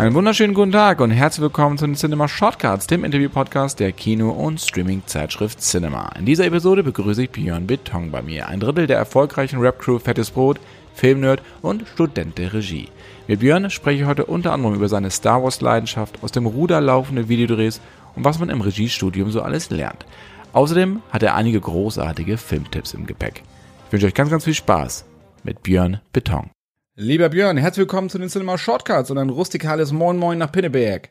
[0.00, 4.30] Einen wunderschönen guten Tag und herzlich willkommen zu den Cinema Shortcuts, dem Interview-Podcast der Kino-
[4.30, 6.08] und Streaming-Zeitschrift Cinema.
[6.18, 10.30] In dieser Episode begrüße ich Björn Beton bei mir, ein Drittel der erfolgreichen Rap-Crew Fettes
[10.30, 10.58] Brot,
[10.94, 12.88] Filmnerd und Student der Regie.
[13.28, 17.28] Mit Björn spreche ich heute unter anderem über seine Star Wars-Leidenschaft, aus dem Ruder laufende
[17.28, 17.82] Videodrehs
[18.16, 20.06] und was man im Regiestudium so alles lernt.
[20.54, 23.42] Außerdem hat er einige großartige Filmtipps im Gepäck.
[23.88, 25.04] Ich wünsche euch ganz, ganz viel Spaß
[25.42, 26.48] mit Björn Beton.
[26.96, 31.10] Lieber Björn, herzlich willkommen zu den Cinema Shortcuts und ein rustikales Moin Moin nach Pinneberg.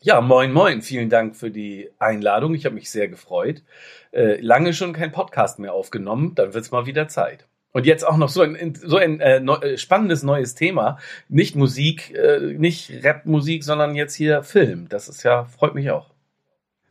[0.00, 0.82] Ja, moin, moin.
[0.82, 2.52] Vielen Dank für die Einladung.
[2.52, 3.62] Ich habe mich sehr gefreut.
[4.10, 6.34] Äh, lange schon kein Podcast mehr aufgenommen.
[6.34, 7.46] Dann wird's mal wieder Zeit.
[7.70, 10.98] Und jetzt auch noch so ein, so ein äh, neu, äh, spannendes neues Thema.
[11.28, 14.88] Nicht Musik, äh, nicht Rap-Musik, sondern jetzt hier Film.
[14.88, 16.10] Das ist ja, freut mich auch.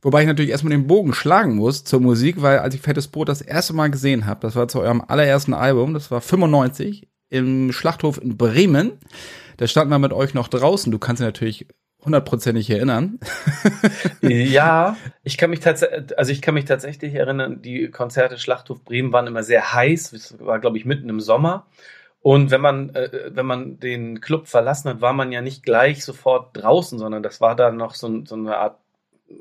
[0.01, 3.27] Wobei ich natürlich erstmal den Bogen schlagen muss zur Musik, weil als ich Fettes Brot
[3.27, 7.71] das erste Mal gesehen habe, das war zu eurem allerersten Album, das war 95 im
[7.71, 8.99] Schlachthof in Bremen.
[9.57, 10.91] Da standen wir mit euch noch draußen.
[10.91, 11.67] Du kannst dich natürlich
[12.05, 13.19] hundertprozentig erinnern.
[14.21, 19.11] ja, ich kann mich tatsächlich, also ich kann mich tatsächlich erinnern, die Konzerte Schlachthof Bremen
[19.11, 20.13] waren immer sehr heiß.
[20.13, 21.65] Es war, glaube ich, mitten im Sommer.
[22.21, 26.03] Und wenn man, äh, wenn man den Club verlassen hat, war man ja nicht gleich
[26.03, 28.79] sofort draußen, sondern das war dann noch so, so eine Art
[29.29, 29.33] äh,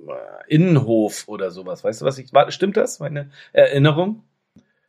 [0.48, 1.84] Innenhof oder sowas.
[1.84, 3.00] Weißt du, was ich, war, stimmt das?
[3.00, 4.22] Meine Erinnerung?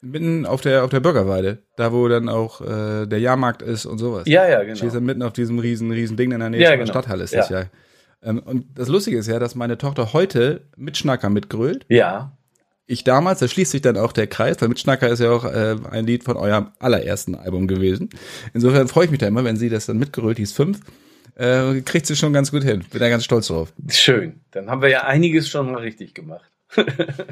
[0.05, 3.97] Mitten auf der, auf der Bürgerweide, da wo dann auch äh, der Jahrmarkt ist und
[3.97, 4.23] sowas.
[4.27, 4.75] Ja, ja, genau.
[4.75, 6.91] Stehst dann mitten auf diesem riesen, riesen Ding in der Nähe Ja, der genau.
[6.91, 7.39] Stadthalle ist Ja.
[7.39, 7.65] das ja.
[8.23, 11.85] Ähm, und das Lustige ist ja, dass meine Tochter heute Mitschnacker mitgrölt.
[11.89, 12.37] Ja.
[12.87, 15.75] Ich damals, da schließt sich dann auch der Kreis, weil Mitschnacker ist ja auch äh,
[15.89, 18.09] ein Lied von eurem allerersten Album gewesen.
[18.53, 20.81] Insofern freue ich mich da immer, wenn sie das dann mitgerölt, die ist fünf,
[21.35, 22.83] äh, kriegt sie schon ganz gut hin.
[22.91, 23.73] Bin da ganz stolz drauf.
[23.89, 24.41] Schön.
[24.51, 26.51] Dann haben wir ja einiges schon mal richtig gemacht.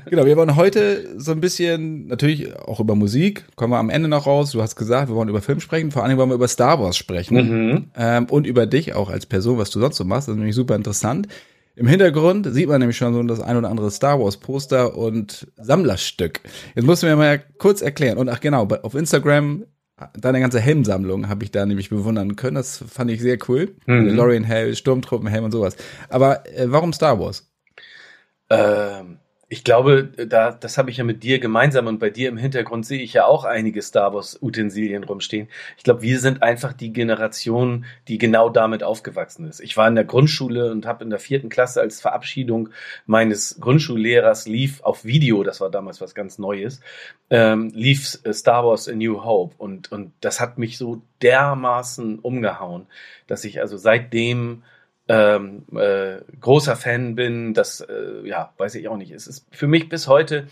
[0.10, 4.08] Genau, wir wollen heute so ein bisschen, natürlich auch über Musik, kommen wir am Ende
[4.08, 4.52] noch raus.
[4.52, 6.96] Du hast gesagt, wir wollen über Film sprechen, vor allem wollen wir über Star Wars
[6.96, 7.92] sprechen Mhm.
[7.96, 10.28] ähm, und über dich auch als Person, was du sonst so machst.
[10.28, 11.28] Das ist nämlich super interessant.
[11.76, 15.48] Im Hintergrund sieht man nämlich schon so das ein oder andere Star Wars Poster und
[15.58, 16.42] Sammlerstück.
[16.76, 18.20] Jetzt musst du mir mal kurz erklären.
[18.20, 19.66] Und ach genau, auf Instagram
[20.20, 22.56] deine ganze Helmsammlung habe ich da nämlich bewundern können.
[22.56, 23.76] Das fand ich sehr cool.
[23.88, 24.10] Mhm.
[24.10, 25.76] Lorian Hell, Sturmtruppenhelm und sowas.
[26.10, 27.50] Aber äh, warum Star Wars?
[28.50, 29.18] Ähm,
[29.54, 32.88] ich glaube, da, das habe ich ja mit dir gemeinsam und bei dir im Hintergrund
[32.88, 35.48] sehe ich ja auch einige Star Wars Utensilien rumstehen.
[35.78, 39.60] Ich glaube, wir sind einfach die Generation, die genau damit aufgewachsen ist.
[39.60, 42.70] Ich war in der Grundschule und habe in der vierten Klasse als Verabschiedung
[43.06, 46.80] meines Grundschullehrers lief auf Video, das war damals was ganz Neues,
[47.30, 52.18] ähm, lief äh, Star Wars A New Hope und, und das hat mich so dermaßen
[52.18, 52.88] umgehauen,
[53.28, 54.64] dass ich also seitdem
[55.08, 59.12] ähm, äh, großer Fan bin, das, äh, ja, weiß ich auch nicht.
[59.12, 60.48] Es ist für mich bis heute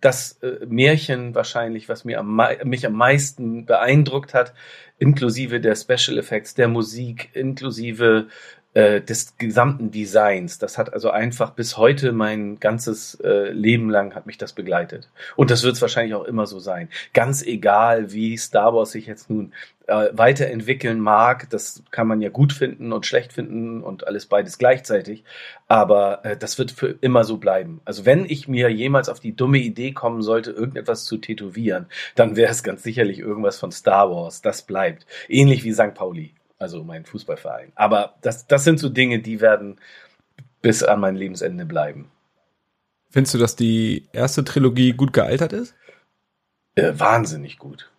[0.00, 4.52] das äh, Märchen wahrscheinlich, was mir am, mich am meisten beeindruckt hat,
[4.98, 8.28] inklusive der Special Effects, der Musik, inklusive
[8.76, 10.58] äh, des gesamten Designs.
[10.58, 15.08] Das hat also einfach bis heute mein ganzes äh, Leben lang hat mich das begleitet.
[15.34, 16.90] Und das wird es wahrscheinlich auch immer so sein.
[17.14, 19.54] Ganz egal, wie Star Wars sich jetzt nun
[19.86, 24.58] äh, weiterentwickeln mag, das kann man ja gut finden und schlecht finden und alles beides
[24.58, 25.24] gleichzeitig.
[25.68, 27.80] Aber äh, das wird für immer so bleiben.
[27.86, 32.36] Also wenn ich mir jemals auf die dumme Idee kommen sollte, irgendetwas zu tätowieren, dann
[32.36, 34.42] wäre es ganz sicherlich irgendwas von Star Wars.
[34.42, 35.06] Das bleibt.
[35.28, 35.94] Ähnlich wie St.
[35.94, 37.72] Pauli, also mein Fußballverein.
[37.74, 39.78] Aber das, das sind so Dinge, die werden
[40.62, 42.10] bis an mein Lebensende bleiben.
[43.10, 45.74] Findest du, dass die erste Trilogie gut gealtert ist?
[46.74, 47.90] Äh, wahnsinnig gut.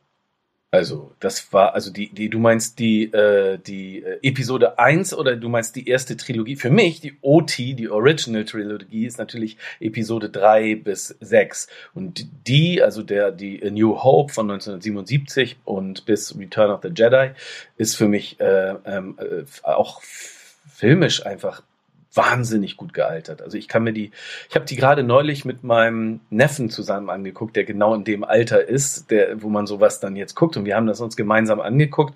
[0.70, 5.38] Also, das war, also die, die, du meinst die, äh, die äh, Episode 1 oder
[5.38, 6.58] du meinst die erste Trilogie?
[6.58, 11.70] Für mich, die OT, die Original Trilogie, ist natürlich Episode 3 bis 6.
[11.94, 16.90] Und die, also der, die A New Hope von 1977 und bis Return of the
[16.94, 17.32] Jedi,
[17.78, 21.64] ist für mich äh, ähm, äh, auch filmisch einfach
[22.18, 23.42] wahnsinnig gut gealtert.
[23.42, 24.12] Also ich kann mir die,
[24.50, 28.68] ich habe die gerade neulich mit meinem Neffen zusammen angeguckt, der genau in dem Alter
[28.68, 32.14] ist, der, wo man sowas dann jetzt guckt und wir haben das uns gemeinsam angeguckt.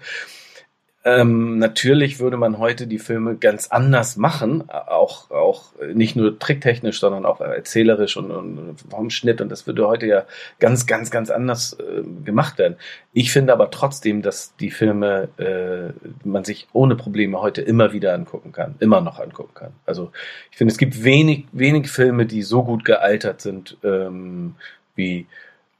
[1.03, 6.99] Ähm, natürlich würde man heute die Filme ganz anders machen, auch, auch nicht nur tricktechnisch,
[6.99, 9.41] sondern auch erzählerisch und, und vom Schnitt.
[9.41, 10.25] Und das würde heute ja
[10.59, 12.75] ganz, ganz, ganz anders äh, gemacht werden.
[13.13, 15.91] Ich finde aber trotzdem, dass die Filme äh,
[16.23, 19.71] man sich ohne Probleme heute immer wieder angucken kann, immer noch angucken kann.
[19.87, 20.11] Also
[20.51, 24.55] ich finde, es gibt wenig, wenig Filme, die so gut gealtert sind ähm,
[24.95, 25.25] wie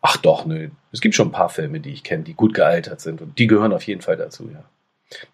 [0.03, 0.69] Ach doch, nö.
[0.91, 3.45] Es gibt schon ein paar Filme, die ich kenne, die gut gealtert sind und die
[3.45, 4.63] gehören auf jeden Fall dazu, ja.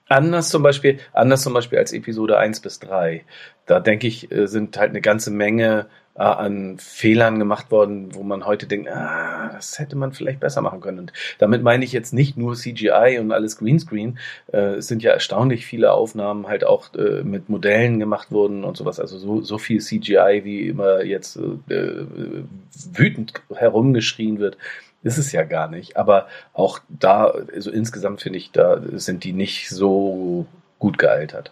[0.10, 3.24] Anders zum Beispiel, anders zum Beispiel als Episode 1 bis 3.
[3.66, 8.24] Da denke ich, äh, sind halt eine ganze Menge äh, an Fehlern gemacht worden, wo
[8.24, 11.00] man heute denkt, ah, das hätte man vielleicht besser machen können.
[11.00, 14.18] Und damit meine ich jetzt nicht nur CGI und alles Greenscreen.
[14.54, 16.92] Äh, es sind ja erstaunlich viele Aufnahmen halt auch
[17.24, 19.00] mit Modellen gemacht worden und sowas.
[19.00, 21.38] Also so, so viel CGI, wie immer jetzt
[21.68, 24.58] wütend herumgeschrien wird
[25.04, 25.98] ist es ja gar nicht.
[25.98, 30.46] Aber auch da, also insgesamt finde ich, da sind die nicht so
[30.80, 31.52] gut gealtert.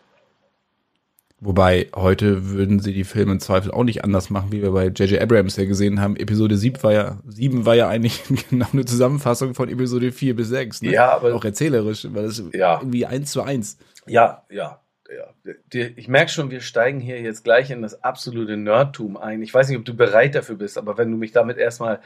[1.41, 4.85] Wobei, heute würden sie die Filme im Zweifel auch nicht anders machen, wie wir bei
[4.85, 5.21] J.J.
[5.21, 6.15] Abrams ja gesehen haben.
[6.15, 10.47] Episode 7 war ja, 7 war ja eigentlich genau eine Zusammenfassung von Episode 4 bis
[10.47, 10.81] 6.
[10.83, 10.93] Ne?
[10.93, 11.35] Ja, aber.
[11.35, 12.79] Auch erzählerisch, weil das ja.
[12.79, 13.77] irgendwie eins zu eins.
[14.07, 15.53] Ja, ja, ja.
[15.97, 19.41] Ich merke schon, wir steigen hier jetzt gleich in das absolute Nerdtum ein.
[19.43, 21.99] Ich weiß nicht, ob du bereit dafür bist, aber wenn du mich damit erstmal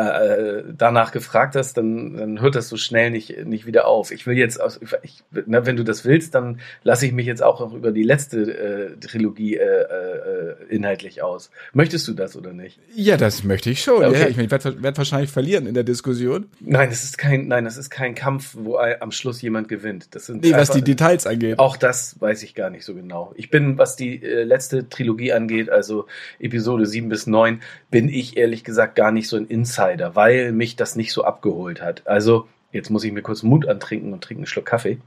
[0.00, 4.10] äh, danach gefragt hast, dann, dann hört das so schnell nicht, nicht wieder auf.
[4.10, 7.42] Ich will jetzt, aus, ich, na, wenn du das willst, dann lasse ich mich jetzt
[7.42, 11.50] auch noch über die letzte äh, Trilogie äh, äh, inhaltlich aus.
[11.72, 12.78] Möchtest du das oder nicht?
[12.94, 14.04] Ja, das möchte ich schon.
[14.04, 14.20] Okay.
[14.20, 16.46] Ja, ich, mein, ich werde werd wahrscheinlich verlieren in der Diskussion.
[16.60, 20.14] Nein, das ist kein, nein, das ist kein Kampf, wo am Schluss jemand gewinnt.
[20.14, 21.58] Das sind nee, was die Details angeht.
[21.58, 23.32] Auch das weiß ich gar nicht so genau.
[23.36, 26.06] Ich bin, was die äh, letzte Trilogie angeht, also
[26.38, 27.60] Episode 7 bis 9,
[27.90, 31.24] bin ich ehrlich gesagt gar nicht so ein Insider Insider, weil mich das nicht so
[31.24, 32.06] abgeholt hat.
[32.06, 34.98] Also, jetzt muss ich mir kurz Mut antrinken und trinken einen Schluck Kaffee.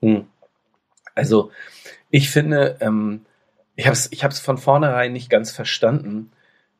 [0.00, 0.26] Hm.
[1.14, 1.50] Also,
[2.10, 3.22] ich finde, ähm,
[3.76, 6.32] ich habe es ich hab's von vornherein nicht ganz verstanden,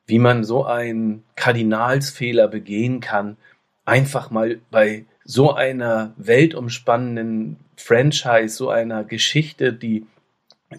[0.06, 3.36] wie man so einen Kardinalsfehler begehen kann,
[3.84, 10.06] einfach mal bei so einer weltumspannenden Franchise, so einer Geschichte, die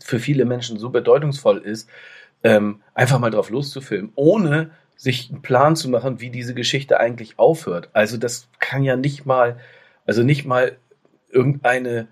[0.02, 1.90] für viele Menschen so bedeutungsvoll ist,
[2.44, 4.72] ähm, einfach mal drauf loszufilmen, ohne
[5.02, 7.90] sich einen Plan zu machen, wie diese Geschichte eigentlich aufhört.
[7.92, 9.58] Also das kann ja nicht mal,
[10.06, 10.78] also nicht mal
[11.32, 12.08] irgendeine,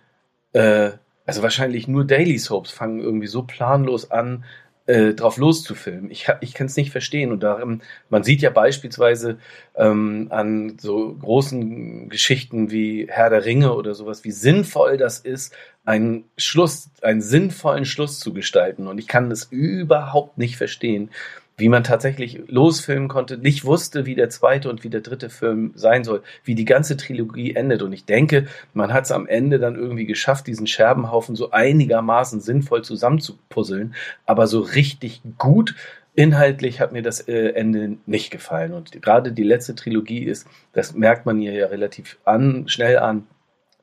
[0.53, 0.89] äh,
[1.23, 4.43] also wahrscheinlich nur Daily Soaps fangen irgendwie so planlos an,
[4.87, 6.09] äh, drauf loszufilmen.
[6.09, 7.31] Ich, ich kann es nicht verstehen.
[7.31, 9.37] Und darum, man sieht ja beispielsweise
[9.75, 15.53] ähm, an so großen Geschichten wie Herr der Ringe oder sowas, wie sinnvoll das ist,
[15.85, 18.87] einen Schluss, einen sinnvollen Schluss zu gestalten.
[18.87, 21.11] Und ich kann es überhaupt nicht verstehen,
[21.59, 25.71] wie man tatsächlich losfilmen konnte, nicht wusste, wie der zweite und wie der dritte Film
[25.75, 27.81] sein soll, wie die ganze Trilogie endet.
[27.81, 32.39] Und ich denke, man hat es am Ende dann irgendwie geschafft, diesen Scherbenhaufen so einigermaßen
[32.39, 33.93] sinnvoll zusammenzupuzzeln.
[34.25, 35.75] Aber so richtig gut
[36.15, 38.73] inhaltlich hat mir das äh, Ende nicht gefallen.
[38.73, 43.27] Und gerade die letzte Trilogie ist, das merkt man ihr ja relativ an, schnell an,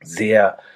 [0.02, 0.75] sehr äh,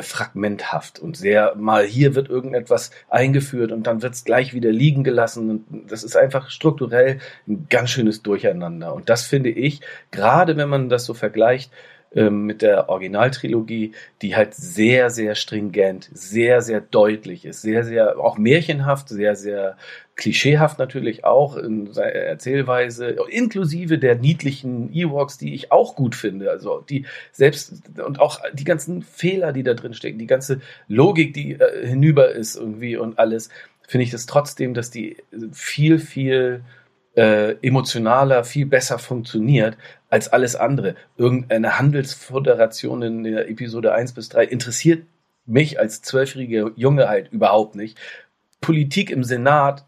[0.00, 5.04] fragmenthaft und sehr mal hier wird irgendetwas eingeführt und dann wird es gleich wieder liegen
[5.04, 8.94] gelassen und das ist einfach strukturell ein ganz schönes Durcheinander.
[8.94, 11.70] Und das finde ich gerade wenn man das so vergleicht
[12.14, 18.18] ähm, mit der Originaltrilogie, die halt sehr, sehr stringent, sehr, sehr deutlich ist, sehr, sehr
[18.18, 19.76] auch märchenhaft, sehr, sehr
[20.16, 26.50] klischeehaft natürlich auch in seiner Erzählweise, inklusive der niedlichen Ewoks, die ich auch gut finde.
[26.50, 31.34] Also die selbst und auch die ganzen Fehler, die da drin stecken, die ganze Logik,
[31.34, 33.48] die äh, hinüber ist irgendwie und alles,
[33.88, 35.16] finde ich das trotzdem, dass die
[35.52, 36.62] viel, viel
[37.16, 39.76] äh, emotionaler, viel besser funktioniert
[40.14, 40.94] als alles andere.
[41.16, 45.02] Irgendeine Handelsföderation in der Episode 1 bis 3 interessiert
[45.44, 47.98] mich als zwölfjähriger Junge halt überhaupt nicht.
[48.60, 49.84] Politik im Senat,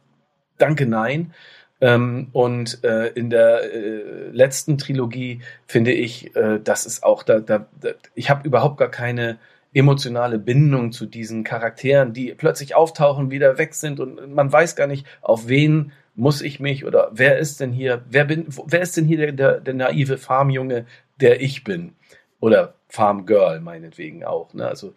[0.59, 1.33] danke nein.
[1.81, 7.39] Ähm, und äh, in der äh, letzten Trilogie finde ich, äh, das ist auch da,
[7.39, 9.39] da, da ich habe überhaupt gar keine
[9.75, 14.89] emotionale Bindung zu diesen Charakteren, die plötzlich auftauchen, wieder weg sind und man weiß gar
[14.89, 18.97] nicht, auf wen muss ich mich oder wer ist denn hier, wer bin, wer ist
[18.97, 20.87] denn hier der, der, der naive Farmjunge,
[21.21, 21.93] der ich bin?
[22.41, 24.53] Oder Farmgirl meinetwegen auch.
[24.55, 24.67] Ne?
[24.67, 24.95] Also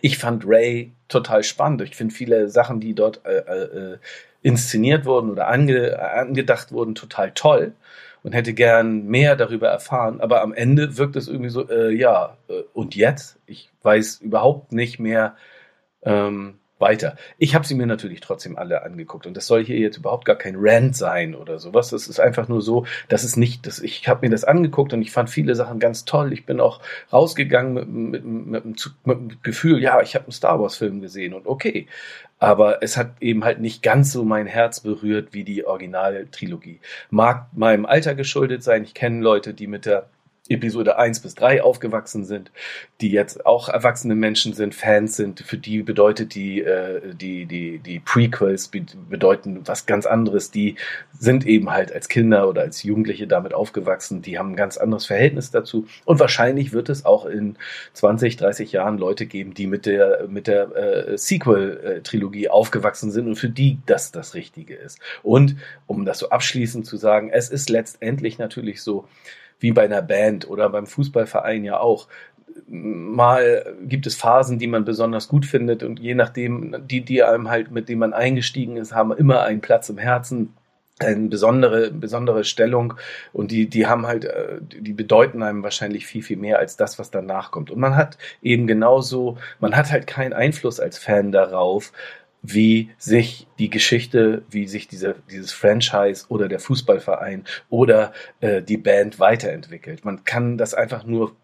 [0.00, 1.82] ich fand Ray total spannend.
[1.82, 3.98] Ich finde viele Sachen, die dort äh, äh,
[4.42, 7.74] inszeniert wurden oder ange, angedacht wurden, total toll
[8.22, 10.20] und hätte gern mehr darüber erfahren.
[10.20, 13.38] Aber am Ende wirkt es irgendwie so, äh, ja, äh, und jetzt?
[13.46, 15.36] Ich weiß überhaupt nicht mehr,
[16.02, 17.16] ähm, weiter.
[17.38, 20.36] Ich habe sie mir natürlich trotzdem alle angeguckt und das soll hier jetzt überhaupt gar
[20.36, 21.90] kein Rant sein oder sowas.
[21.90, 25.02] Das ist einfach nur so, dass es nicht, dass ich habe mir das angeguckt und
[25.02, 26.32] ich fand viele Sachen ganz toll.
[26.32, 26.80] Ich bin auch
[27.12, 27.74] rausgegangen
[28.10, 28.64] mit, mit, mit,
[29.04, 31.86] mit, dem Gefühl, ja, ich habe einen Star Wars Film gesehen und okay.
[32.38, 36.80] Aber es hat eben halt nicht ganz so mein Herz berührt wie die Originaltrilogie.
[37.10, 38.82] Mag meinem Alter geschuldet sein.
[38.82, 40.08] Ich kenne Leute, die mit der
[40.50, 42.50] Episode 1 bis 3 aufgewachsen sind,
[43.00, 47.78] die jetzt auch erwachsene Menschen sind, Fans sind, für die bedeutet die, äh, die, die,
[47.78, 48.70] die Prequels
[49.08, 50.50] bedeuten was ganz anderes.
[50.50, 50.74] Die
[51.16, 55.06] sind eben halt als Kinder oder als Jugendliche damit aufgewachsen, die haben ein ganz anderes
[55.06, 55.86] Verhältnis dazu.
[56.04, 57.56] Und wahrscheinlich wird es auch in
[57.94, 63.36] 20, 30 Jahren Leute geben, die mit der, mit der äh, Sequel-Trilogie aufgewachsen sind und
[63.36, 64.98] für die das das Richtige ist.
[65.22, 69.06] Und um das so abschließend zu sagen, es ist letztendlich natürlich so,
[69.60, 72.08] wie bei einer Band oder beim Fußballverein ja auch.
[72.66, 77.48] Mal gibt es Phasen, die man besonders gut findet und je nachdem, die, die einem
[77.48, 80.54] halt, mit denen man eingestiegen ist, haben immer einen Platz im Herzen
[81.00, 82.94] eine besondere, besondere Stellung
[83.32, 86.98] und die, die haben halt, äh, die bedeuten einem wahrscheinlich viel, viel mehr als das,
[86.98, 87.70] was danach kommt.
[87.70, 91.92] Und man hat eben genauso, man hat halt keinen Einfluss als Fan darauf,
[92.42, 98.78] wie sich die Geschichte, wie sich diese, dieses Franchise oder der Fußballverein oder äh, die
[98.78, 100.04] Band weiterentwickelt.
[100.04, 101.36] Man kann das einfach nur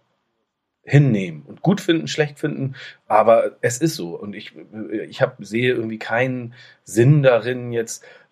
[0.82, 2.76] hinnehmen und gut finden, schlecht finden,
[3.08, 4.52] aber es ist so und ich
[5.08, 8.25] ich habe sehe irgendwie keinen Sinn darin jetzt äh, äh,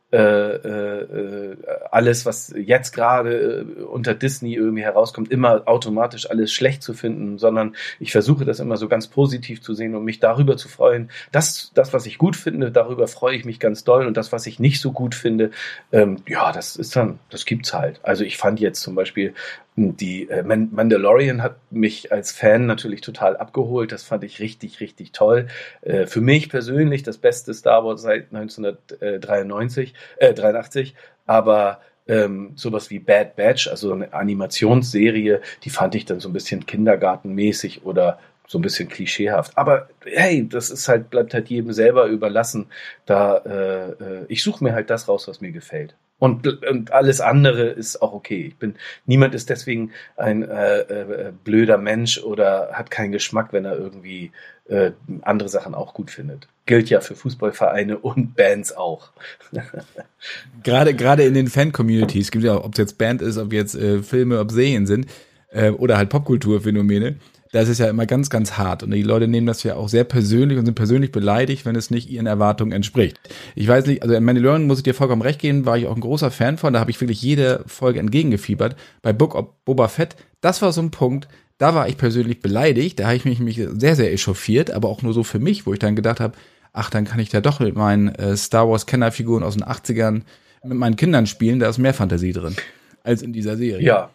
[1.90, 7.38] alles, was jetzt gerade äh, unter Disney irgendwie herauskommt, immer automatisch alles schlecht zu finden,
[7.38, 11.10] sondern ich versuche das immer so ganz positiv zu sehen und mich darüber zu freuen.
[11.32, 14.46] Das, das was ich gut finde, darüber freue ich mich ganz doll und das, was
[14.46, 15.50] ich nicht so gut finde,
[15.92, 18.00] ähm, ja, das ist dann, das gibt's halt.
[18.02, 19.34] Also ich fand jetzt zum Beispiel
[19.76, 23.90] die äh, Mandalorian hat mich als Fan natürlich total abgeholt.
[23.90, 25.48] Das fand ich richtig, richtig toll.
[25.82, 30.94] Äh, für mich persönlich das beste Star Wars seit 1993, äh, 83.
[31.26, 36.34] Aber ähm, sowas wie Bad Batch, also eine Animationsserie, die fand ich dann so ein
[36.34, 39.56] bisschen kindergartenmäßig oder so ein bisschen klischeehaft.
[39.56, 42.66] Aber hey, das ist halt, bleibt halt jedem selber überlassen.
[43.06, 45.96] Da äh, äh ich suche mir halt das raus, was mir gefällt.
[46.24, 48.46] Und, und alles andere ist auch okay.
[48.46, 53.66] Ich bin, niemand ist deswegen ein äh, äh, blöder Mensch oder hat keinen Geschmack, wenn
[53.66, 54.32] er irgendwie
[54.70, 56.48] äh, andere Sachen auch gut findet.
[56.64, 59.12] Gilt ja für Fußballvereine und Bands auch.
[60.62, 64.02] gerade, gerade in den Fan-Communities, gibt ja, ob es jetzt Band ist, ob jetzt äh,
[64.02, 65.06] Filme, ob Serien sind,
[65.50, 67.16] äh, oder halt Popkulturphänomene
[67.54, 68.82] das ist ja immer ganz, ganz hart.
[68.82, 71.88] Und die Leute nehmen das ja auch sehr persönlich und sind persönlich beleidigt, wenn es
[71.88, 73.20] nicht ihren Erwartungen entspricht.
[73.54, 75.94] Ich weiß nicht, also in Mandalorian muss ich dir vollkommen recht geben, war ich auch
[75.94, 76.72] ein großer Fan von.
[76.72, 78.74] Da habe ich wirklich jede Folge entgegengefiebert.
[79.02, 82.98] Bei Book of Boba Fett, das war so ein Punkt, da war ich persönlich beleidigt.
[82.98, 85.72] Da habe ich mich, mich sehr, sehr echauffiert, aber auch nur so für mich, wo
[85.72, 86.34] ich dann gedacht habe,
[86.72, 90.22] ach, dann kann ich da doch mit meinen äh, Star Wars Kennerfiguren aus den 80ern
[90.64, 91.60] mit meinen Kindern spielen.
[91.60, 92.56] Da ist mehr Fantasie drin
[93.04, 93.86] als in dieser Serie.
[93.86, 94.10] Ja,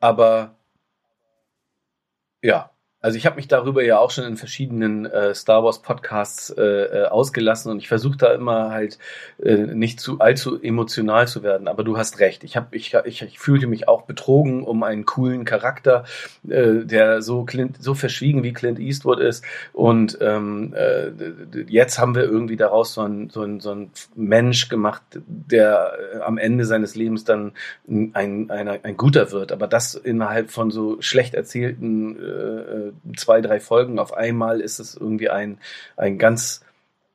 [0.00, 0.56] aber
[2.42, 2.70] ja,
[3.02, 6.62] also ich habe mich darüber ja auch schon in verschiedenen äh, Star Wars Podcasts äh,
[6.62, 8.98] äh, ausgelassen und ich versuche da immer halt
[9.42, 11.66] äh, nicht zu allzu emotional zu werden.
[11.66, 12.44] Aber du hast recht.
[12.44, 16.04] Ich habe ich, ich, ich fühlte mich auch betrogen um einen coolen Charakter,
[16.46, 19.44] äh, der so Clint, so verschwiegen wie Clint Eastwood ist.
[19.72, 21.10] Und ähm, äh,
[21.68, 26.18] jetzt haben wir irgendwie daraus so ein so ein, so ein Mensch gemacht, der äh,
[26.20, 27.52] am Ende seines Lebens dann
[27.88, 29.52] ein, ein, ein guter wird.
[29.52, 34.94] Aber das innerhalb von so schlecht erzählten äh, zwei, drei Folgen auf einmal ist es
[34.94, 35.58] irgendwie ein,
[35.96, 36.62] ein ganz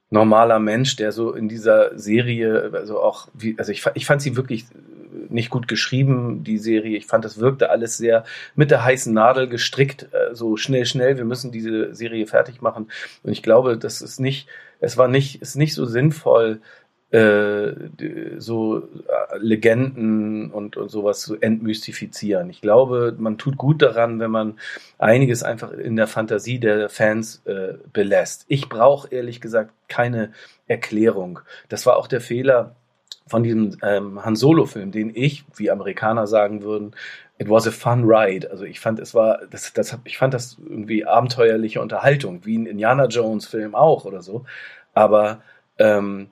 [0.09, 4.35] normaler Mensch, der so in dieser Serie, also auch, wie, also ich, ich fand sie
[4.35, 4.65] wirklich
[5.29, 6.97] nicht gut geschrieben, die Serie.
[6.97, 8.23] Ich fand, das wirkte alles sehr
[8.55, 12.89] mit der heißen Nadel gestrickt, äh, so schnell, schnell, wir müssen diese Serie fertig machen.
[13.23, 14.47] Und ich glaube, das ist nicht,
[14.79, 16.61] es war nicht, ist nicht so sinnvoll,
[17.11, 22.49] so äh, Legenden und, und sowas zu entmystifizieren.
[22.49, 24.59] Ich glaube, man tut gut daran, wenn man
[24.97, 28.45] einiges einfach in der Fantasie der Fans äh, belässt.
[28.47, 30.33] Ich brauche ehrlich gesagt keine
[30.67, 31.39] Erklärung.
[31.69, 32.75] Das war auch der Fehler
[33.27, 36.95] von diesem ähm, Han Solo-Film, den ich, wie Amerikaner sagen würden,
[37.37, 38.49] it was a fun ride.
[38.51, 42.65] Also ich fand, es war, das, das, ich fand das irgendwie abenteuerliche Unterhaltung, wie ein
[42.65, 44.45] Indiana Jones-Film auch oder so.
[44.93, 45.41] Aber
[45.77, 46.29] ähm,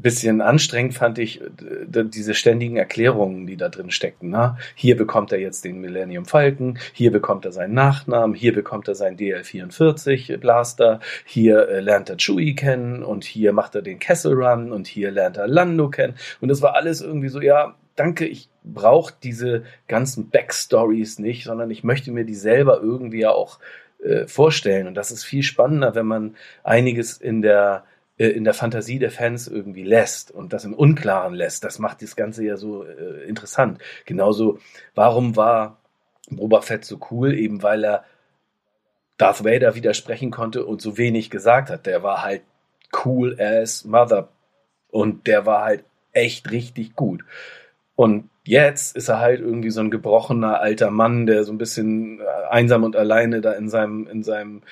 [0.00, 4.30] bisschen anstrengend fand ich äh, diese ständigen Erklärungen, die da drin steckten.
[4.30, 4.56] Ne?
[4.74, 8.94] Hier bekommt er jetzt den Millennium Falcon, hier bekommt er seinen Nachnamen, hier bekommt er
[8.94, 14.34] seinen DL44 Blaster, hier äh, lernt er Chewie kennen und hier macht er den Kessel
[14.34, 16.14] Run und hier lernt er Lando kennen.
[16.40, 21.70] Und das war alles irgendwie so, ja, danke, ich brauche diese ganzen Backstories nicht, sondern
[21.70, 23.58] ich möchte mir die selber irgendwie auch
[24.02, 24.86] äh, vorstellen.
[24.86, 27.84] Und das ist viel spannender, wenn man einiges in der
[28.16, 31.64] in der Fantasie der Fans irgendwie lässt und das im Unklaren lässt.
[31.64, 33.80] Das macht das Ganze ja so äh, interessant.
[34.04, 34.58] Genauso,
[34.94, 35.78] warum war
[36.30, 37.34] Boba Fett so cool?
[37.34, 38.04] Eben weil er
[39.16, 41.86] Darth Vader widersprechen konnte und so wenig gesagt hat.
[41.86, 42.42] Der war halt
[43.04, 44.28] cool as Mother
[44.90, 47.24] und der war halt echt richtig gut.
[47.96, 52.20] Und jetzt ist er halt irgendwie so ein gebrochener alter Mann, der so ein bisschen
[52.20, 54.62] äh, einsam und alleine da in seinem, in seinem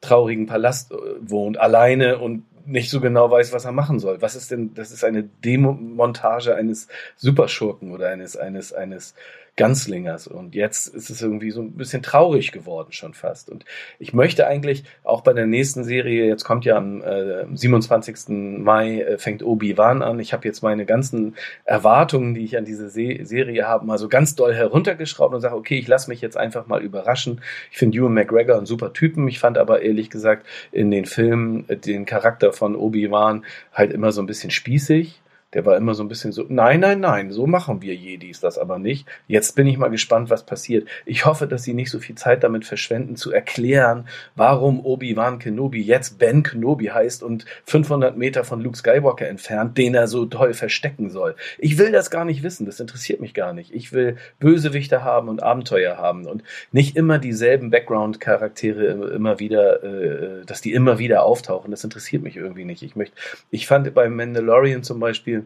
[0.00, 4.22] traurigen Palast äh, wohnt, alleine und nicht so genau weiß, was er machen soll.
[4.22, 9.14] Was ist denn, das ist eine Demontage eines Superschurken oder eines, eines, eines
[9.56, 10.26] Ganzlingers.
[10.26, 13.50] Und jetzt ist es irgendwie so ein bisschen traurig geworden schon fast.
[13.50, 13.66] Und
[13.98, 18.60] ich möchte eigentlich auch bei der nächsten Serie, jetzt kommt ja am äh, 27.
[18.60, 20.20] Mai, äh, fängt Obi-Wan an.
[20.20, 24.08] Ich habe jetzt meine ganzen Erwartungen, die ich an diese Se Serie habe, mal so
[24.08, 27.42] ganz doll heruntergeschraubt und sage, okay, ich lasse mich jetzt einfach mal überraschen.
[27.70, 29.28] Ich finde Ewan McGregor ein super Typen.
[29.28, 33.44] Ich fand aber ehrlich gesagt in den Filmen äh, den Charakter von Obi-Wan
[33.74, 35.21] halt immer so ein bisschen spießig
[35.54, 38.58] der war immer so ein bisschen so, nein, nein, nein, so machen wir Jedis das
[38.58, 39.06] aber nicht.
[39.26, 40.88] Jetzt bin ich mal gespannt, was passiert.
[41.04, 45.82] Ich hoffe, dass sie nicht so viel Zeit damit verschwenden, zu erklären, warum Obi-Wan Kenobi
[45.82, 50.54] jetzt Ben Kenobi heißt und 500 Meter von Luke Skywalker entfernt, den er so toll
[50.54, 51.36] verstecken soll.
[51.58, 53.74] Ich will das gar nicht wissen, das interessiert mich gar nicht.
[53.74, 56.42] Ich will Bösewichte haben und Abenteuer haben und
[56.72, 61.70] nicht immer dieselben Background-Charaktere immer wieder, äh, dass die immer wieder auftauchen.
[61.70, 62.82] Das interessiert mich irgendwie nicht.
[62.82, 63.16] Ich möchte,
[63.50, 65.41] ich fand bei Mandalorian zum Beispiel,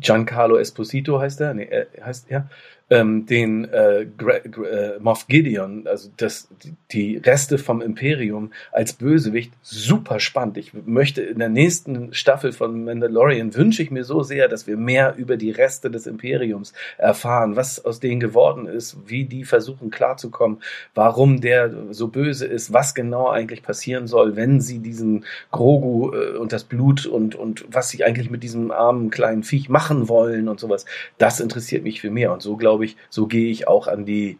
[0.00, 2.48] Giancarlo Esposito heißt er, nee, er heißt er,
[2.90, 6.48] ähm, den äh, äh, Moff Gideon, also das,
[6.90, 10.56] die Reste vom Imperium als Bösewicht, super spannend.
[10.56, 14.76] Ich möchte in der nächsten Staffel von Mandalorian wünsche ich mir so sehr, dass wir
[14.76, 19.90] mehr über die Reste des Imperiums erfahren, was aus denen geworden ist, wie die versuchen
[19.90, 20.58] klarzukommen,
[20.94, 26.36] warum der so böse ist, was genau eigentlich passieren soll, wenn sie diesen Grogu äh,
[26.36, 30.48] und das Blut und, und was sie eigentlich mit diesem armen kleinen Viech machen wollen
[30.48, 30.86] und sowas.
[31.18, 32.32] Das interessiert mich viel mehr.
[32.32, 34.38] Und so glaube glaube ich, so gehe ich auch an die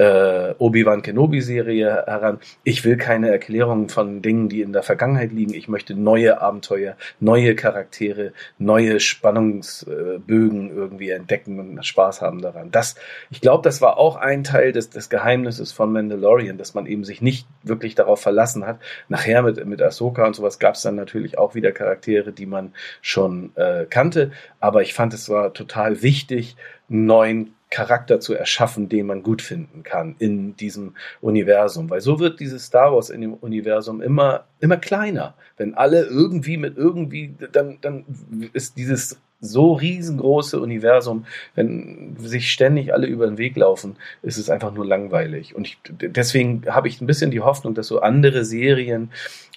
[0.00, 2.38] äh, Obi-Wan Kenobi-Serie heran.
[2.64, 5.52] Ich will keine Erklärungen von Dingen, die in der Vergangenheit liegen.
[5.52, 12.70] Ich möchte neue Abenteuer, neue Charaktere, neue Spannungsbögen irgendwie entdecken und Spaß haben daran.
[12.70, 12.94] Das,
[13.30, 17.04] ich glaube, das war auch ein Teil des, des Geheimnisses von Mandalorian, dass man eben
[17.04, 18.78] sich nicht wirklich darauf verlassen hat.
[19.10, 22.72] Nachher mit, mit Ahsoka und sowas gab es dann natürlich auch wieder Charaktere, die man
[23.02, 24.32] schon äh, kannte.
[24.60, 26.56] Aber ich fand, es war total wichtig,
[26.88, 31.88] neuen Charakter zu erschaffen, den man gut finden kann in diesem Universum.
[31.88, 35.34] Weil so wird dieses Star Wars in dem Universum immer, immer kleiner.
[35.56, 38.04] Wenn alle irgendwie mit irgendwie, dann, dann
[38.52, 41.24] ist dieses so riesengroße Universum,
[41.54, 45.54] wenn sich ständig alle über den Weg laufen, ist es einfach nur langweilig.
[45.54, 49.10] Und ich, deswegen habe ich ein bisschen die Hoffnung, dass so andere Serien,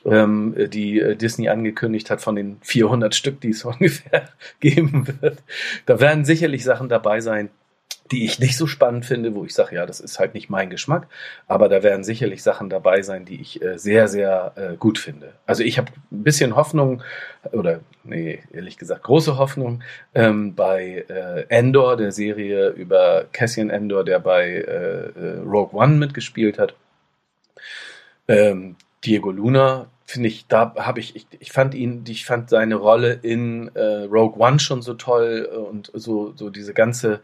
[0.05, 5.43] ähm, die äh, Disney angekündigt hat, von den 400 Stück, die es ungefähr geben wird,
[5.85, 7.49] da werden sicherlich Sachen dabei sein,
[8.11, 10.69] die ich nicht so spannend finde, wo ich sage, ja, das ist halt nicht mein
[10.69, 11.07] Geschmack,
[11.47, 15.33] aber da werden sicherlich Sachen dabei sein, die ich äh, sehr, sehr äh, gut finde.
[15.45, 17.01] Also ich habe ein bisschen Hoffnung,
[17.51, 24.03] oder nee, ehrlich gesagt, große Hoffnung ähm, bei äh, Endor, der Serie über Cassian Endor,
[24.03, 26.75] der bei äh, äh, Rogue One mitgespielt hat.
[28.27, 32.75] Ähm, Diego Luna finde ich, da habe ich, ich, ich fand ihn, ich fand seine
[32.75, 37.21] Rolle in äh, Rogue One schon so toll und so, so diese ganze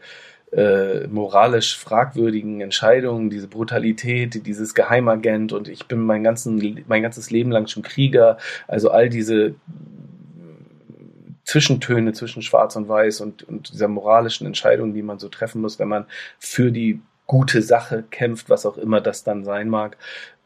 [0.52, 7.30] äh, moralisch fragwürdigen Entscheidungen, diese Brutalität, dieses Geheimagent und ich bin mein, ganzen, mein ganzes
[7.30, 9.54] Leben lang schon Krieger, also all diese
[11.44, 15.78] Zwischentöne zwischen Schwarz und Weiß und, und dieser moralischen Entscheidung, die man so treffen muss,
[15.78, 16.06] wenn man
[16.38, 19.96] für die gute Sache kämpft, was auch immer das dann sein mag.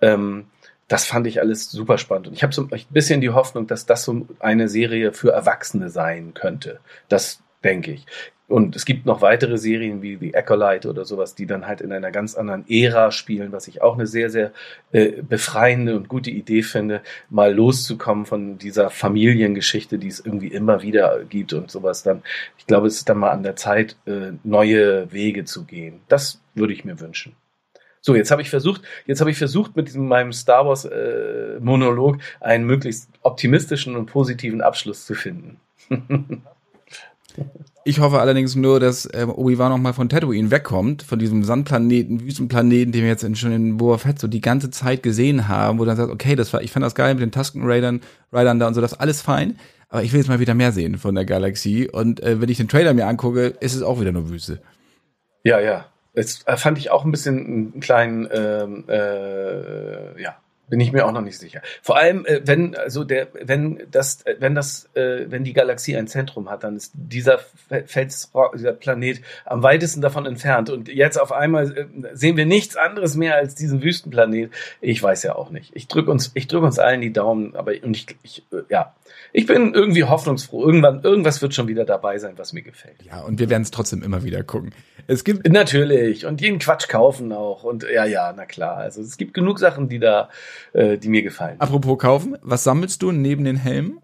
[0.00, 0.46] Ähm,
[0.88, 2.28] das fand ich alles super spannend.
[2.28, 5.88] Und ich habe so ein bisschen die Hoffnung, dass das so eine Serie für Erwachsene
[5.88, 6.80] sein könnte.
[7.08, 8.06] Das denke ich.
[8.46, 11.92] Und es gibt noch weitere Serien wie The Acolyte oder sowas, die dann halt in
[11.92, 14.52] einer ganz anderen Ära spielen, was ich auch eine sehr, sehr
[14.92, 17.00] äh, befreiende und gute Idee finde,
[17.30, 22.22] mal loszukommen von dieser Familiengeschichte, die es irgendwie immer wieder gibt und sowas dann.
[22.58, 26.00] Ich glaube, es ist dann mal an der Zeit, äh, neue Wege zu gehen.
[26.08, 27.34] Das würde ich mir wünschen.
[28.02, 31.58] So, jetzt habe ich versucht, jetzt habe ich versucht, mit diesem, meinem Star Wars äh,
[31.60, 35.58] Monolog einen möglichst optimistischen und positiven Abschluss zu finden.
[37.84, 42.22] Ich hoffe allerdings nur, dass ähm, Obi-Wan noch mal von Tatooine wegkommt, von diesem Sandplaneten,
[42.22, 45.78] Wüstenplaneten, den wir jetzt in, schon in Boba Fett so die ganze Zeit gesehen haben,
[45.78, 48.00] wo dann sagt, okay, das war, ich fand das geil mit den Tusken Raidern,
[48.32, 49.58] Raidern da und so, das alles fein,
[49.90, 52.56] aber ich will jetzt mal wieder mehr sehen von der Galaxie und äh, wenn ich
[52.56, 54.62] den Trailer mir angucke, ist es auch wieder nur Wüste.
[55.42, 55.86] Ja, ja.
[56.14, 60.36] Das fand ich auch ein bisschen einen kleinen, ähm, äh, ja,
[60.68, 61.60] Bin ich mir auch noch nicht sicher.
[61.82, 65.96] Vor allem, äh, wenn also der, wenn das, äh, wenn das, äh, wenn die Galaxie
[65.96, 67.38] ein Zentrum hat, dann ist dieser
[67.86, 70.70] Fels, dieser Planet am weitesten davon entfernt.
[70.70, 74.52] Und jetzt auf einmal sehen wir nichts anderes mehr als diesen Wüstenplanet.
[74.80, 75.72] Ich weiß ja auch nicht.
[75.74, 78.94] Ich drück uns, ich drück uns allen die Daumen, aber und ich, ich ja,
[79.32, 80.64] ich bin irgendwie hoffnungsfroh.
[80.64, 83.02] Irgendwann, irgendwas wird schon wieder dabei sein, was mir gefällt.
[83.02, 84.72] Ja, und wir werden es trotzdem immer wieder gucken.
[85.06, 88.78] Es gibt natürlich und jeden Quatsch kaufen auch und ja, ja, na klar.
[88.78, 90.30] Also es gibt genug Sachen, die da,
[90.72, 91.60] äh, die mir gefallen.
[91.60, 94.00] Apropos kaufen, was sammelst du neben den Helmen?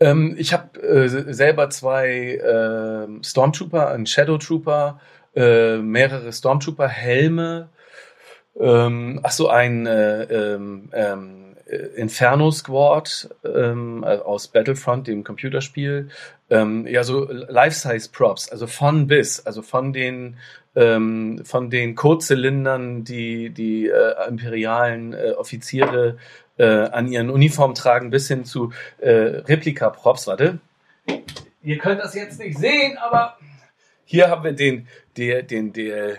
[0.00, 4.98] Ähm, ich habe äh, selber zwei äh, Stormtrooper, einen Shadow Trooper,
[5.34, 7.68] äh, mehrere Stormtrooper Helme.
[8.58, 11.39] Ähm, ach so, ein äh, ähm, ähm, äh,
[11.96, 16.08] Inferno Squad ähm, äh, aus Battlefront, dem Computerspiel,
[16.50, 20.36] ähm, ja so Life-Size-Props, also von bis, also von den
[20.76, 26.16] ähm, von den Kurzylindern, die die äh, imperialen äh, Offiziere
[26.58, 30.26] äh, an ihren Uniformen tragen, bis hin zu äh, Replika-Props.
[30.26, 30.58] Warte,
[31.62, 33.36] ihr könnt das jetzt nicht sehen, aber
[34.04, 36.16] hier haben wir den, der, den, der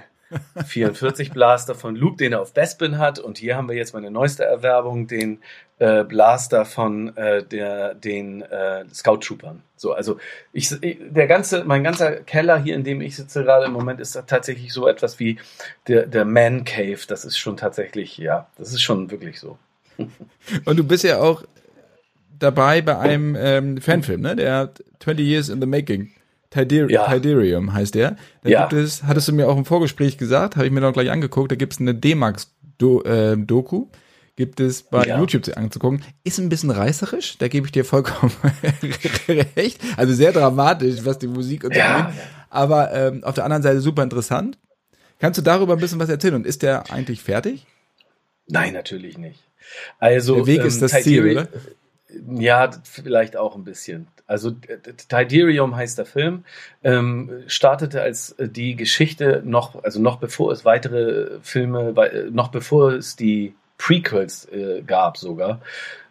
[0.65, 3.19] 44 Blaster von Luke, den er auf Bespin hat.
[3.19, 5.39] Und hier haben wir jetzt meine neueste Erwerbung, den
[5.79, 9.63] äh, Blaster von äh, der, den äh, Scout Troopern.
[9.75, 10.19] So, also
[10.53, 14.21] ich, der ganze, mein ganzer Keller hier, in dem ich sitze gerade im Moment, ist
[14.27, 15.39] tatsächlich so etwas wie
[15.87, 16.99] der, der Man Cave.
[17.07, 19.57] Das ist schon tatsächlich, ja, das ist schon wirklich so.
[19.97, 21.43] Und du bist ja auch
[22.37, 24.35] dabei bei einem ähm, Fanfilm, ne?
[24.35, 26.11] Der 20 Years in the Making.
[26.51, 27.07] Tider ja.
[27.11, 28.17] Tiderium heißt der.
[28.43, 28.67] Da ja.
[28.67, 31.51] gibt es, hattest du mir auch im Vorgespräch gesagt, habe ich mir noch gleich angeguckt,
[31.51, 33.97] da gibt es eine D-Max-Doku, äh,
[34.35, 35.17] gibt es bei ja.
[35.17, 36.03] YouTube anzugucken.
[36.23, 38.33] Ist ein bisschen reißerisch, da gebe ich dir vollkommen
[39.55, 39.79] recht.
[39.95, 42.07] Also sehr dramatisch, was die Musik und so ja.
[42.07, 42.21] Angeht.
[42.49, 44.57] Aber ähm, auf der anderen Seite super interessant.
[45.19, 46.33] Kannst du darüber ein bisschen was erzählen?
[46.35, 47.65] Und ist der eigentlich fertig?
[48.47, 49.39] Nein, natürlich nicht.
[49.99, 51.47] Also der Weg ähm, ist das Ziel, oder?
[52.29, 54.07] Ja, vielleicht auch ein bisschen.
[54.31, 54.51] Also
[55.09, 56.45] Tiderium heißt der Film,
[56.83, 62.47] ähm, startete als äh, die Geschichte noch, also noch bevor es weitere Filme, äh, noch
[62.47, 65.59] bevor es die Prequels äh, gab sogar,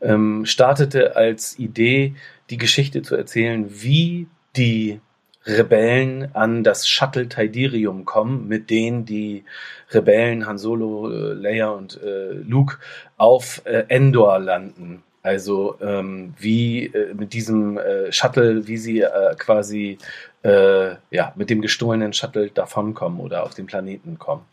[0.03, 2.15] ähm, startete als Idee,
[2.51, 5.01] die Geschichte zu erzählen, wie die
[5.47, 9.45] Rebellen an das Shuttle Tiderium kommen, mit denen die
[9.93, 12.77] Rebellen Han Solo, äh, Leia und äh, Luke
[13.17, 15.03] auf äh, Endor landen.
[15.23, 19.99] Also ähm, wie äh, mit diesem äh, Shuttle, wie sie äh, quasi
[20.43, 24.47] äh, ja mit dem gestohlenen Shuttle davonkommen oder auf den Planeten kommen.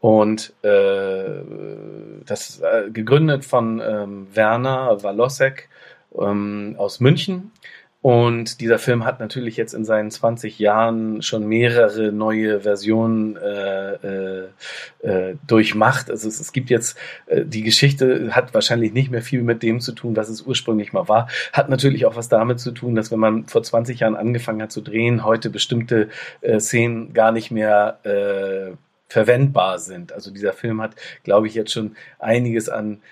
[0.00, 1.42] Und äh,
[2.26, 5.68] das äh, gegründet von ähm, Werner Walosek
[6.18, 7.52] ähm, aus München
[8.08, 13.92] und dieser Film hat natürlich jetzt in seinen 20 Jahren schon mehrere neue Versionen äh,
[13.96, 14.48] äh,
[15.00, 16.10] äh, durchmacht.
[16.10, 19.80] Also es, es gibt jetzt, äh, die Geschichte hat wahrscheinlich nicht mehr viel mit dem
[19.80, 21.28] zu tun, was es ursprünglich mal war.
[21.52, 24.72] Hat natürlich auch was damit zu tun, dass wenn man vor 20 Jahren angefangen hat
[24.72, 26.08] zu drehen, heute bestimmte
[26.40, 28.74] äh, Szenen gar nicht mehr äh,
[29.10, 30.14] verwendbar sind.
[30.14, 33.02] Also dieser Film hat, glaube ich, jetzt schon einiges an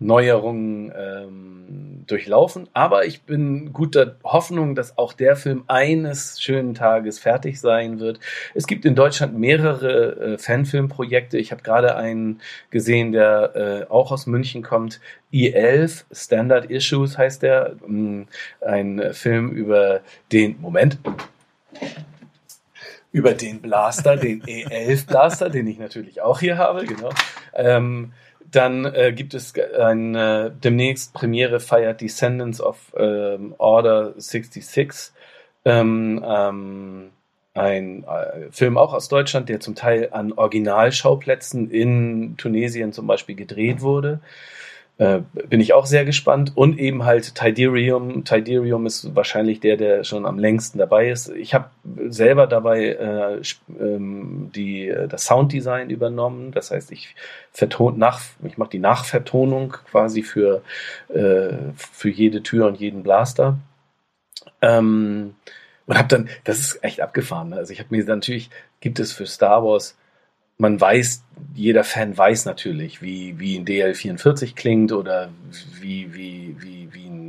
[0.00, 2.68] Neuerungen ähm, durchlaufen.
[2.72, 8.18] Aber ich bin guter Hoffnung, dass auch der Film eines schönen Tages fertig sein wird.
[8.54, 11.38] Es gibt in Deutschland mehrere äh, Fanfilmprojekte.
[11.38, 15.00] Ich habe gerade einen gesehen, der äh, auch aus München kommt.
[15.32, 17.76] I11, Standard Issues heißt der.
[17.86, 18.26] Ähm,
[18.60, 20.00] ein Film über
[20.32, 20.98] den, Moment,
[23.12, 27.10] über den Blaster, den E11 Blaster, den ich natürlich auch hier habe, genau.
[27.54, 28.12] Ähm,
[28.50, 35.12] dann äh, gibt es ein, äh, demnächst Premiere feiert Descendants of ähm, Order 66.
[35.64, 37.10] Ähm, ähm,
[37.54, 43.34] ein äh, Film auch aus Deutschland, der zum Teil an Originalschauplätzen in Tunesien zum Beispiel
[43.34, 44.20] gedreht wurde.
[45.00, 46.52] Äh, bin ich auch sehr gespannt.
[46.56, 48.22] Und eben halt Tiderium.
[48.24, 51.30] Tiderium ist wahrscheinlich der, der schon am längsten dabei ist.
[51.30, 51.70] Ich habe
[52.08, 53.40] selber dabei äh,
[53.80, 56.52] ähm, die, äh, das Sounddesign übernommen.
[56.52, 57.14] Das heißt, ich
[57.50, 60.60] verton nach, ich mache die Nachvertonung quasi für,
[61.08, 63.56] äh, für jede Tür und jeden Blaster.
[64.60, 65.34] Ähm,
[65.86, 67.54] und habe dann, das ist echt abgefahren.
[67.54, 69.96] Also ich habe mir natürlich, gibt es für Star Wars
[70.60, 75.30] man weiß, jeder Fan weiß natürlich, wie, wie ein DL44 klingt oder
[75.80, 77.19] wie, wie, wie, wie ein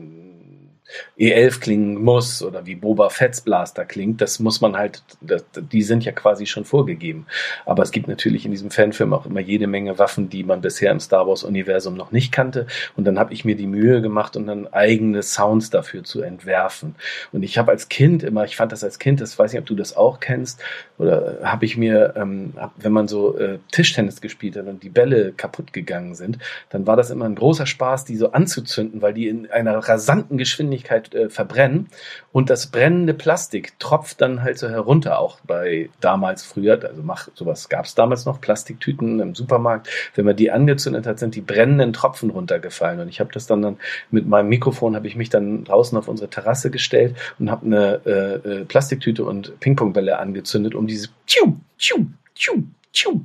[1.18, 5.84] E11 klingen muss oder wie Boba Fett's Blaster klingt, das muss man halt, das, die
[5.84, 7.26] sind ja quasi schon vorgegeben.
[7.66, 10.92] Aber es gibt natürlich in diesem Fanfilm auch immer jede Menge Waffen, die man bisher
[10.92, 12.68] im Star Wars Universum noch nicht kannte.
[12.96, 16.96] Und dann habe ich mir die Mühe gemacht und dann eigene Sounds dafür zu entwerfen.
[17.32, 19.66] Und ich habe als Kind immer, ich fand das als Kind, das weiß nicht, ob
[19.66, 20.62] du das auch kennst,
[20.98, 24.90] oder habe ich mir, ähm, hab, wenn man so äh, Tischtennis gespielt hat und die
[24.90, 26.38] Bälle kaputt gegangen sind,
[26.70, 30.38] dann war das immer ein großer Spaß, die so anzuzünden, weil die in einer rasanten
[30.38, 31.90] Geschwindigkeit äh, verbrennen.
[32.32, 37.28] Und das brennende Plastik tropft dann halt so herunter, auch bei damals früher, also mach,
[37.34, 41.42] sowas gab es damals noch, Plastiktüten im Supermarkt, wenn man die angezündet hat, sind die
[41.42, 43.00] brennenden Tropfen runtergefallen.
[43.00, 43.78] Und ich habe das dann, dann
[44.10, 48.02] mit meinem Mikrofon, habe ich mich dann draußen auf unsere Terrasse gestellt und habe eine
[48.06, 52.64] äh, äh, Plastiktüte und Pingpongbälle angezündet, um dieses tschu, tschu, tschu,
[52.94, 53.22] tschu,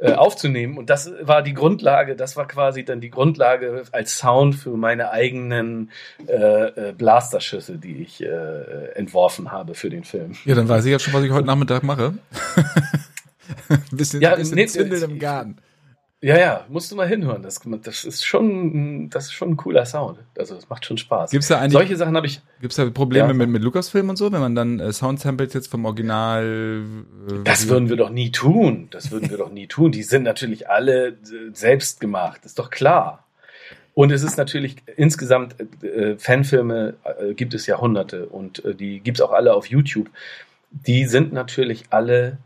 [0.00, 0.76] aufzunehmen.
[0.76, 5.10] Und das war die Grundlage, das war quasi dann die Grundlage als Sound für meine
[5.10, 5.90] eigenen
[6.26, 10.34] äh, äh, Blasterschüsse, die ich äh, entworfen habe für den Film.
[10.44, 12.14] Ja, dann weiß ich jetzt schon, was ich heute Nachmittag mache.
[13.68, 15.58] ein bisschen, ja, ein bisschen nee, Zündel im Garten.
[16.24, 17.42] Ja, ja, musst du mal hinhören.
[17.42, 20.20] Das, das ist schon, das ist schon ein cooler Sound.
[20.38, 21.30] Also es macht schon Spaß.
[21.30, 22.40] Gibt's da eigentlich, Solche Sachen habe ich.
[22.62, 23.34] Gibt's da Probleme Ja.
[23.34, 26.82] mit, mit Lucasfilm und so, wenn man dann äh, Soundsamples jetzt vom Original
[27.30, 28.88] äh, Das würden wir doch nie tun.
[28.90, 29.92] Das würden wir doch nie tun.
[29.92, 31.14] Die sind natürlich alle äh,
[31.52, 32.46] selbst gemacht.
[32.46, 33.26] Ist doch klar.
[33.92, 39.00] Und es ist natürlich insgesamt äh, Fanfilme äh, gibt es ja hunderte und äh, die
[39.00, 40.08] gibt's auch alle auf YouTube.
[40.70, 42.38] Die sind natürlich alle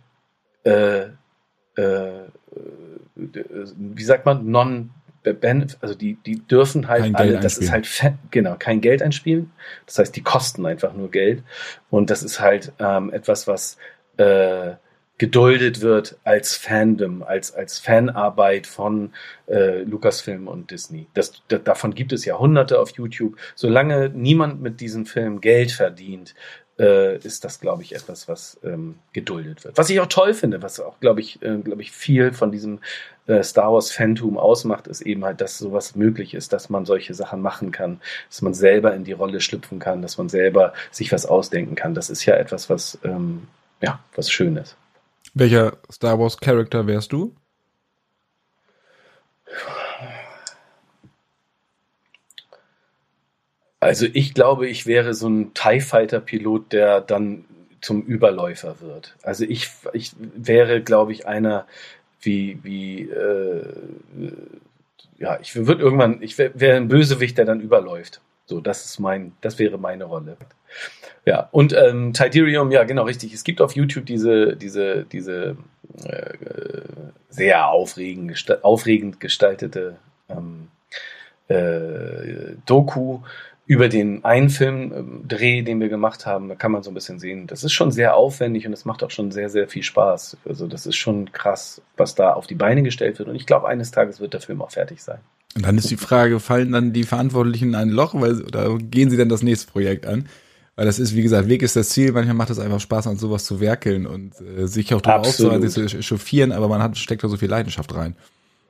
[0.64, 1.02] äh,
[1.76, 2.24] äh,
[3.18, 4.90] wie sagt man, non
[5.80, 7.86] also die, die dürfen halt Kein alle, Geld das ist halt
[8.30, 9.50] genau, kein Geld einspielen.
[9.84, 11.42] Das heißt, die kosten einfach nur Geld.
[11.90, 13.76] Und das ist halt ähm, etwas, was
[14.16, 14.76] äh,
[15.18, 19.12] geduldet wird als Fandom, als, als Fanarbeit von
[19.46, 21.08] äh, Lucasfilm und Disney.
[21.12, 23.36] Das, da, davon gibt es ja hunderte auf YouTube.
[23.56, 26.34] Solange niemand mit diesem Film Geld verdient,
[26.78, 29.76] äh, ist das, glaube ich, etwas, was ähm, geduldet wird.
[29.76, 32.80] Was ich auch toll finde, was auch, glaube ich, äh, glaube ich, viel von diesem
[33.26, 37.14] äh, Star Wars Phantom ausmacht, ist eben halt, dass sowas möglich ist, dass man solche
[37.14, 41.12] Sachen machen kann, dass man selber in die Rolle schlüpfen kann, dass man selber sich
[41.12, 41.94] was ausdenken kann.
[41.94, 43.48] Das ist ja etwas, was ähm,
[43.82, 44.76] ja was Schönes.
[45.34, 47.34] Welcher Star Wars Charakter wärst du?
[53.88, 57.46] Also ich glaube, ich wäre so ein TIE Fighter Pilot, der dann
[57.80, 59.16] zum Überläufer wird.
[59.22, 61.66] Also ich, ich wäre, glaube ich, einer
[62.20, 63.64] wie, wie, äh,
[65.16, 68.20] ja, ich würde irgendwann, ich wäre wär ein Bösewicht, der dann überläuft.
[68.44, 70.36] So, das ist mein, das wäre meine Rolle.
[71.24, 73.32] Ja, und ähm, Tiderium, ja, genau, richtig.
[73.32, 75.56] Es gibt auf YouTube diese, diese, diese
[76.04, 76.34] äh,
[77.30, 79.96] sehr aufregend, gesta aufregend gestaltete
[80.28, 80.68] ähm,
[81.48, 83.20] äh, Doku
[83.68, 86.48] über den einen Filmdreh, den wir gemacht haben.
[86.48, 87.46] Da kann man so ein bisschen sehen.
[87.46, 90.38] Das ist schon sehr aufwendig und es macht auch schon sehr, sehr viel Spaß.
[90.48, 93.28] Also das ist schon krass, was da auf die Beine gestellt wird.
[93.28, 95.18] Und ich glaube, eines Tages wird der Film auch fertig sein.
[95.54, 99.10] Und dann ist die Frage, fallen dann die Verantwortlichen in ein Loch weil, oder gehen
[99.10, 100.30] sie dann das nächste Projekt an?
[100.74, 102.12] Weil das ist, wie gesagt, Weg ist das Ziel.
[102.12, 106.02] Manchmal macht es einfach Spaß, an sowas zu werkeln und äh, sich auch sich zu
[106.02, 108.16] chauffieren, aber man hat, steckt da so viel Leidenschaft rein.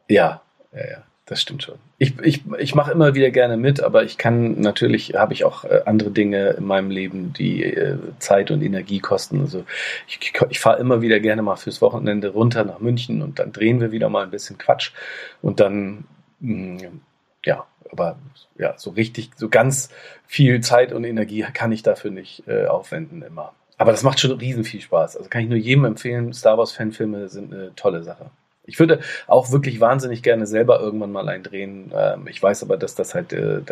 [0.09, 1.03] Ja, ja, ja.
[1.29, 1.75] Das stimmt schon.
[1.99, 5.64] Ich, ich, ich mache immer wieder gerne mit, aber ich kann natürlich, habe ich auch
[5.64, 9.43] äh, andere Dinge in meinem Leben, die äh, Zeit und Energie kosten.
[9.43, 9.67] Also
[10.07, 13.79] ich, ich fahre immer wieder gerne mal fürs Wochenende runter nach München und dann drehen
[13.79, 14.93] wir wieder mal ein bisschen Quatsch.
[15.43, 16.05] Und dann,
[16.41, 16.93] mh,
[17.45, 18.19] ja, aber
[18.57, 19.91] ja, so richtig, so ganz
[20.27, 23.53] viel Zeit und Energie kann ich dafür nicht äh, aufwenden immer.
[23.77, 25.19] Aber das macht schon riesen viel Spaß.
[25.19, 28.31] Also kann ich nur jedem empfehlen, Star Wars Fanfilme sind eine tolle Sache.
[28.68, 31.92] Ich würde auch wirklich wahnsinnig gerne selber irgendwann mal eindrehen.
[31.96, 33.62] Ähm, ich weiß aber, dass das halt, äh,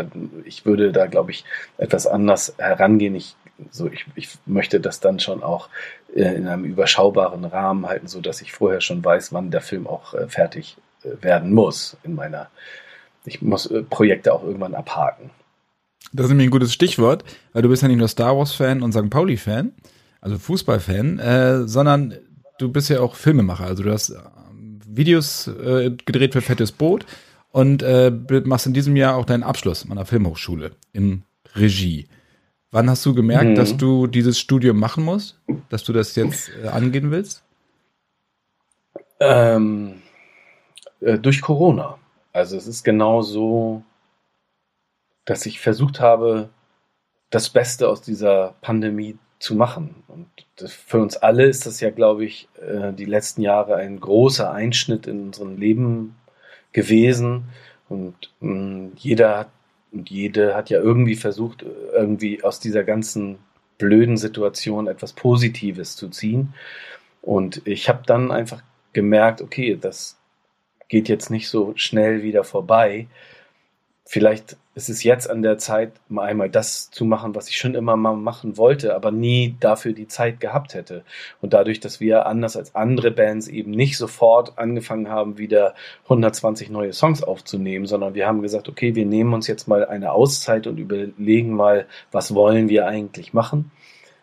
[0.45, 1.45] ich würde da, glaube ich,
[1.79, 3.15] etwas anders herangehen.
[3.15, 3.37] Ich,
[3.71, 5.69] so, ich, ich möchte das dann schon auch
[6.15, 9.87] äh, in einem überschaubaren Rahmen halten, so dass ich vorher schon weiß, wann der Film
[9.87, 10.77] auch äh, fertig
[11.21, 12.49] werden muss in meiner.
[13.27, 15.31] Ich muss Projekte auch irgendwann abhaken.
[16.13, 18.93] Das ist nämlich ein gutes Stichwort, weil du bist ja nicht nur Star Wars-Fan und
[18.93, 19.11] St.
[19.11, 19.73] Pauli-Fan,
[20.21, 22.17] also Fußball-Fan, äh, sondern
[22.59, 23.67] du bist ja auch Filmemacher.
[23.67, 24.17] Also du hast
[24.97, 27.07] Videos äh, gedreht für Fettes Boot
[27.51, 28.11] und äh,
[28.45, 31.23] machst in diesem Jahr auch deinen Abschluss an der Filmhochschule in
[31.55, 32.07] Regie.
[32.71, 33.55] Wann hast du gemerkt, Mhm.
[33.55, 37.43] dass du dieses Studium machen musst, dass du das jetzt äh, angehen willst?
[39.21, 40.03] Ähm,
[41.01, 41.99] äh, durch Corona.
[42.33, 43.83] Also es ist genau so,
[45.25, 46.51] dass ich versucht habe,
[47.31, 49.95] das Beste aus dieser Pandemie zu machen.
[50.09, 54.01] Und das, für uns alle ist das ja, glaube ich, äh, die letzten Jahre ein
[54.01, 56.17] großer Einschnitt in unserem Leben
[56.73, 57.45] gewesen.
[57.89, 59.49] Und mh, jeder hat
[59.93, 63.39] und jede hat ja irgendwie versucht, irgendwie aus dieser ganzen
[63.79, 66.55] blöden Situation etwas Positives zu ziehen.
[67.23, 70.19] Und ich habe dann einfach gemerkt, okay, das
[70.89, 73.07] geht jetzt nicht so schnell wieder vorbei.
[74.09, 77.75] Vielleicht ist es jetzt an der Zeit, mal einmal das zu machen, was ich schon
[77.75, 81.03] immer mal machen wollte, aber nie dafür die Zeit gehabt hätte.
[81.41, 86.71] Und dadurch, dass wir anders als andere Bands eben nicht sofort angefangen haben, wieder 120
[86.71, 90.69] neue Songs aufzunehmen, sondern wir haben gesagt, okay, wir nehmen uns jetzt mal eine Auszeit
[90.69, 93.73] und überlegen mal, was wollen wir eigentlich machen.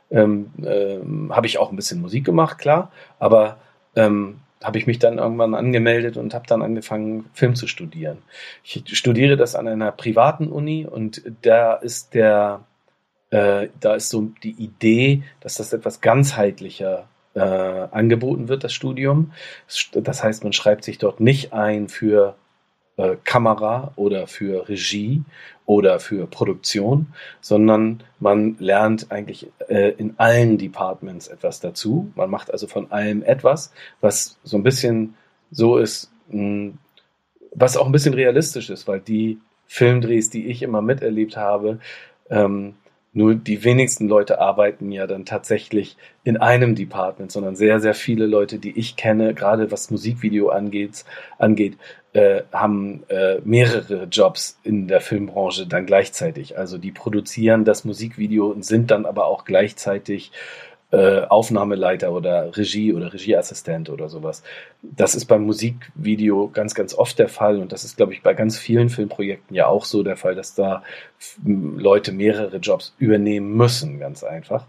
[0.10, 3.58] Ähm, ähm, habe ich auch ein bisschen Musik gemacht, klar, aber
[3.98, 8.20] ähm, habe ich mich dann irgendwann angemeldet und habe dann angefangen, Film zu studieren.
[8.64, 12.62] Ich studiere das an einer privaten Uni und da ist der,
[13.30, 19.34] äh, da ist so die Idee, dass das etwas ganzheitlicher äh, angeboten wird, das Studium.
[19.94, 22.36] Das heißt, man schreibt sich dort nicht ein für
[22.98, 25.24] äh, Kamera oder für Regie
[25.66, 27.08] oder für Produktion,
[27.42, 32.12] sondern man lernt eigentlich äh, in allen Departments etwas dazu.
[32.16, 35.16] Man macht also von allem etwas, was so ein bisschen
[35.52, 36.78] so ist, mh, hm,
[37.56, 41.80] was auch ein bisschen realistisch ist, weil die Filmdrehs, die ich immer miterlebt habe,
[42.30, 42.76] ähm,
[43.14, 48.26] nur die wenigsten Leute arbeiten ja dann tatsächlich in einem Department, sondern sehr, sehr viele
[48.26, 51.06] Leute, die ich kenne, gerade was Musikvideo angeht,
[51.38, 51.78] angeht
[52.14, 56.58] äh, haben äh, mehrere Jobs in der Filmbranche dann gleichzeitig.
[56.58, 60.32] Also die produzieren das Musikvideo und sind dann aber auch gleichzeitig
[60.94, 64.44] äh, Aufnahmeleiter oder Regie oder Regieassistent oder sowas.
[64.84, 68.36] Das ist beim Musikvideo ganz, ganz oft der Fall und das ist, glaube ich, bei
[68.36, 70.84] ganz vielen Filmprojekten ja auch so der Fall, dass da
[71.44, 74.68] Leute mehrere Jobs übernehmen müssen, ganz einfach.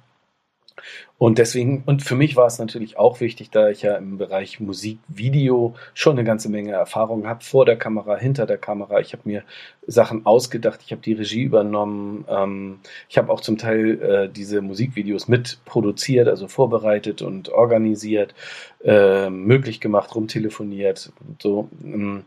[1.16, 4.60] Und deswegen, und für mich war es natürlich auch wichtig, da ich ja im Bereich
[4.60, 9.00] Musik, Video schon eine ganze Menge Erfahrung habe, vor der Kamera, hinter der Kamera.
[9.00, 9.44] Ich habe mir
[9.86, 12.24] Sachen ausgedacht, ich habe die Regie übernommen.
[12.28, 18.34] Ähm, ich habe auch zum Teil äh, diese Musikvideos mitproduziert, also vorbereitet und organisiert,
[18.82, 21.68] äh, möglich gemacht, rumtelefoniert und so.
[21.82, 22.24] Ähm,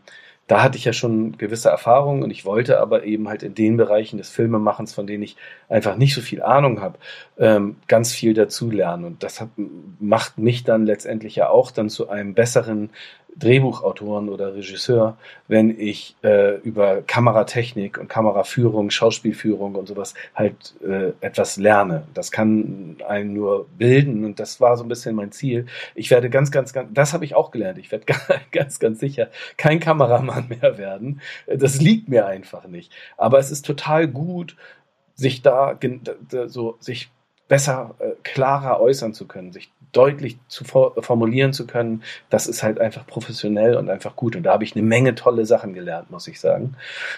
[0.48, 3.76] da hatte ich ja schon gewisse Erfahrungen und ich wollte aber eben halt in den
[3.76, 5.36] Bereichen des Filmemachens, von denen ich
[5.68, 6.98] einfach nicht so viel Ahnung habe,
[7.38, 9.04] ähm, ganz viel dazulernen.
[9.04, 9.50] Und das hat,
[10.00, 12.88] macht mich dann letztendlich ja auch dann zu einem besseren
[13.36, 21.12] Drehbuchautoren oder Regisseur, wenn ich äh, über Kameratechnik und Kameraführung, Schauspielführung und sowas halt äh,
[21.20, 22.04] etwas lerne.
[22.14, 25.66] Das kann einen nur bilden und das war so ein bisschen mein Ziel.
[25.94, 27.78] Ich werde ganz, ganz, ganz, das habe ich auch gelernt.
[27.78, 28.06] Ich werde
[28.52, 31.20] ganz, ganz sicher kein Kameramann mehr werden.
[31.46, 32.92] Das liegt mir einfach nicht.
[33.16, 34.56] Aber es ist total gut,
[35.14, 35.78] sich da
[36.46, 37.10] so sich
[37.48, 42.80] besser, äh, klarer äußern zu können, sich deutlich zu formulieren zu können, das ist halt
[42.80, 44.36] einfach professionell und einfach gut.
[44.36, 46.74] Und da habe ich eine Menge tolle Sachen gelernt, muss ich sagen.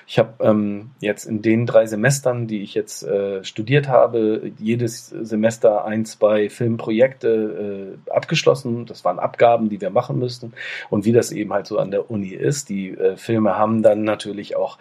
[0.06, 5.08] Ich habe ähm, jetzt in den drei Semestern, die ich jetzt äh, studiert habe, jedes
[5.08, 8.86] Semester ein, zwei Filmprojekte äh, abgeschlossen.
[8.86, 10.52] Das waren Abgaben, die wir machen müssten.
[10.90, 14.04] Und wie das eben halt so an der Uni ist, die äh, Filme haben dann
[14.04, 14.78] natürlich auch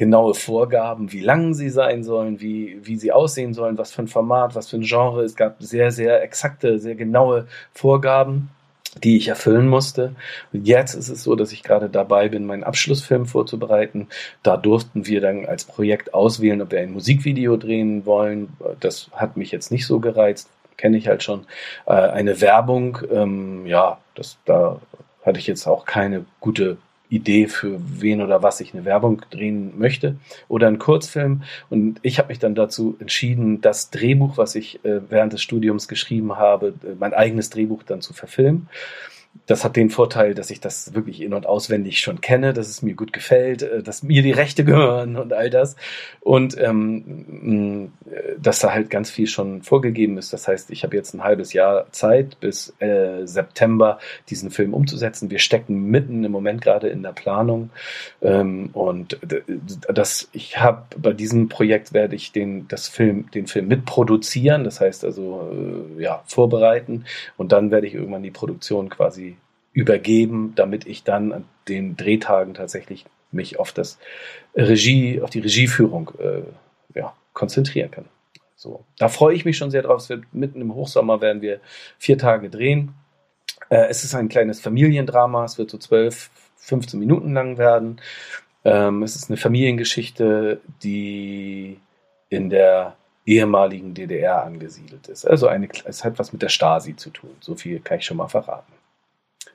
[0.00, 4.08] genaue Vorgaben, wie lang sie sein sollen, wie, wie sie aussehen sollen, was für ein
[4.08, 5.22] Format, was für ein Genre.
[5.22, 8.48] Es gab sehr, sehr exakte, sehr genaue Vorgaben
[9.04, 10.16] die ich erfüllen musste.
[10.52, 14.08] Und jetzt ist es so, dass ich gerade dabei bin, meinen Abschlussfilm vorzubereiten.
[14.42, 18.48] Da durften wir dann als Projekt auswählen, ob wir ein Musikvideo drehen wollen.
[18.80, 21.46] Das hat mich jetzt nicht so gereizt, kenne ich halt schon.
[21.86, 24.80] Äh, eine Werbung, ähm, ja, das, da
[25.24, 26.78] hatte ich jetzt auch keine gute
[27.10, 30.16] Idee, für wen oder was ich eine Werbung drehen möchte
[30.48, 31.42] oder einen Kurzfilm.
[31.68, 35.88] Und ich habe mich dann dazu entschieden, das Drehbuch, was ich äh, während des Studiums
[35.88, 38.68] geschrieben habe, äh, mein eigenes Drehbuch dann zu verfilmen.
[39.46, 42.82] Das hat den Vorteil, dass ich das wirklich in- und auswendig schon kenne, dass es
[42.82, 45.76] mir gut gefällt, äh, dass mir die Rechte gehören und all das.
[46.20, 47.92] Und ähm,
[48.38, 50.32] dass da halt ganz viel schon vorgegeben ist.
[50.32, 55.30] Das heißt, ich habe jetzt ein halbes Jahr Zeit bis äh, September diesen Film umzusetzen.
[55.30, 57.70] Wir stecken mitten im Moment gerade in der Planung.
[58.22, 59.18] Ähm, und
[59.92, 64.64] das, ich habe bei diesem Projekt werde ich den, das Film, den Film mitproduzieren.
[64.64, 65.50] Das heißt also,
[65.98, 67.04] äh, ja, vorbereiten.
[67.36, 69.19] Und dann werde ich irgendwann die Produktion quasi
[69.72, 73.98] übergeben, damit ich dann an den Drehtagen tatsächlich mich auf das
[74.54, 78.06] Regie, auf die Regieführung äh, ja, konzentrieren kann.
[78.56, 80.08] So, da freue ich mich schon sehr drauf.
[80.08, 81.60] Wird mitten im Hochsommer werden wir
[81.98, 82.94] vier Tage drehen.
[83.68, 85.44] Äh, es ist ein kleines Familiendrama.
[85.44, 88.00] Es wird so zwölf, 15 Minuten lang werden.
[88.64, 91.80] Ähm, es ist eine Familiengeschichte, die
[92.28, 95.24] in der ehemaligen DDR angesiedelt ist.
[95.24, 97.30] Also eine, es hat was mit der Stasi zu tun.
[97.40, 98.72] So viel kann ich schon mal verraten.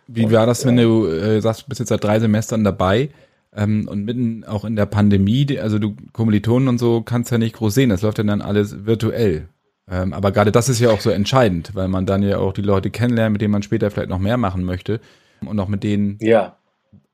[0.08, 3.10] Wie war das, wenn du äh, sagst, du bist jetzt seit drei Semestern dabei?
[3.56, 7.56] Ähm, und mitten auch in der Pandemie, also du Kommilitonen und so kannst ja nicht
[7.56, 9.48] groß sehen, das läuft ja dann alles virtuell.
[9.90, 12.62] Ähm, aber gerade das ist ja auch so entscheidend, weil man dann ja auch die
[12.62, 15.00] Leute kennenlernt, mit denen man später vielleicht noch mehr machen möchte
[15.46, 16.58] und auch mit denen ja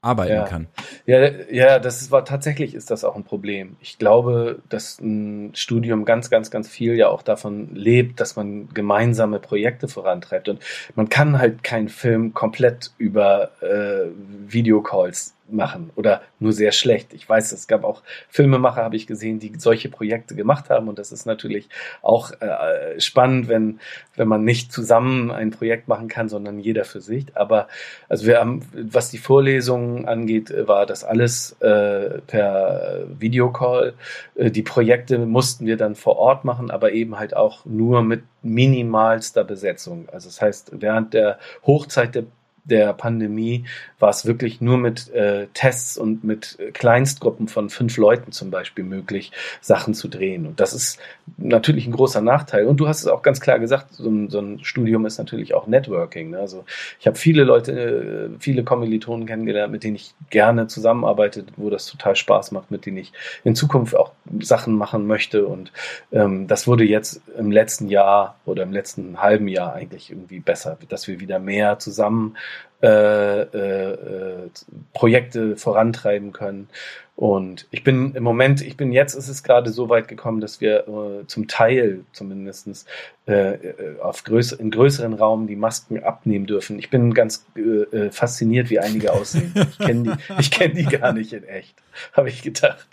[0.01, 0.43] arbeiten ja.
[0.45, 0.67] kann.
[1.05, 3.77] Ja, ja, das war tatsächlich ist das auch ein Problem.
[3.81, 8.69] Ich glaube, dass ein Studium ganz, ganz, ganz viel ja auch davon lebt, dass man
[8.73, 10.49] gemeinsame Projekte vorantreibt.
[10.49, 10.59] Und
[10.95, 14.09] man kann halt keinen Film komplett über äh,
[14.47, 17.13] Videocalls machen oder nur sehr schlecht.
[17.13, 20.99] Ich weiß, es gab auch Filmemacher, habe ich gesehen, die solche Projekte gemacht haben und
[20.99, 21.69] das ist natürlich
[22.01, 23.79] auch äh, spannend, wenn
[24.15, 27.25] wenn man nicht zusammen ein Projekt machen kann, sondern jeder für sich.
[27.35, 27.67] Aber
[28.09, 33.93] also wir haben, was die Vorlesungen angeht, war das alles äh, per Videocall.
[34.35, 38.23] Äh, die Projekte mussten wir dann vor Ort machen, aber eben halt auch nur mit
[38.43, 40.07] minimalster Besetzung.
[40.11, 42.25] Also das heißt, während der Hochzeit der
[42.63, 43.65] der Pandemie
[43.99, 48.51] war es wirklich nur mit äh, Tests und mit äh, Kleinstgruppen von fünf Leuten zum
[48.51, 49.31] Beispiel möglich,
[49.61, 50.45] Sachen zu drehen.
[50.45, 50.99] Und das ist
[51.37, 52.65] natürlich ein großer Nachteil.
[52.65, 55.53] Und du hast es auch ganz klar gesagt, so ein, so ein Studium ist natürlich
[55.53, 56.31] auch Networking.
[56.31, 56.39] Ne?
[56.39, 56.65] Also
[56.99, 61.87] ich habe viele Leute, äh, viele Kommilitonen kennengelernt, mit denen ich gerne zusammenarbeite, wo das
[61.87, 63.11] total Spaß macht, mit denen ich
[63.43, 65.45] in Zukunft auch Sachen machen möchte.
[65.45, 65.71] Und
[66.11, 70.77] ähm, das wurde jetzt im letzten Jahr oder im letzten halben Jahr eigentlich irgendwie besser,
[70.89, 72.35] dass wir wieder mehr zusammen
[72.81, 74.49] äh, äh,
[74.93, 76.67] Projekte vorantreiben können.
[77.15, 80.59] Und ich bin im Moment, ich bin jetzt, ist es gerade so weit gekommen, dass
[80.59, 82.87] wir äh, zum Teil zumindest
[83.27, 83.57] äh,
[84.01, 86.79] auf größer, in größeren Raum die Masken abnehmen dürfen.
[86.79, 89.53] Ich bin ganz äh, fasziniert, wie einige aussehen.
[89.69, 91.75] Ich kenne die, kenn die gar nicht in echt,
[92.13, 92.87] habe ich gedacht.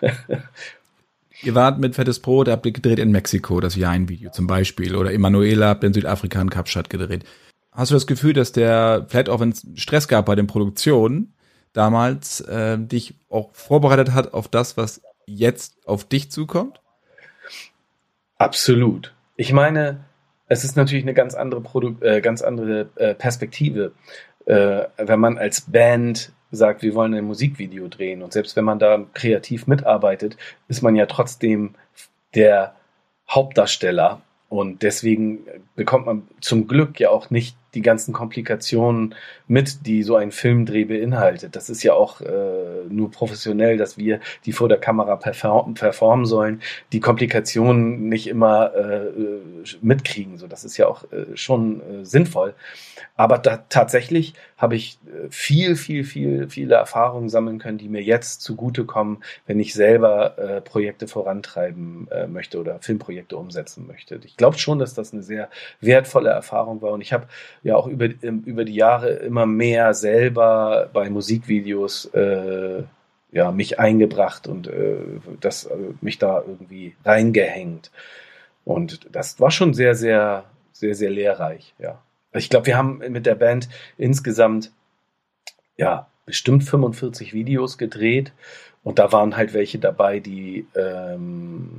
[1.44, 4.96] Ihr wart mit Fettes Brot, habt ihr gedreht in Mexiko, das Jain-Video zum Beispiel.
[4.96, 7.24] Oder Emanuela habt in Südafrika in Kapstadt gedreht.
[7.78, 11.32] Hast du das Gefühl, dass der, vielleicht auch wenn es Stress gab bei den Produktionen,
[11.74, 16.80] damals äh, dich auch vorbereitet hat auf das, was jetzt auf dich zukommt?
[18.36, 19.14] Absolut.
[19.36, 20.00] Ich meine,
[20.48, 23.92] es ist natürlich eine ganz andere, Produ äh, ganz andere äh, Perspektive,
[24.46, 28.80] äh, wenn man als Band sagt, wir wollen ein Musikvideo drehen und selbst wenn man
[28.80, 31.76] da kreativ mitarbeitet, ist man ja trotzdem
[32.34, 32.74] der
[33.30, 35.40] Hauptdarsteller und deswegen
[35.76, 39.14] bekommt man zum Glück ja auch nicht die ganzen Komplikationen
[39.46, 41.54] mit, die so ein Filmdreh beinhaltet.
[41.56, 46.26] Das ist ja auch äh, nur professionell, dass wir die vor der Kamera perform performen
[46.26, 46.62] sollen,
[46.92, 49.10] die Komplikationen nicht immer äh,
[49.80, 50.38] mitkriegen.
[50.38, 52.54] So, das ist ja auch äh, schon äh, sinnvoll.
[53.16, 58.02] Aber da, tatsächlich habe ich äh, viel, viel, viel, viele Erfahrungen sammeln können, die mir
[58.02, 64.20] jetzt zugutekommen, wenn ich selber äh, Projekte vorantreiben äh, möchte oder Filmprojekte umsetzen möchte.
[64.24, 65.48] Ich glaube schon, dass das eine sehr
[65.80, 67.26] wertvolle Erfahrung war und ich habe
[67.62, 72.82] ja auch über, über die Jahre immer mehr selber bei Musikvideos äh,
[73.30, 74.96] ja, mich eingebracht und äh,
[75.40, 77.90] das, äh, mich da irgendwie reingehängt.
[78.64, 82.02] Und das war schon sehr, sehr, sehr, sehr lehrreich, ja.
[82.32, 84.70] Ich glaube, wir haben mit der Band insgesamt
[85.78, 88.32] ja bestimmt 45 Videos gedreht
[88.84, 91.70] und da waren halt welche dabei, die ähm,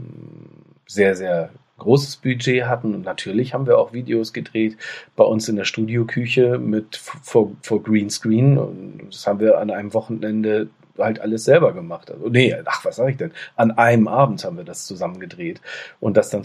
[0.88, 2.93] sehr, sehr großes Budget hatten.
[2.93, 4.77] Und natürlich haben wir auch Videos gedreht
[5.15, 8.57] bei uns in der Studioküche mit vor, vor Greenscreen.
[8.57, 12.11] Und das haben wir an einem Wochenende halt alles selber gemacht.
[12.11, 13.32] Also, nee, ach, was sag ich denn?
[13.55, 15.61] An einem Abend haben wir das zusammen gedreht
[15.99, 16.43] und das dann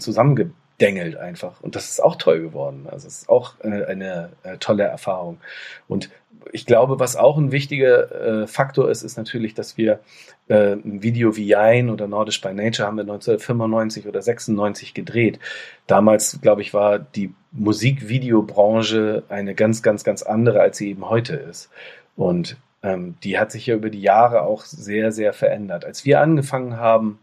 [0.77, 1.61] zusammengedengelt einfach.
[1.61, 2.87] Und das ist auch toll geworden.
[2.89, 5.39] Also es ist auch äh, eine, eine äh, tolle Erfahrung.
[5.87, 6.09] Und
[6.51, 9.99] ich glaube, was auch ein wichtiger äh, Faktor ist, ist natürlich, dass wir
[10.47, 15.39] äh, ein Video wie Jain oder Nordisch by Nature haben wir 1995 oder 96 gedreht.
[15.87, 21.35] Damals, glaube ich, war die Musikvideobranche eine ganz, ganz, ganz andere, als sie eben heute
[21.35, 21.69] ist.
[22.15, 25.85] Und ähm, die hat sich ja über die Jahre auch sehr, sehr verändert.
[25.85, 27.19] Als wir angefangen haben,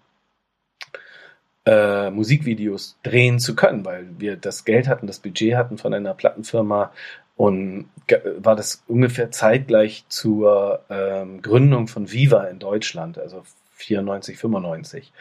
[1.65, 6.15] äh, Musikvideos drehen zu können, weil wir das Geld hatten, das Budget hatten von einer
[6.15, 6.93] Plattenfirma,
[7.37, 7.89] und
[8.39, 13.43] war das ungefähr zeitgleich zur ähm, Gründung von Viva in Deutschland, also
[13.73, 15.13] 94, 95.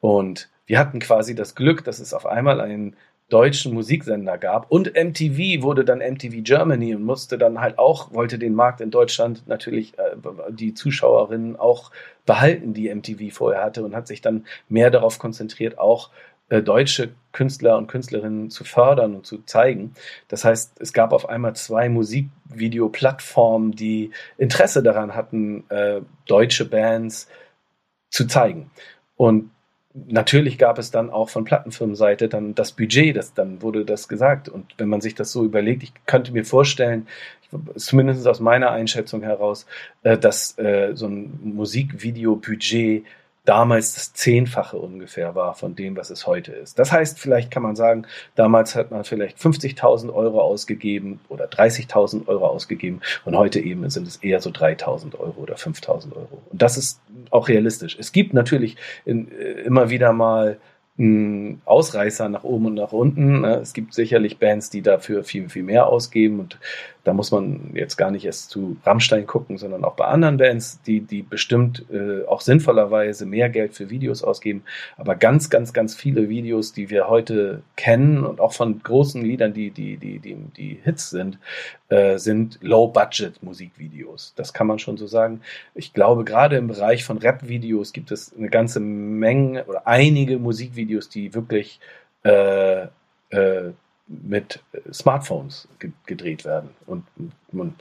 [0.00, 2.96] Und wir hatten quasi das Glück, dass es auf einmal einen
[3.28, 8.38] deutschen Musiksender gab und MTV wurde dann MTV Germany und musste dann halt auch, wollte
[8.38, 10.16] den Markt in Deutschland natürlich äh,
[10.50, 11.90] die Zuschauerinnen auch
[12.24, 16.10] behalten, die MTV vorher hatte und hat sich dann mehr darauf konzentriert, auch
[16.48, 19.92] äh, deutsche Künstler und Künstlerinnen zu fördern und zu zeigen.
[20.28, 27.28] Das heißt, es gab auf einmal zwei Musikvideo-Plattformen, die Interesse daran hatten, äh, deutsche Bands
[28.08, 28.70] zu zeigen.
[29.16, 29.50] Und
[30.06, 34.48] natürlich gab es dann auch von Plattenfirmenseite dann das Budget, das, dann wurde das gesagt.
[34.48, 37.06] Und wenn man sich das so überlegt, ich könnte mir vorstellen,
[37.76, 39.66] zumindest aus meiner Einschätzung heraus,
[40.02, 43.04] äh, dass äh, so ein Musikvideo-Budget
[43.48, 46.78] damals das Zehnfache ungefähr war von dem, was es heute ist.
[46.78, 52.28] Das heißt, vielleicht kann man sagen, damals hat man vielleicht 50.000 Euro ausgegeben oder 30.000
[52.28, 56.42] Euro ausgegeben und heute eben sind es eher so 3.000 Euro oder 5.000 Euro.
[56.50, 57.96] Und das ist auch realistisch.
[57.98, 58.76] Es gibt natürlich
[59.06, 60.58] in, äh, immer wieder mal
[60.98, 63.42] ein Ausreißer nach oben und nach unten.
[63.42, 63.60] Ne?
[63.62, 66.58] Es gibt sicherlich Bands, die dafür viel, viel mehr ausgeben und
[67.04, 70.80] da muss man jetzt gar nicht erst zu Rammstein gucken, sondern auch bei anderen Bands,
[70.82, 74.62] die, die bestimmt äh, auch sinnvollerweise mehr Geld für Videos ausgeben.
[74.96, 79.54] Aber ganz, ganz, ganz viele Videos, die wir heute kennen und auch von großen Liedern,
[79.54, 81.38] die, die, die, die, die Hits sind,
[81.88, 84.34] äh, sind Low-Budget-Musikvideos.
[84.36, 85.40] Das kann man schon so sagen.
[85.74, 91.08] Ich glaube, gerade im Bereich von Rap-Videos gibt es eine ganze Menge oder einige Musikvideos,
[91.08, 91.80] die wirklich
[92.24, 92.88] äh,
[93.30, 93.72] äh,
[94.08, 94.60] mit
[94.92, 96.70] Smartphones ge gedreht werden.
[96.86, 97.04] Und
[97.52, 97.74] man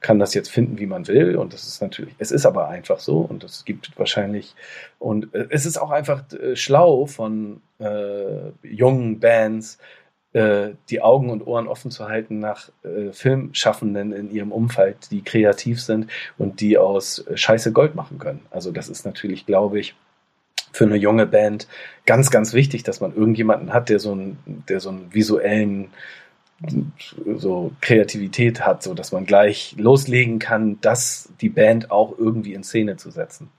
[0.00, 1.36] kann das jetzt finden, wie man will.
[1.36, 3.18] Und das ist natürlich, es ist aber einfach so.
[3.18, 4.54] Und es gibt wahrscheinlich,
[4.98, 9.78] und äh, es ist auch einfach äh, schlau von äh, jungen Bands,
[10.34, 15.22] äh, die Augen und Ohren offen zu halten nach äh, Filmschaffenden in ihrem Umfeld, die
[15.22, 18.44] kreativ sind und die aus äh, Scheiße Gold machen können.
[18.50, 19.94] Also das ist natürlich, glaube ich,
[20.74, 21.68] für eine junge Band
[22.04, 25.90] ganz, ganz wichtig, dass man irgendjemanden hat, der so einen, der so einen visuellen
[27.36, 32.64] so Kreativität hat, so dass man gleich loslegen kann, das die Band auch irgendwie in
[32.64, 33.50] Szene zu setzen.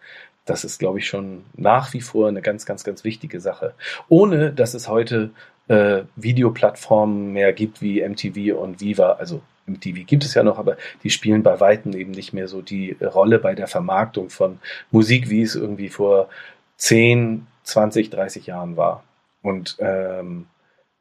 [0.46, 3.74] Das ist, glaube ich, schon nach wie vor eine ganz, ganz, ganz wichtige Sache.
[4.10, 5.32] Ohne dass es heute
[5.68, 9.14] äh, Videoplattformen mehr gibt wie MTV und Viva.
[9.14, 12.62] Also MTV gibt es ja noch, aber die spielen bei Weitem eben nicht mehr so
[12.62, 14.60] die Rolle bei der Vermarktung von
[14.92, 16.30] Musik, wie es irgendwie vor
[16.78, 19.04] 10, 20, 30 Jahren war.
[19.42, 20.48] Und ähm,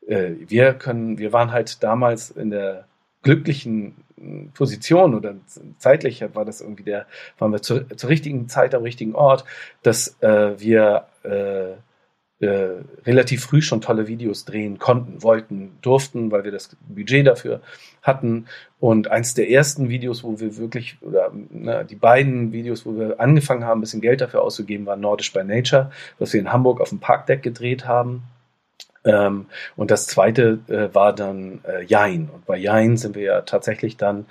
[0.06, 2.86] äh, wir können, wir waren halt damals in der
[3.22, 3.94] glücklichen
[4.54, 5.34] Position oder
[5.78, 7.06] zeitlich war das irgendwie der,
[7.38, 9.44] waren wir zur, zur richtigen Zeit am richtigen Ort,
[9.82, 11.72] dass äh, wir äh,
[12.40, 17.60] äh, relativ früh schon tolle Videos drehen konnten, wollten, durften, weil wir das Budget dafür
[18.02, 18.46] hatten.
[18.80, 23.20] Und eins der ersten Videos, wo wir wirklich, oder ne, die beiden Videos, wo wir
[23.20, 26.80] angefangen haben, ein bisschen Geld dafür auszugeben, war Nordisch by Nature, was wir in Hamburg
[26.80, 28.24] auf dem Parkdeck gedreht haben.
[29.04, 32.28] Ähm, und das zweite äh, war dann äh, Jain.
[32.32, 34.26] Und bei Jain sind wir ja tatsächlich dann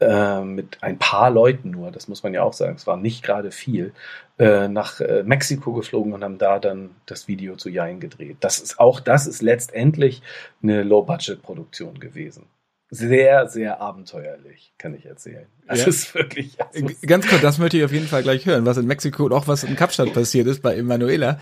[0.00, 3.22] äh, mit ein paar Leuten nur, das muss man ja auch sagen, es war nicht
[3.22, 3.92] gerade viel,
[4.38, 8.36] äh, nach äh, Mexiko geflogen und haben da dann das Video zu Jain gedreht.
[8.40, 10.22] Das ist auch das ist letztendlich
[10.62, 12.46] eine Low-Budget-Produktion gewesen.
[12.90, 15.46] Sehr, sehr abenteuerlich, kann ich erzählen.
[15.66, 15.88] Das ja.
[15.88, 16.56] ist wirklich.
[16.58, 19.32] Also Ganz kurz, das möchte ich auf jeden Fall gleich hören, was in Mexiko und
[19.32, 21.38] auch was in Kapstadt passiert ist bei Emanuela.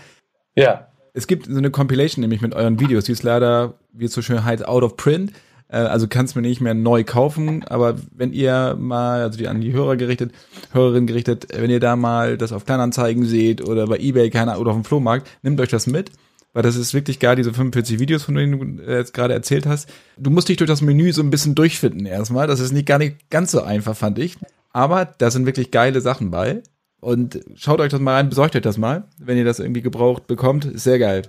[0.55, 0.89] Ja.
[1.13, 4.21] Es gibt so eine Compilation nämlich mit euren Videos, die ist leider, wie es so
[4.21, 5.31] schön heißt, out of print.
[5.69, 9.47] Äh, also kannst du mir nicht mehr neu kaufen, aber wenn ihr mal, also die
[9.47, 10.31] an die Hörer gerichtet,
[10.71, 14.71] Hörerin gerichtet, wenn ihr da mal das auf Kleinanzeigen seht oder bei Ebay, keine oder
[14.71, 16.11] auf dem Flohmarkt, nehmt euch das mit,
[16.53, 19.65] weil das ist wirklich geil, diese 45 Videos, von denen du äh, jetzt gerade erzählt
[19.65, 19.89] hast.
[20.17, 22.47] Du musst dich durch das Menü so ein bisschen durchfinden erstmal.
[22.47, 24.37] Das ist nicht gar nicht ganz so einfach, fand ich.
[24.71, 26.61] Aber da sind wirklich geile Sachen bei.
[26.99, 30.25] Und schaut euch das mal rein, besorgt euch das mal, wenn ihr das irgendwie gebraucht
[30.25, 30.65] bekommt.
[30.65, 31.23] Ist sehr geil.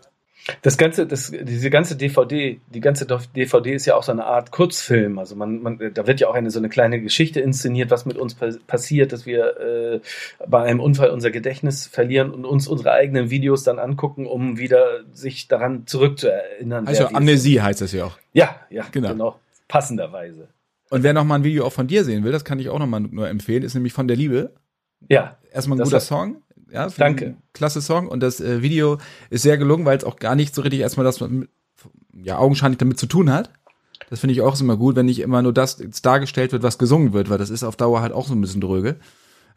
[0.63, 4.51] Das ganze, das, diese ganze DVD, die ganze DVD ist ja auch so eine Art
[4.51, 5.19] Kurzfilm.
[5.19, 8.17] Also man, man, da wird ja auch eine so eine kleine Geschichte inszeniert, was mit
[8.17, 10.01] uns passiert, dass wir äh,
[10.47, 15.05] bei einem Unfall unser Gedächtnis verlieren und uns unsere eigenen Videos dann angucken, um wieder
[15.13, 16.87] sich daran zurückzuerinnern.
[16.87, 18.19] Also Amnesie heißt das ja auch.
[18.33, 19.11] Ja, ja, genau.
[19.11, 19.41] genau.
[19.69, 20.49] Passenderweise.
[20.91, 22.79] Und wer noch mal ein Video auch von dir sehen will, das kann ich auch
[22.79, 24.55] noch mal nur empfehlen, ist nämlich von der Liebe.
[25.09, 25.37] Ja.
[25.53, 26.43] Erstmal ein guter Song.
[26.71, 27.37] Ja, Danke.
[27.55, 28.99] Klasse Song und das äh, Video
[29.31, 31.25] ist sehr gelungen, weil es auch gar nicht so richtig erstmal das
[32.13, 33.51] ja augenscheinlich damit zu tun hat.
[34.11, 37.13] Das finde ich auch immer gut, wenn nicht immer nur das dargestellt wird, was gesungen
[37.13, 38.97] wird, weil das ist auf Dauer halt auch so ein bisschen dröge.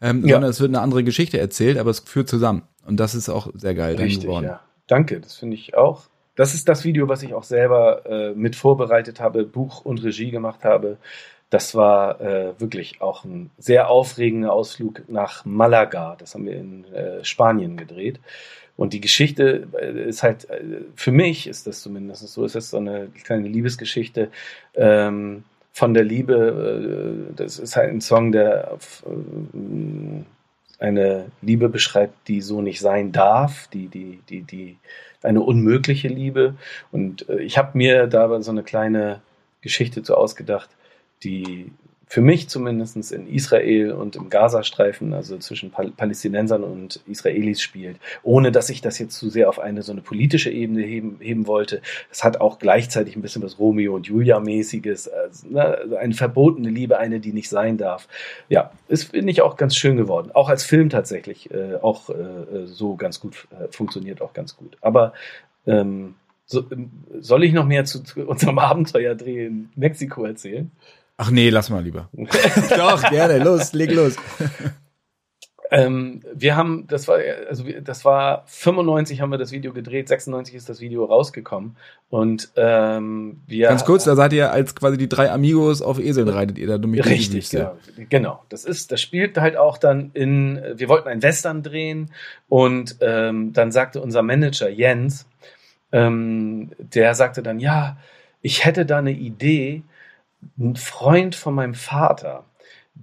[0.00, 0.34] Ähm, ja.
[0.34, 2.62] Sondern es wird eine andere Geschichte erzählt, aber es führt zusammen.
[2.84, 4.28] Und das ist auch sehr geil Richtig.
[4.28, 4.60] Ja.
[4.88, 6.02] Danke, das finde ich auch.
[6.34, 10.30] Das ist das Video, was ich auch selber äh, mit vorbereitet habe, Buch und Regie
[10.30, 10.98] gemacht habe.
[11.52, 16.16] Das war äh, wirklich auch ein sehr aufregender Ausflug nach Malaga.
[16.18, 18.20] Das haben wir in äh, Spanien gedreht.
[18.78, 20.62] Und die Geschichte äh, ist halt, äh,
[20.96, 24.30] für mich ist das zumindest so, ist so eine kleine Liebesgeschichte
[24.76, 27.28] ähm, von der Liebe.
[27.28, 33.12] Äh, das ist halt ein Song, der äh, eine Liebe beschreibt, die so nicht sein
[33.12, 34.78] darf, die, die, die, die,
[35.22, 36.54] eine unmögliche Liebe.
[36.92, 39.20] Und ich habe mir da so eine kleine
[39.60, 40.70] Geschichte zu ausgedacht,
[41.24, 41.72] die
[42.12, 47.96] für mich zumindest in Israel und im Gazastreifen, also zwischen Pal Palästinensern und Israelis spielt,
[48.22, 51.46] ohne dass ich das jetzt zu sehr auf eine so eine politische Ebene heben, heben
[51.46, 51.80] wollte.
[52.10, 56.98] Es hat auch gleichzeitig ein bisschen was Romeo und Julia-mäßiges, also, ne, eine verbotene Liebe,
[56.98, 58.08] eine, die nicht sein darf.
[58.50, 60.32] Ja, ist, finde ich, auch ganz schön geworden.
[60.34, 64.76] Auch als Film tatsächlich, äh, auch äh, so ganz gut, äh, funktioniert auch ganz gut.
[64.82, 65.14] Aber
[65.66, 66.14] ähm,
[66.44, 66.62] so,
[67.20, 70.70] soll ich noch mehr zu, zu unserem Abenteuerdreh in Mexiko erzählen?
[71.16, 72.08] Ach nee, lass mal lieber.
[72.76, 74.16] Doch, gerne, los, leg los.
[75.74, 80.54] Ähm, wir haben, das war, also das war 95 haben wir das Video gedreht, 96
[80.54, 81.78] ist das Video rausgekommen
[82.10, 86.28] und ähm, wir ganz kurz, da seid ihr als quasi die drei Amigos auf Eseln
[86.28, 87.78] reitet ihr da durch Richtig, genau,
[88.10, 88.44] genau.
[88.50, 92.10] Das ist, das spielt halt auch dann in, wir wollten ein Western drehen
[92.50, 95.26] und ähm, dann sagte unser Manager Jens,
[95.90, 97.96] ähm, der sagte dann, ja,
[98.42, 99.84] ich hätte da eine Idee,
[100.58, 102.44] ein Freund von meinem Vater,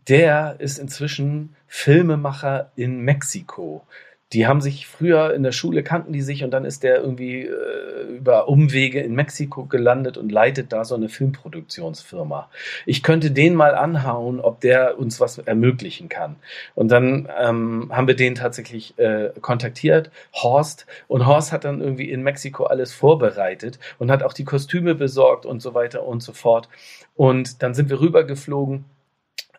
[0.08, 3.86] der ist inzwischen Filmemacher in Mexiko.
[4.32, 7.46] Die haben sich früher in der Schule kannten die sich und dann ist der irgendwie
[7.46, 12.50] äh, über Umwege in Mexiko gelandet und leitet da so eine Filmproduktionsfirma.
[12.86, 16.36] Ich könnte den mal anhauen, ob der uns was ermöglichen kann.
[16.76, 22.12] Und dann ähm, haben wir den tatsächlich äh, kontaktiert, Horst, und Horst hat dann irgendwie
[22.12, 26.34] in Mexiko alles vorbereitet und hat auch die Kostüme besorgt und so weiter und so
[26.34, 26.70] fort.
[27.16, 28.86] Und dann sind wir rübergeflogen.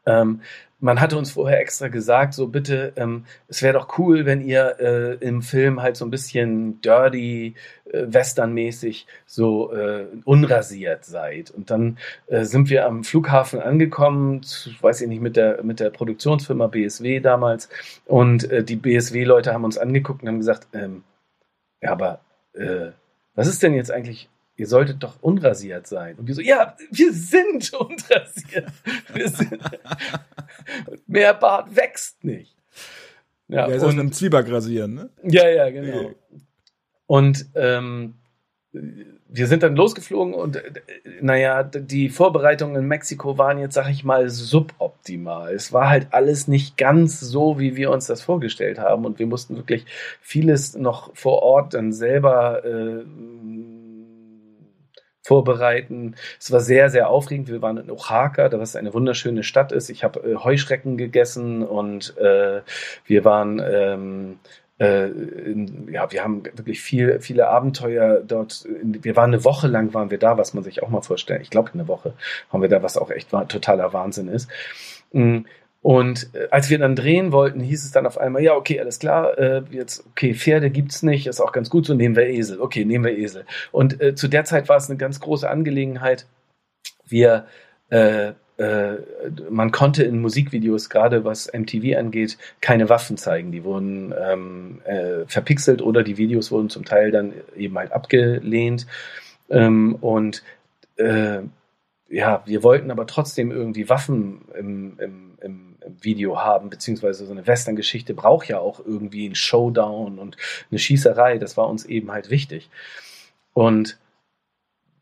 [0.07, 0.41] Ähm,
[0.81, 4.77] man hatte uns vorher extra gesagt, so bitte, ähm, es wäre doch cool, wenn ihr
[4.81, 11.51] äh, im Film halt so ein bisschen dirty, äh, westernmäßig so äh, unrasiert seid.
[11.51, 11.99] Und dann
[12.29, 14.41] äh, sind wir am Flughafen angekommen,
[14.81, 17.69] weiß ich nicht, mit der, mit der Produktionsfirma BSW damals.
[18.07, 21.05] Und äh, die BSW-Leute haben uns angeguckt und haben gesagt, ähm,
[21.83, 22.21] ja, aber
[22.55, 22.93] äh,
[23.35, 24.29] was ist denn jetzt eigentlich
[24.61, 26.17] ihr solltet doch unrasiert sein.
[26.17, 28.71] Und wir so, ja, wir sind unrasiert.
[29.15, 29.59] Wir sind,
[31.07, 32.55] mehr Bart wächst nicht.
[33.49, 35.11] Ja, ja ist und, einem Zwieback rasieren, ne?
[35.23, 36.11] Ja, ja, genau.
[37.07, 38.15] Und ähm,
[38.73, 40.63] wir sind dann losgeflogen und äh,
[41.23, 45.55] naja, die Vorbereitungen in Mexiko waren jetzt, sag ich mal, suboptimal.
[45.55, 49.27] Es war halt alles nicht ganz so, wie wir uns das vorgestellt haben und wir
[49.27, 49.87] mussten wirklich
[50.21, 53.05] vieles noch vor Ort dann selber äh,
[55.23, 56.15] vorbereiten.
[56.39, 57.49] Es war sehr, sehr aufregend.
[57.49, 59.91] Wir waren in Oaxaca, was eine wunderschöne Stadt ist.
[59.91, 62.63] Ich habe äh, Heuschrecken gegessen und äh,
[63.05, 64.39] wir waren ähm,
[64.79, 65.09] äh,
[65.93, 68.67] ja, wir haben wirklich viel, viele Abenteuer dort.
[68.83, 71.43] Wir waren eine Woche lang waren wir da, was man sich auch mal vorstellen.
[71.43, 72.15] Ich glaube, eine Woche
[72.51, 74.49] haben wir da, was auch echt totaler Wahnsinn ist.
[75.83, 78.99] Und äh, als wir dann drehen wollten, hieß es dann auf einmal, ja, okay, alles
[78.99, 82.61] klar, äh, jetzt, okay, Pferde gibt's nicht, ist auch ganz gut, so nehmen wir Esel.
[82.61, 83.47] Okay, nehmen wir Esel.
[83.73, 86.27] Und äh, zu der Zeit war es eine ganz große Angelegenheit.
[87.07, 87.47] Wir,
[87.89, 88.97] äh, äh,
[89.49, 93.51] man konnte in Musikvideos, gerade was MTV angeht, keine Waffen zeigen.
[93.51, 98.87] Die wurden ähm, äh, verpixelt oder die Videos wurden zum Teil dann eben halt abgelehnt.
[99.49, 100.43] Ähm, und
[102.11, 107.47] ja, wir wollten aber trotzdem irgendwie Waffen im, im, im Video haben, beziehungsweise so eine
[107.47, 110.37] Western-Geschichte braucht ja auch irgendwie einen Showdown und
[110.71, 111.39] eine Schießerei.
[111.39, 112.71] Das war uns eben halt wichtig.
[113.53, 113.99] Und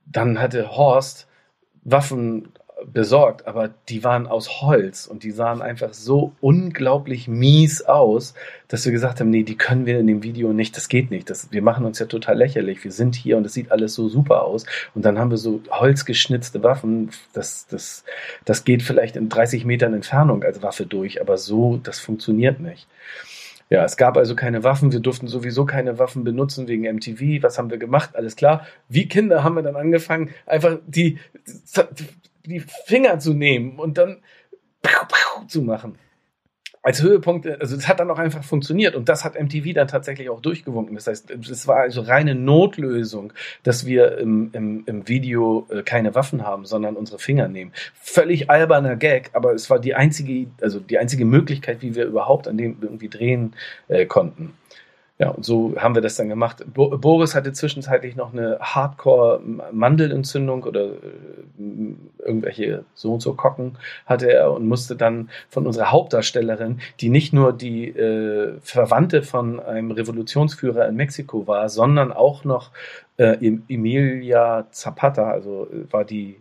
[0.07, 1.27] dann hatte Horst
[1.85, 2.53] Waffen
[2.87, 8.35] besorgt, aber die waren aus Holz und die sahen einfach so unglaublich mies aus,
[8.69, 11.29] dass wir gesagt haben, nee, die können wir in dem Video nicht, das geht nicht.
[11.29, 12.85] Das, wir machen uns ja total lächerlich.
[12.85, 14.65] Wir sind hier und es sieht alles so super aus.
[14.95, 17.11] Und dann haben wir so holzgeschnitzte Waffen.
[17.33, 18.05] Das, das,
[18.45, 22.87] das geht vielleicht in 30 Metern Entfernung als Waffe durch, aber so, das funktioniert nicht.
[23.71, 24.93] Ja, es gab also keine Waffen.
[24.93, 27.43] Wir durften sowieso keine Waffen benutzen wegen MTV.
[27.43, 28.17] Was haben wir gemacht?
[28.17, 28.67] Alles klar.
[28.89, 31.19] Wie Kinder haben wir dann angefangen, einfach die,
[32.49, 34.23] die Finger zu nehmen und dann
[35.47, 35.99] zu machen.
[36.81, 40.31] Als Höhepunkt, also es hat dann auch einfach funktioniert und das hat MTV dann tatsächlich
[40.31, 40.95] auch durchgewunken.
[40.95, 43.33] Das heißt, es war also reine Notlösung,
[43.65, 47.73] dass wir im, im, im Video äh, keine Waffen haben, sondern unsere Finger nehmen.
[48.01, 52.47] Völlig alberner Gag, aber es war die einzige, also die einzige Möglichkeit, wie wir überhaupt
[52.47, 53.55] an dem irgendwie drehen
[53.89, 54.55] äh, konnten.
[55.21, 56.65] Ja, und so haben wir das dann gemacht.
[56.73, 60.93] Bo Boris hatte zwischenzeitlich noch eine Hardcore-Mandelentzündung oder äh,
[62.19, 67.33] irgendwelche so und so Kocken hatte er und musste dann von unserer Hauptdarstellerin, die nicht
[67.33, 72.71] nur die äh, Verwandte von einem Revolutionsführer in Mexiko war, sondern auch noch
[73.17, 73.37] äh,
[73.69, 76.39] Emilia Zapata, also äh, war die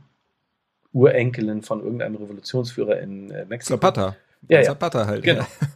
[0.93, 3.79] Urenkelin von irgendeinem Revolutionsführer in äh, Mexiko.
[3.79, 4.15] Zapata.
[4.47, 5.23] Ja, Zapata halt.
[5.23, 5.41] Genau.
[5.41, 5.67] Ja.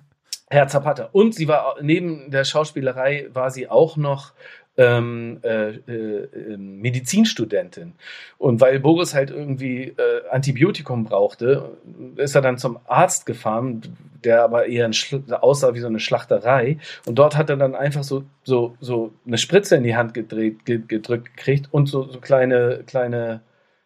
[0.52, 1.10] Herr Zapata.
[1.14, 4.34] Und sie war neben der Schauspielerei war sie auch noch
[4.78, 7.93] ähm, äh, äh, ähm, Medizinstudentin.
[8.38, 11.78] Und weil Boris halt irgendwie äh, Antibiotikum brauchte,
[12.18, 13.82] ist er dann zum Arzt gefahren,
[14.24, 14.93] der aber eher ein
[15.32, 16.78] aussah wie so eine Schlachterei.
[17.06, 20.66] Und dort hat er dann einfach so, so, so eine Spritze in die Hand gedreht,
[20.66, 23.41] gedrückt gekriegt und so, so kleine, kleine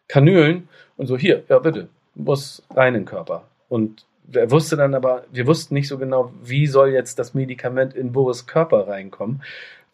[0.08, 3.48] Kanülen und so, hier, ja bitte, muss rein in den Körper.
[3.70, 7.94] Und er wusste dann aber, wir wussten nicht so genau, wie soll jetzt das Medikament
[7.94, 9.42] in Boris Körper reinkommen.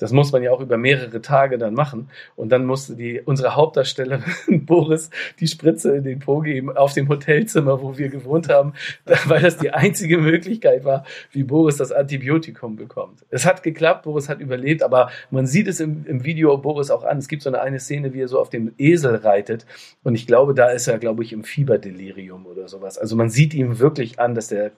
[0.02, 2.10] Das muss man ja auch über mehrere Tage dann machen.
[2.36, 4.26] Und dann musste die, unsere Hauptdarstellerin
[4.66, 8.74] Boris die Spritze in den Po geben auf dem Hotelzimmer, wo wir gewohnt haben,
[9.26, 13.20] weil das die einzige Möglichkeit war, wie Boris das Antibiotikum bekommt.
[13.30, 17.04] Es hat geklappt, Boris hat überlebt, aber man sieht es im, im Video Boris auch
[17.04, 17.20] an.
[17.20, 19.68] Es gibt so eine, eine Szene, wie er so auf dem Esel reitet.
[20.04, 22.98] Und ich glaube, da ist er, glaube ich, im Fieberdelirium oder sowas.
[22.98, 24.72] Also man sieht ihm wirklich an, dass der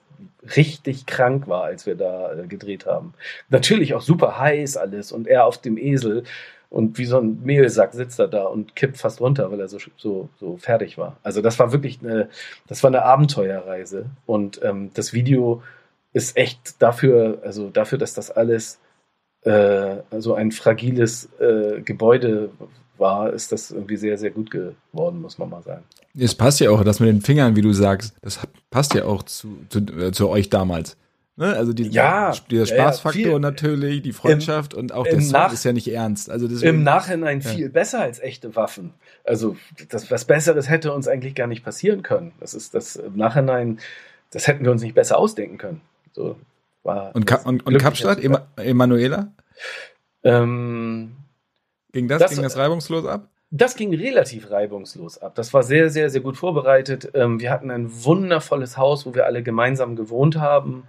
[0.56, 3.14] richtig krank war, als wir da äh, gedreht haben.
[3.48, 6.24] Natürlich auch super heiß alles und er auf dem Esel
[6.70, 9.78] und wie so ein Mehlsack sitzt er da und kippt fast runter, weil er so,
[9.96, 11.16] so, so fertig war.
[11.22, 12.28] Also das war wirklich eine,
[12.66, 15.62] das war eine Abenteuerreise und ähm, das Video
[16.12, 18.80] ist echt dafür, also dafür, dass das alles
[19.42, 22.50] äh, so ein fragiles äh, Gebäude
[22.98, 25.84] war, ist das irgendwie sehr, sehr gut geworden, muss man mal sagen.
[26.16, 28.40] Es passt ja auch, das mit den Fingern, wie du sagst, das
[28.70, 30.96] passt ja auch zu, zu, äh, zu euch damals.
[31.36, 31.56] Ne?
[31.56, 35.52] Also die, ja, dieser Spaßfaktor ja, natürlich, die Freundschaft im, und auch der Song Nach
[35.52, 36.30] ist ja nicht ernst.
[36.30, 37.50] Also deswegen, Im Nachhinein ja.
[37.50, 38.94] viel besser als echte Waffen.
[39.24, 39.56] Also
[39.88, 42.32] das, was Besseres hätte uns eigentlich gar nicht passieren können.
[42.38, 43.80] Das ist das im Nachhinein,
[44.30, 45.80] das hätten wir uns nicht besser ausdenken können.
[46.12, 46.36] So
[46.84, 48.20] war und, Ka und, und Kapstadt,
[48.56, 49.32] Emanuela?
[50.22, 51.16] Ähm,
[51.92, 53.28] ging das, das, ging das reibungslos ab?
[53.50, 55.34] Das ging relativ reibungslos ab.
[55.34, 57.10] Das war sehr, sehr, sehr gut vorbereitet.
[57.14, 60.84] Ähm, wir hatten ein wundervolles Haus, wo wir alle gemeinsam gewohnt haben.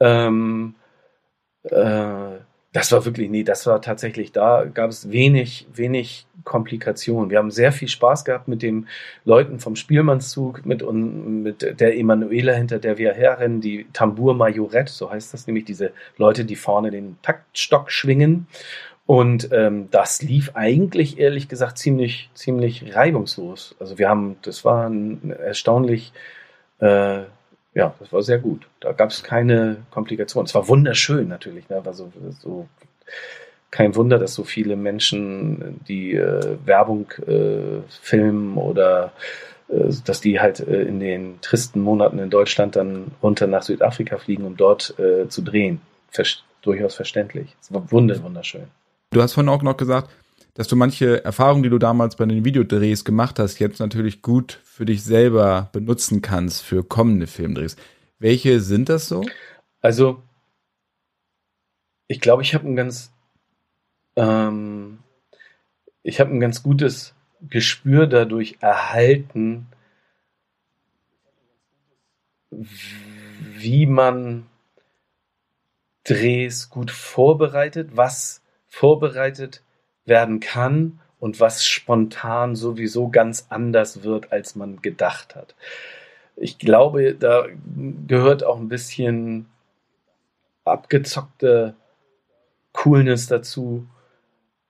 [0.00, 0.74] Ähm,
[1.64, 2.38] äh,
[2.72, 7.30] das war wirklich, nee, das war tatsächlich, da gab es wenig, wenig Komplikationen.
[7.30, 8.86] Wir haben sehr viel Spaß gehabt mit den
[9.24, 14.92] Leuten vom Spielmannszug, mit, und, mit der Emanuela, hinter der wir herrennen, die Tambour Majorette,
[14.92, 18.46] so heißt das nämlich, diese Leute, die vorne den Taktstock schwingen.
[19.06, 23.74] Und ähm, das lief eigentlich, ehrlich gesagt, ziemlich, ziemlich reibungslos.
[23.80, 26.12] Also wir haben, das war ein erstaunlich,
[26.80, 27.22] äh,
[27.74, 28.66] ja, das war sehr gut.
[28.80, 30.46] Da gab es keine Komplikationen.
[30.46, 31.84] Es war wunderschön natürlich, ne?
[31.84, 32.68] War so, so
[33.70, 39.12] kein Wunder, dass so viele Menschen die äh, Werbung äh, filmen oder
[39.68, 44.18] äh, dass die halt äh, in den tristen Monaten in Deutschland dann runter nach Südafrika
[44.18, 45.80] fliegen, um dort äh, zu drehen.
[46.10, 46.24] Ver
[46.62, 47.54] durchaus verständlich.
[47.60, 48.64] Es war wunderschön.
[49.10, 50.10] Du hast vorhin auch noch gesagt,
[50.58, 54.60] dass du manche Erfahrungen, die du damals bei den Videodrehs gemacht hast, jetzt natürlich gut
[54.64, 57.76] für dich selber benutzen kannst für kommende Filmdrehs.
[58.18, 59.24] Welche sind das so?
[59.80, 60.20] Also,
[62.08, 63.12] ich glaube, ich habe ein ganz,
[64.16, 64.98] ähm,
[66.02, 69.68] ich habe ein ganz gutes Gespür dadurch erhalten,
[72.50, 74.46] wie man
[76.02, 79.62] Drehs gut vorbereitet, was vorbereitet
[80.08, 85.54] werden kann und was spontan sowieso ganz anders wird, als man gedacht hat.
[86.36, 87.46] Ich glaube, da
[88.06, 89.46] gehört auch ein bisschen
[90.64, 91.74] abgezockte
[92.72, 93.86] Coolness dazu,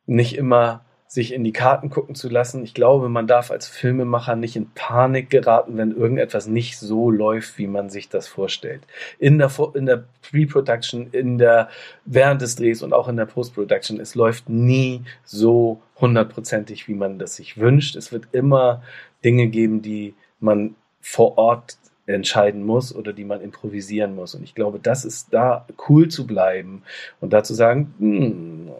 [0.07, 2.62] nicht immer sich in die Karten gucken zu lassen.
[2.62, 7.56] Ich glaube, man darf als Filmemacher nicht in Panik geraten, wenn irgendetwas nicht so läuft,
[7.56, 8.82] wie man sich das vorstellt.
[9.18, 11.70] In der, in der Pre-Production, in der,
[12.04, 17.18] während des Drehs und auch in der Post-Production, es läuft nie so hundertprozentig, wie man
[17.18, 17.96] das sich wünscht.
[17.96, 18.82] Es wird immer
[19.24, 24.34] Dinge geben, die man vor Ort entscheiden muss oder die man improvisieren muss.
[24.34, 26.82] Und ich glaube, das ist da cool zu bleiben
[27.20, 28.70] und da zu sagen, hm,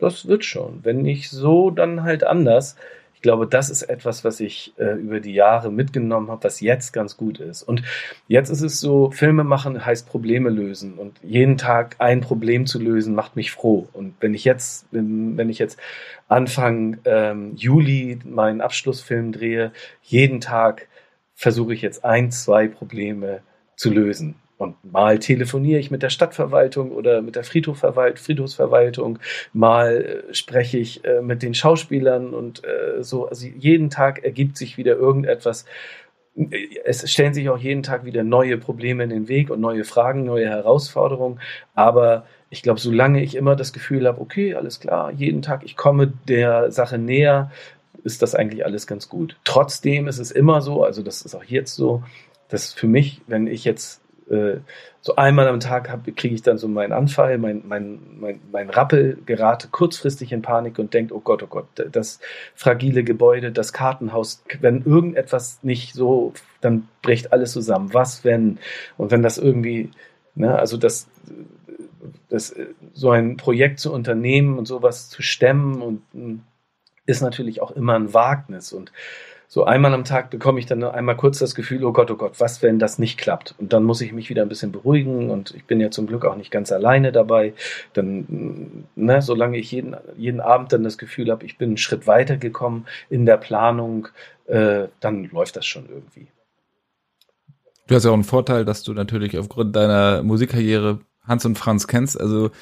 [0.00, 0.80] das wird schon.
[0.82, 2.76] Wenn nicht so, dann halt anders.
[3.14, 6.92] Ich glaube, das ist etwas, was ich äh, über die Jahre mitgenommen habe, was jetzt
[6.92, 7.62] ganz gut ist.
[7.62, 7.82] Und
[8.28, 10.94] jetzt ist es so, Filme machen heißt Probleme lösen.
[10.94, 13.88] Und jeden Tag ein Problem zu lösen, macht mich froh.
[13.92, 15.78] Und wenn ich jetzt, wenn ich jetzt
[16.28, 19.72] Anfang ähm, Juli meinen Abschlussfilm drehe,
[20.02, 20.88] jeden Tag
[21.34, 23.42] versuche ich jetzt ein, zwei Probleme
[23.76, 24.36] zu lösen.
[24.60, 29.18] Und mal telefoniere ich mit der Stadtverwaltung oder mit der Friedhofsverwaltung,
[29.54, 33.26] mal äh, spreche ich äh, mit den Schauspielern und äh, so.
[33.26, 35.64] Also jeden Tag ergibt sich wieder irgendetwas.
[36.84, 40.24] Es stellen sich auch jeden Tag wieder neue Probleme in den Weg und neue Fragen,
[40.24, 41.40] neue Herausforderungen.
[41.74, 45.74] Aber ich glaube, solange ich immer das Gefühl habe, okay, alles klar, jeden Tag, ich
[45.74, 47.50] komme der Sache näher,
[48.04, 49.38] ist das eigentlich alles ganz gut.
[49.44, 52.02] Trotzdem ist es immer so, also das ist auch jetzt so,
[52.50, 53.99] dass für mich, wenn ich jetzt
[54.30, 54.60] äh,
[55.02, 59.18] so einmal am Tag kriege ich dann so meinen Anfall, mein, mein, mein, mein Rappel,
[59.24, 62.20] gerate kurzfristig in Panik und denke, oh Gott, oh Gott, das
[62.54, 67.94] fragile Gebäude, das Kartenhaus, wenn irgendetwas nicht so, dann bricht alles zusammen.
[67.94, 68.58] Was, wenn?
[68.98, 69.90] Und wenn das irgendwie,
[70.34, 71.08] ne, also das,
[72.28, 72.54] das,
[72.92, 76.42] so ein Projekt zu unternehmen und sowas zu stemmen und hm,
[77.06, 78.92] ist natürlich auch immer ein Wagnis und
[79.52, 82.38] so einmal am Tag bekomme ich dann einmal kurz das Gefühl, oh Gott, oh Gott,
[82.38, 83.56] was, wenn das nicht klappt?
[83.58, 86.24] Und dann muss ich mich wieder ein bisschen beruhigen und ich bin ja zum Glück
[86.24, 87.54] auch nicht ganz alleine dabei.
[87.92, 92.06] Dann, ne, solange ich jeden, jeden Abend dann das Gefühl habe, ich bin einen Schritt
[92.06, 94.06] weiter gekommen in der Planung,
[94.46, 96.28] äh, dann läuft das schon irgendwie.
[97.88, 101.88] Du hast ja auch einen Vorteil, dass du natürlich aufgrund deiner Musikkarriere Hans und Franz
[101.88, 102.20] kennst.
[102.20, 102.52] Also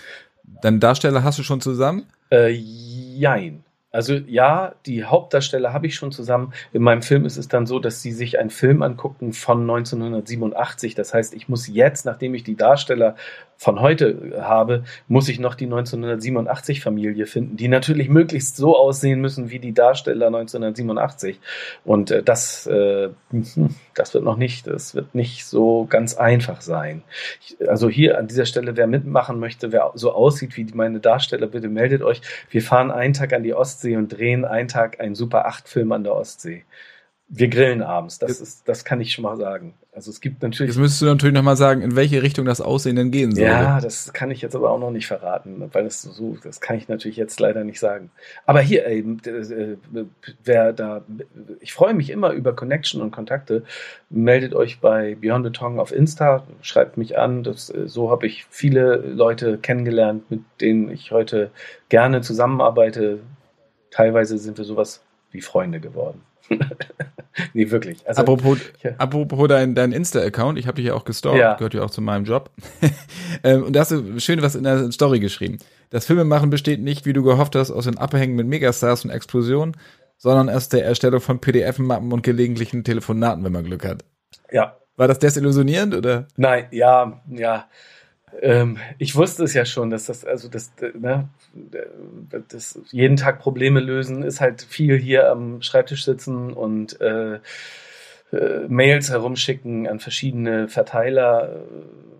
[0.62, 2.06] deine Darsteller hast du schon zusammen?
[2.30, 3.62] Äh, jein.
[3.90, 6.52] Also ja, die Hauptdarsteller habe ich schon zusammen.
[6.72, 10.94] In meinem Film ist es dann so, dass sie sich einen Film angucken von 1987.
[10.94, 13.16] Das heißt, ich muss jetzt, nachdem ich die Darsteller
[13.60, 19.20] von heute habe, muss ich noch die 1987 Familie finden, die natürlich möglichst so aussehen
[19.20, 21.40] müssen wie die Darsteller 1987.
[21.84, 23.08] Und äh, das, äh,
[23.94, 27.02] das wird noch nicht, das wird nicht so ganz einfach sein.
[27.40, 31.48] Ich, also hier an dieser Stelle, wer mitmachen möchte, wer so aussieht wie meine Darsteller,
[31.48, 32.22] bitte meldet euch.
[32.50, 35.90] Wir fahren einen Tag an die Ostsee und drehen einen Tag einen Super 8 Film
[35.90, 36.62] an der Ostsee.
[37.30, 39.74] Wir grillen abends, das ist, das kann ich schon mal sagen.
[39.98, 40.70] Also es gibt natürlich.
[40.70, 43.44] Jetzt müsstest du natürlich nochmal sagen, in welche Richtung das Aussehen denn gehen soll.
[43.44, 46.76] Ja, das kann ich jetzt aber auch noch nicht verraten, weil es so, das kann
[46.76, 48.10] ich natürlich jetzt leider nicht sagen.
[48.46, 49.76] Aber hier, ey, äh,
[50.44, 51.02] wer da,
[51.60, 53.64] ich freue mich immer über Connection und Kontakte.
[54.08, 57.42] Meldet euch bei Beyond the Tongue auf Insta, schreibt mich an.
[57.42, 61.50] Das, äh, so habe ich viele Leute kennengelernt, mit denen ich heute
[61.88, 63.18] gerne zusammenarbeite.
[63.90, 66.22] Teilweise sind wir sowas wie Freunde geworden.
[67.54, 68.06] nee, wirklich.
[68.06, 68.92] Also, apropos, ja.
[68.98, 71.54] apropos dein, dein Insta-Account, ich habe dich ja auch gestalkt, ja.
[71.54, 72.50] gehört ja auch zu meinem Job.
[73.44, 75.58] Ähm, und da hast du schön was in der Story geschrieben.
[75.90, 79.76] Das Filmemachen besteht nicht, wie du gehofft hast, aus den Abhängen mit Megastars und Explosionen,
[80.16, 84.04] sondern aus der Erstellung von PDF-Mappen und gelegentlichen Telefonaten, wenn man Glück hat.
[84.50, 84.76] Ja.
[84.96, 86.26] War das desillusionierend oder?
[86.36, 87.68] Nein, ja, ja.
[88.40, 91.28] Ähm, ich wusste es ja schon, dass das, also das, ne,
[92.48, 97.40] das jeden Tag Probleme lösen ist halt viel hier am Schreibtisch sitzen und äh,
[98.32, 102.17] äh, Mails herumschicken an verschiedene Verteiler, äh,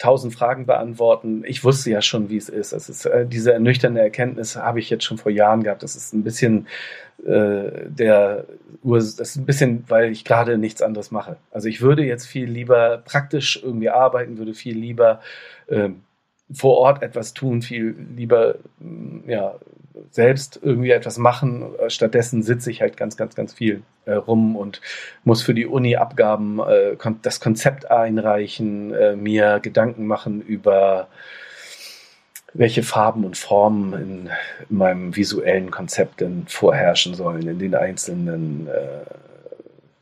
[0.00, 1.44] tausend Fragen beantworten.
[1.46, 2.72] Ich wusste ja schon, wie es ist.
[2.72, 5.82] Es ist äh, diese ernüchternde Erkenntnis habe ich jetzt schon vor Jahren gehabt.
[5.82, 6.66] Das ist ein bisschen
[7.26, 8.46] äh, der
[8.82, 11.36] das ist ein bisschen, weil ich gerade nichts anderes mache.
[11.50, 15.20] Also ich würde jetzt viel lieber praktisch irgendwie arbeiten, würde viel lieber
[15.68, 16.00] ähm,
[16.50, 19.56] vor Ort etwas tun, viel lieber mm, ja,
[20.10, 21.70] selbst irgendwie etwas machen.
[21.88, 24.80] Stattdessen sitze ich halt ganz, ganz, ganz viel äh, rum und
[25.24, 31.08] muss für die Uni Abgaben äh, das Konzept einreichen, äh, mir Gedanken machen über
[32.52, 34.30] welche Farben und Formen in,
[34.68, 39.04] in meinem visuellen Konzept denn vorherrschen sollen in den einzelnen äh,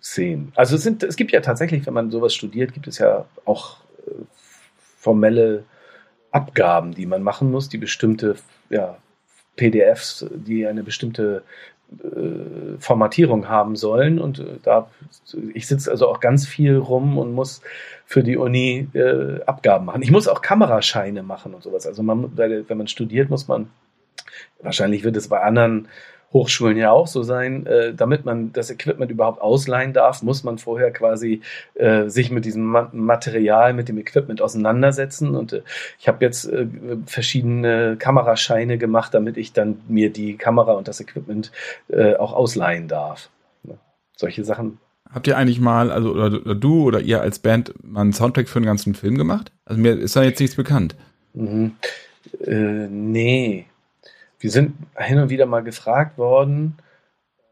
[0.02, 0.52] Szenen.
[0.54, 3.78] Also es, sind, es gibt ja tatsächlich, wenn man sowas studiert, gibt es ja auch
[4.06, 4.12] äh,
[4.98, 5.64] formelle
[6.30, 8.36] Abgaben, die man machen muss, die bestimmte
[8.70, 8.96] ja,
[9.58, 11.42] PDFs, die eine bestimmte
[12.02, 14.18] äh, Formatierung haben sollen.
[14.18, 14.90] Und äh, da
[15.52, 17.60] ich sitze also auch ganz viel rum und muss
[18.06, 20.02] für die Uni äh, Abgaben machen.
[20.02, 21.86] Ich muss auch Kamerascheine machen und sowas.
[21.86, 23.68] Also man, wenn man studiert, muss man
[24.60, 25.88] wahrscheinlich wird es bei anderen
[26.32, 27.66] Hochschulen ja auch so sein.
[27.66, 31.40] Äh, damit man das Equipment überhaupt ausleihen darf, muss man vorher quasi
[31.74, 35.34] äh, sich mit diesem Ma Material, mit dem Equipment auseinandersetzen.
[35.34, 35.62] Und äh,
[35.98, 36.66] ich habe jetzt äh,
[37.06, 41.50] verschiedene Kamerascheine gemacht, damit ich dann mir die Kamera und das Equipment
[41.88, 43.30] äh, auch ausleihen darf.
[43.64, 43.74] Ja,
[44.16, 44.78] solche Sachen.
[45.10, 48.48] Habt ihr eigentlich mal, also oder, oder, du oder ihr als Band mal einen Soundtrack
[48.48, 49.52] für einen ganzen Film gemacht?
[49.64, 50.96] Also mir ist da jetzt nichts bekannt.
[51.32, 51.76] Mhm.
[52.44, 53.66] Äh, nee,
[54.40, 56.78] wir sind hin und wieder mal gefragt worden.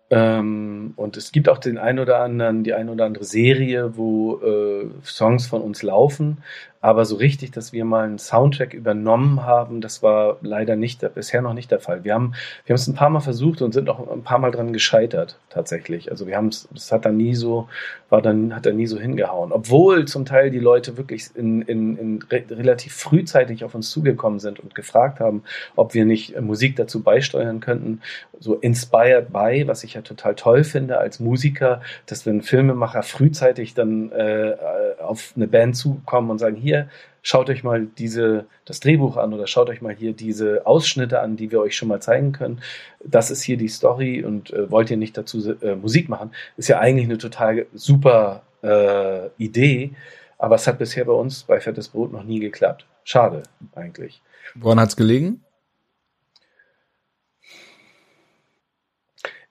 [0.09, 4.37] Ähm, und es gibt auch den ein oder anderen, die ein oder andere Serie, wo
[4.41, 6.39] äh, Songs von uns laufen.
[6.87, 11.43] Aber so richtig, dass wir mal einen Soundtrack übernommen haben, das war leider nicht, bisher
[11.43, 12.05] noch nicht der Fall.
[12.05, 12.34] Wir haben,
[12.64, 15.37] wir haben es ein paar Mal versucht und sind auch ein paar Mal dran gescheitert,
[15.51, 16.12] tatsächlich.
[16.12, 17.68] Also wir haben es, es hat dann nie so,
[18.09, 19.51] war dann, hat dann nie so hingehauen.
[19.51, 24.39] Obwohl zum Teil die Leute wirklich in, in, in re relativ frühzeitig auf uns zugekommen
[24.39, 25.43] sind und gefragt haben,
[25.74, 28.01] ob wir nicht Musik dazu beisteuern könnten.
[28.39, 33.74] So inspired by, was ich ja total toll finde als Musiker, dass wenn Filmemacher frühzeitig
[33.74, 34.55] dann äh,
[35.03, 36.91] auf eine Band zukommen und sagen, hier, hier,
[37.22, 41.37] schaut euch mal diese, das Drehbuch an oder schaut euch mal hier diese Ausschnitte an,
[41.37, 42.61] die wir euch schon mal zeigen können.
[43.05, 46.33] Das ist hier die Story und äh, wollt ihr nicht dazu äh, Musik machen?
[46.57, 49.93] Ist ja eigentlich eine total super äh, Idee.
[50.39, 52.87] Aber es hat bisher bei uns bei Fettes Brot noch nie geklappt.
[53.05, 53.43] Schade,
[53.74, 54.22] eigentlich.
[54.55, 55.43] Woran hat es gelegen?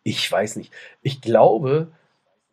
[0.04, 0.72] Ich weiß nicht.
[1.02, 1.88] Ich glaube,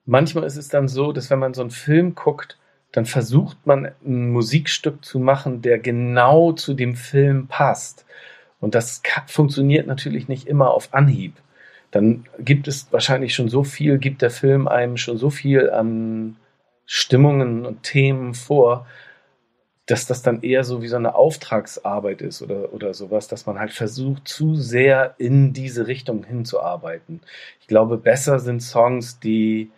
[0.07, 2.59] manchmal ist es dann so, dass wenn man so einen Film guckt,
[2.93, 8.05] dann versucht man ein Musikstück zu machen, der genau zu dem Film passt.
[8.61, 11.34] Und das funktioniert natürlich nicht immer auf Anhieb.
[11.90, 16.36] Dann gibt es wahrscheinlich schon so viel, gibt der Film einem schon so viel an
[16.86, 18.86] Stimmungen und Themen vor,
[19.86, 23.59] dass das dann eher so wie so eine Auftragsarbeit ist oder, oder sowas, dass man
[23.59, 27.20] halt versucht, zu sehr in diese Richtung hinzuarbeiten.
[27.61, 29.70] Ich glaube, besser sind Songs, die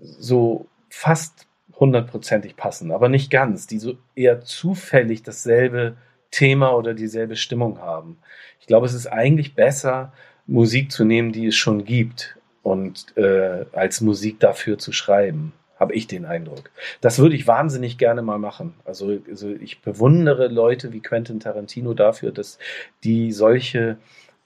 [0.00, 1.46] so fast
[1.78, 5.96] hundertprozentig passen, aber nicht ganz, die so eher zufällig dasselbe
[6.30, 8.18] Thema oder dieselbe Stimmung haben.
[8.60, 10.12] Ich glaube, es ist eigentlich besser,
[10.46, 15.94] Musik zu nehmen, die es schon gibt und äh, als Musik dafür zu schreiben habe
[15.94, 16.70] ich den Eindruck.
[17.00, 18.74] Das würde ich wahnsinnig gerne mal machen.
[18.84, 22.58] Also, also ich bewundere Leute wie Quentin Tarantino dafür, dass
[23.02, 23.98] die solche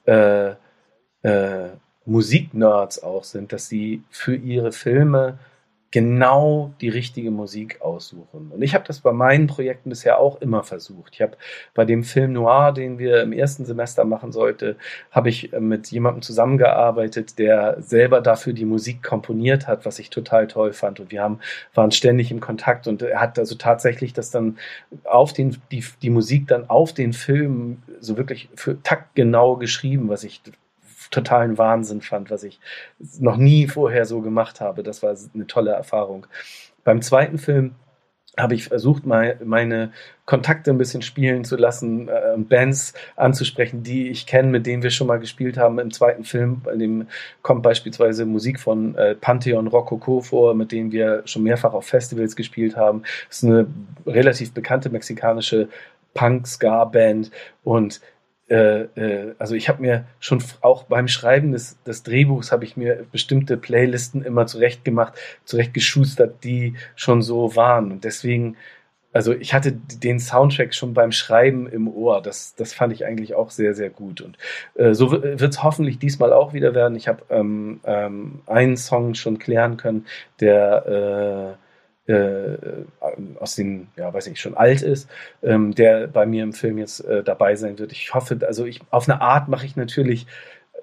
[0.07, 0.53] äh,
[1.23, 1.69] äh,
[2.07, 5.39] Musiknerds auch sind, dass sie für ihre Filme
[5.91, 8.51] genau die richtige Musik aussuchen.
[8.51, 11.15] Und ich habe das bei meinen Projekten bisher auch immer versucht.
[11.15, 11.39] Ich habe
[11.75, 14.77] bei dem Film Noir, den wir im ersten Semester machen sollte,
[15.11, 20.11] habe ich äh, mit jemandem zusammengearbeitet, der selber dafür die Musik komponiert hat, was ich
[20.11, 21.01] total toll fand.
[21.01, 21.41] Und wir haben,
[21.73, 24.59] waren ständig im Kontakt und er hat also tatsächlich das dann
[25.05, 30.23] auf den, die, die Musik dann auf den Film so wirklich für taktgenau geschrieben, was
[30.25, 30.43] ich
[31.11, 32.61] totalen Wahnsinn fand, was ich
[33.19, 34.83] noch nie vorher so gemacht habe.
[34.83, 36.27] Das war eine tolle Erfahrung.
[36.85, 37.75] Beim zweiten Film
[38.39, 39.93] habe ich versucht, meine
[40.25, 44.91] Kontakte ein bisschen spielen zu lassen, äh, Bands anzusprechen, die ich kenne, mit denen wir
[44.91, 45.79] schon mal gespielt haben.
[45.79, 47.07] Im zweiten Film, in dem
[47.43, 52.37] kommt beispielsweise Musik von äh, Pantheon Rococo vor, mit denen wir schon mehrfach auf Festivals
[52.37, 53.03] gespielt haben.
[53.29, 53.67] Das ist eine
[54.07, 55.69] relativ bekannte mexikanische
[56.15, 57.31] Punk-Ska-Band
[57.65, 58.01] und
[58.49, 62.77] äh, äh, also ich habe mir schon auch beim Schreiben des, des Drehbuchs habe ich
[62.77, 67.93] mir bestimmte Playlisten immer zurecht gemacht, zurechtgeschustert, die schon so waren.
[67.93, 68.57] Und deswegen,
[69.13, 72.23] also ich hatte den Soundtrack schon beim Schreiben im Ohr.
[72.23, 74.23] Das, das fand ich eigentlich auch sehr, sehr gut.
[74.23, 74.39] Und
[74.77, 76.97] äh, so wird es hoffentlich diesmal auch wieder werden.
[76.97, 80.07] Ich habe ähm, ähm, einen Song schon klären können,
[80.41, 81.59] der
[82.09, 82.57] äh,
[83.39, 85.09] aus den, ja, weiß ich, schon alt ist,
[85.43, 87.93] ähm, der bei mir im Film jetzt äh, dabei sein wird.
[87.93, 90.27] Ich hoffe, also ich, auf eine Art mache ich natürlich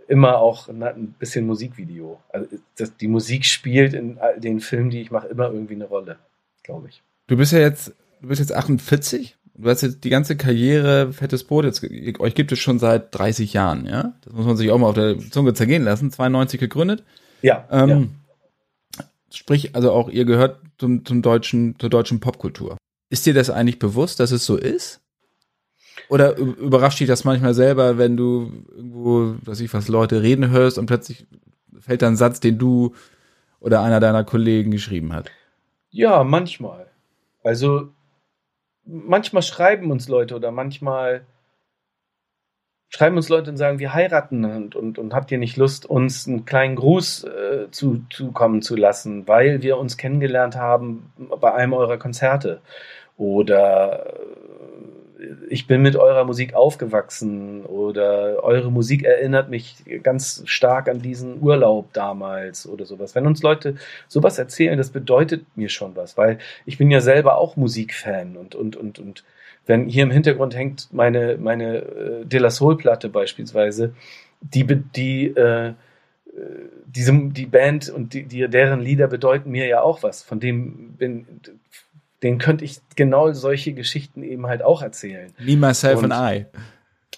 [0.08, 2.20] immer auch ein bisschen Musikvideo.
[2.30, 2.48] Also
[2.78, 6.18] das, die Musik spielt in den Filmen, die ich mache, immer irgendwie eine Rolle,
[6.64, 7.02] glaube ich.
[7.28, 9.36] Du bist ja jetzt, du bist jetzt 48.
[9.56, 11.66] Du hast jetzt die ganze Karriere fettes Brot.
[11.66, 11.84] Jetzt,
[12.20, 14.14] euch gibt es schon seit 30 Jahren, ja?
[14.24, 16.12] Das muss man sich auch mal auf der Zunge zergehen lassen.
[16.12, 17.04] 92 gegründet.
[17.42, 17.66] Ja.
[17.72, 18.04] Ähm, ja.
[19.36, 22.78] Sprich, also auch ihr gehört zum, zum deutschen, zur deutschen Popkultur.
[23.10, 25.02] Ist dir das eigentlich bewusst, dass es so ist?
[26.10, 30.78] Oder überrascht dich das manchmal selber, wenn du irgendwo, dass ich was Leute reden hörst
[30.78, 31.26] und plötzlich
[31.80, 32.94] fällt da ein Satz, den du
[33.60, 35.32] oder einer deiner Kollegen geschrieben hat?
[35.90, 36.88] Ja, manchmal.
[37.44, 37.90] Also
[38.86, 41.26] manchmal schreiben uns Leute oder manchmal
[42.90, 46.28] schreiben uns Leute und sagen, wir heiraten und, und, und habt ihr nicht Lust, uns
[46.28, 51.12] einen kleinen Gruß äh, zu, zukommen zu lassen, weil wir uns kennengelernt haben
[51.42, 52.62] bei einem eurer Konzerte.
[53.18, 54.06] Oder
[55.20, 61.02] äh, ich bin mit eurer Musik aufgewachsen oder eure Musik erinnert mich ganz stark an
[61.02, 63.16] diesen Urlaub damals oder sowas.
[63.16, 63.76] Wenn uns Leute
[64.08, 68.56] sowas erzählen, das bedeutet mir schon was, weil ich bin ja selber auch Musikfan und,
[68.56, 69.24] und, und, und
[69.66, 73.94] wenn hier im Hintergrund hängt meine, meine äh, De La Soul-Platte beispielsweise,
[74.42, 75.74] die, die, äh,
[76.86, 80.22] diese, die Band und die, die, deren Lieder bedeuten mir ja auch was.
[80.22, 81.26] Von dem bin,
[82.24, 85.32] den könnte ich genau solche Geschichten eben halt auch erzählen.
[85.40, 86.46] Me, myself und, and I.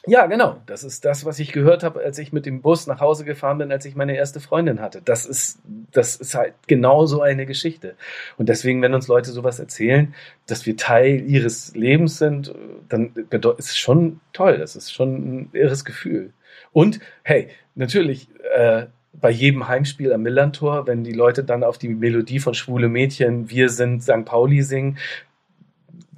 [0.08, 0.62] Ja, genau.
[0.66, 3.58] Das ist das, was ich gehört habe, als ich mit dem Bus nach Hause gefahren
[3.58, 5.01] bin, als ich meine erste Freundin hatte.
[5.03, 5.60] Das ist,
[5.91, 7.95] das ist halt genau so eine Geschichte.
[8.38, 10.14] Und deswegen, wenn uns Leute sowas erzählen,
[10.45, 12.53] dass wir Teil ihres Lebens sind,
[12.88, 13.12] dann
[13.58, 14.58] ist es schon toll.
[14.58, 16.32] Das ist schon ein irres Gefühl.
[16.72, 18.86] Und hey, natürlich, äh,
[19.20, 23.49] bei jedem Heimspiel am Millantor, wenn die Leute dann auf die Melodie von Schwule Mädchen,
[23.49, 24.26] Wir sind St.
[24.26, 24.97] Pauli singen,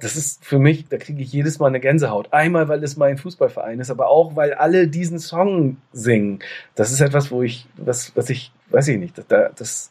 [0.00, 2.32] das ist für mich, da kriege ich jedes Mal eine Gänsehaut.
[2.32, 6.40] Einmal, weil es mein Fußballverein ist, aber auch, weil alle diesen Song singen.
[6.74, 9.90] Das ist etwas, wo ich, was, was ich, weiß ich nicht, das, das,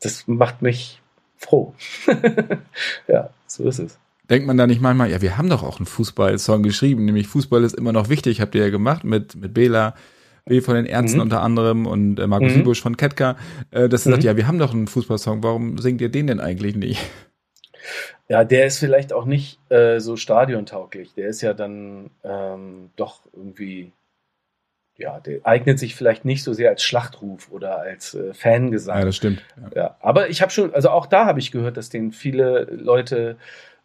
[0.00, 1.00] das macht mich
[1.36, 1.72] froh.
[3.08, 3.98] ja, so ist es.
[4.28, 7.64] Denkt man da nicht manchmal, ja, wir haben doch auch einen Fußball-Song geschrieben, nämlich Fußball
[7.64, 9.94] ist immer noch wichtig, habt ihr ja gemacht mit, mit Bela.
[10.44, 11.24] B von den Ärzten mhm.
[11.24, 12.74] unter anderem und äh, Markus mhm.
[12.74, 13.36] von Ketka,
[13.70, 14.12] äh, dass er mhm.
[14.14, 16.98] sagt, ja, wir haben doch einen Fußballsong, warum singt ihr den denn eigentlich nicht?
[18.28, 21.14] Ja, der ist vielleicht auch nicht äh, so stadiontauglich.
[21.14, 23.92] Der ist ja dann ähm, doch irgendwie,
[24.96, 28.98] ja, der eignet sich vielleicht nicht so sehr als Schlachtruf oder als äh, Fangesang.
[28.98, 29.42] Ja, das stimmt.
[29.56, 32.64] Ja, ja aber ich habe schon, also auch da habe ich gehört, dass den viele
[32.64, 33.36] Leute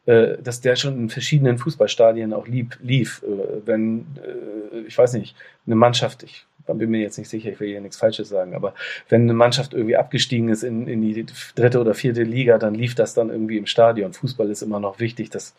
[0.06, 3.24] äh, dass der schon in verschiedenen Fußballstadien auch lieb, lief.
[3.24, 5.34] Äh, wenn, äh, ich weiß nicht,
[5.66, 8.74] eine Mannschaft, ich bin mir jetzt nicht sicher, ich will hier nichts Falsches sagen, aber
[9.10, 12.96] wenn eine Mannschaft irgendwie abgestiegen ist in, in die dritte oder vierte Liga, dann lief
[12.96, 14.14] das dann irgendwie im Stadion.
[14.14, 15.56] Fußball ist immer noch wichtig, dass,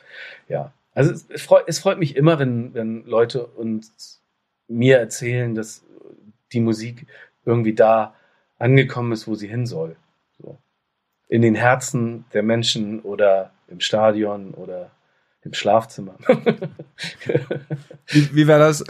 [0.48, 0.72] ja.
[0.94, 4.22] Also es, es, freut, es freut mich immer, wenn, wenn Leute uns
[4.68, 5.84] mir erzählen, dass
[6.52, 7.06] die Musik
[7.44, 8.14] irgendwie da
[8.58, 9.96] angekommen ist, wo sie hin soll.
[10.38, 10.58] So.
[11.28, 14.90] In den Herzen der Menschen oder im Stadion oder
[15.42, 16.14] im Schlafzimmer.
[18.06, 18.84] wie, wie war das?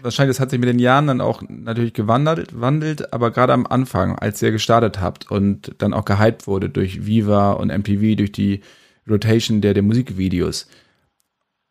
[0.00, 3.66] Wahrscheinlich, das hat sich mit den Jahren dann auch natürlich gewandelt, wandelt, aber gerade am
[3.66, 8.32] Anfang, als ihr gestartet habt und dann auch gehypt wurde durch Viva und MTV, durch
[8.32, 8.62] die
[9.08, 10.68] Rotation der, der Musikvideos.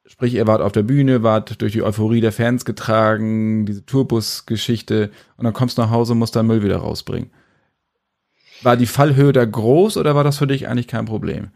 [0.05, 5.09] Sprich, ihr wart auf der Bühne, wart durch die Euphorie der Fans getragen, diese Tourbus-Geschichte
[5.37, 7.31] und dann kommst du nach Hause und musst deinen Müll wieder rausbringen.
[8.61, 11.49] War die Fallhöhe da groß oder war das für dich eigentlich kein Problem?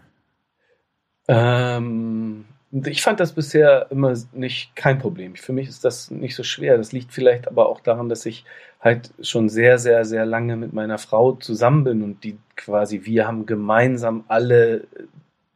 [1.27, 5.36] Ähm, ich fand das bisher immer nicht kein Problem.
[5.36, 6.78] Für mich ist das nicht so schwer.
[6.78, 8.45] Das liegt vielleicht aber auch daran, dass ich
[8.80, 13.28] halt schon sehr, sehr, sehr lange mit meiner Frau zusammen bin und die quasi, wir
[13.28, 14.88] haben gemeinsam alle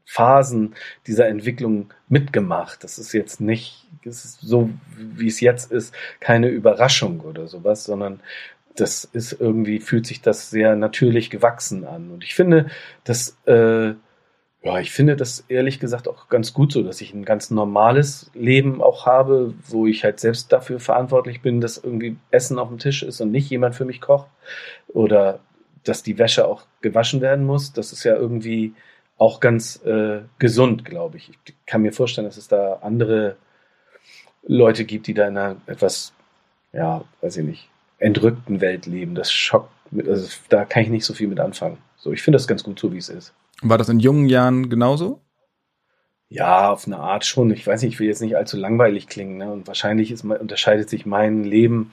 [0.06, 0.76] Phasen
[1.08, 2.84] dieser Entwicklung mitgemacht.
[2.84, 8.22] Das ist jetzt nicht, ist so, wie es jetzt ist, keine Überraschung oder sowas, sondern
[8.76, 12.12] das ist irgendwie, fühlt sich das sehr natürlich gewachsen an.
[12.12, 12.68] Und ich finde,
[13.04, 13.94] dass äh,
[14.64, 18.32] ja, ich finde das ehrlich gesagt auch ganz gut so, dass ich ein ganz normales
[18.34, 22.80] Leben auch habe, wo ich halt selbst dafür verantwortlich bin, dass irgendwie Essen auf dem
[22.80, 24.28] Tisch ist und nicht jemand für mich kocht
[24.88, 25.40] oder
[25.84, 27.74] dass die Wäsche auch gewaschen werden muss.
[27.74, 28.74] Das ist ja irgendwie
[29.18, 31.32] auch ganz äh, gesund, glaube ich.
[31.46, 33.36] Ich kann mir vorstellen, dass es da andere
[34.44, 36.14] Leute gibt, die da in einer etwas,
[36.72, 39.14] ja, weiß ich nicht, entrückten Welt leben.
[39.14, 39.72] Das schockt,
[40.08, 41.80] also da kann ich nicht so viel mit anfangen.
[41.98, 43.34] So, ich finde das ganz gut so, wie es ist.
[43.64, 45.22] War das in jungen Jahren genauso?
[46.30, 47.52] Ja, auf eine Art schon.
[47.52, 49.38] Ich weiß nicht, ich will jetzt nicht allzu langweilig klingen.
[49.38, 49.52] Ne?
[49.52, 51.92] Und wahrscheinlich ist, unterscheidet sich mein Leben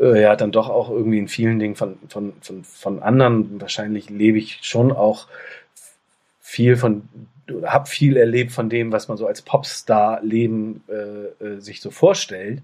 [0.00, 3.60] äh, ja dann doch auch irgendwie in vielen Dingen von, von, von, von anderen.
[3.60, 5.28] Wahrscheinlich lebe ich schon auch
[6.40, 7.08] viel von
[7.52, 11.90] oder habe viel erlebt von dem, was man so als Popstar-Leben äh, äh, sich so
[11.90, 12.62] vorstellt.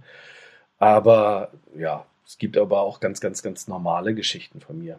[0.78, 4.98] Aber ja, es gibt aber auch ganz, ganz, ganz normale Geschichten von mir.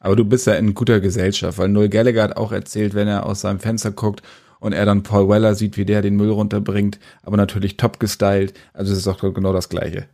[0.00, 3.26] Aber du bist ja in guter Gesellschaft, weil Noel Gallagher hat auch erzählt, wenn er
[3.26, 4.22] aus seinem Fenster guckt
[4.58, 8.54] und er dann Paul Weller sieht, wie der den Müll runterbringt, aber natürlich top gestylt.
[8.72, 10.06] Also es ist doch genau das Gleiche.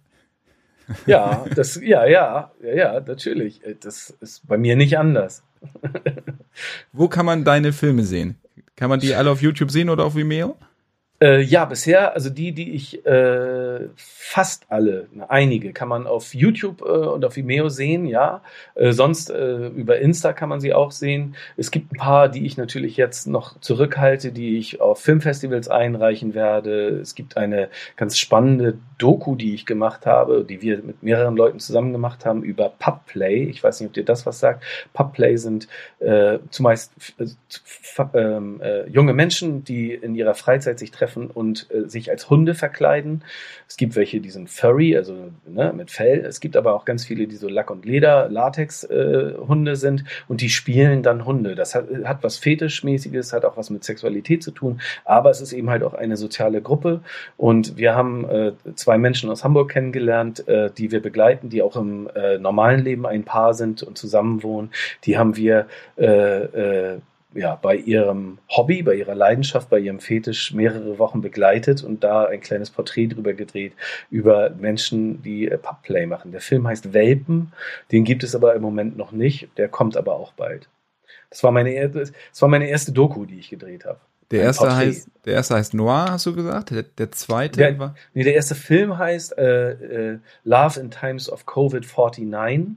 [1.07, 3.61] Ja, das, ja, ja, ja, ja, natürlich.
[3.81, 5.43] Das ist bei mir nicht anders.
[6.93, 8.37] Wo kann man deine Filme sehen?
[8.77, 10.57] Kann man die alle auf YouTube sehen oder auf Vimeo?
[11.19, 16.83] Äh, ja, bisher, also die, die ich äh, fast alle, einige kann man auf YouTube
[16.83, 18.43] äh, und auf Vimeo sehen, ja.
[18.75, 21.35] Äh, sonst äh, über Insta kann man sie auch sehen.
[21.57, 26.35] Es gibt ein paar, die ich natürlich jetzt noch zurückhalte, die ich auf Filmfestivals einreichen
[26.35, 27.01] werde.
[27.01, 31.61] Es gibt eine ganz spannende Doku, die ich gemacht habe, die wir mit mehreren Leuten
[31.61, 33.45] zusammen gemacht haben über Pubplay.
[33.45, 34.65] Ich weiß nicht, ob dir das was sagt.
[34.93, 35.67] Pubplay sind
[36.01, 36.93] äh, zumeist
[38.13, 42.29] ähm, äh, junge Menschen, die in ihrer Freizeit sich treffen treffen und äh, sich als
[42.31, 43.23] Hunde verkleiden.
[43.69, 46.25] Es gibt welche, die sind furry, also ne, mit Fell.
[46.25, 50.41] Es gibt aber auch ganz viele, die so Lack- und Leder, Latex-Hunde äh, sind und
[50.41, 51.55] die spielen dann Hunde.
[51.55, 55.53] Das hat, hat was Fetischmäßiges, hat auch was mit Sexualität zu tun, aber es ist
[55.53, 57.01] eben halt auch eine soziale Gruppe
[57.37, 61.77] und wir haben äh, zwei Menschen aus Hamburg kennengelernt, äh, die wir begleiten, die auch
[61.77, 64.71] im äh, normalen Leben ein Paar sind und zusammenwohnen.
[65.05, 66.97] Die haben wir äh,
[67.35, 72.25] ja, bei ihrem Hobby, bei ihrer Leidenschaft, bei ihrem Fetisch mehrere Wochen begleitet und da
[72.25, 73.73] ein kleines Porträt drüber gedreht
[74.11, 76.33] über Menschen, die äh, Pubplay machen.
[76.33, 77.53] Der Film heißt Welpen,
[77.93, 80.69] den gibt es aber im Moment noch nicht, der kommt aber auch bald.
[81.31, 84.01] Das war meine, das war meine erste Doku, die ich gedreht habe.
[84.31, 86.71] Der erste, heißt, der erste heißt Noir, hast du gesagt?
[86.71, 87.95] Der, der zweite der, war?
[88.13, 92.77] Nee, der erste Film heißt äh, äh, Love in Times of Covid-49 ähm,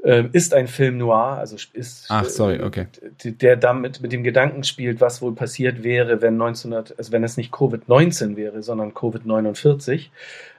[0.00, 2.86] ist ein Film noir, also ist Ach, sorry, okay.
[3.24, 7.36] der damit mit dem Gedanken spielt, was wohl passiert wäre, wenn 1900, also wenn es
[7.36, 10.10] nicht Covid-19 wäre, sondern Covid-49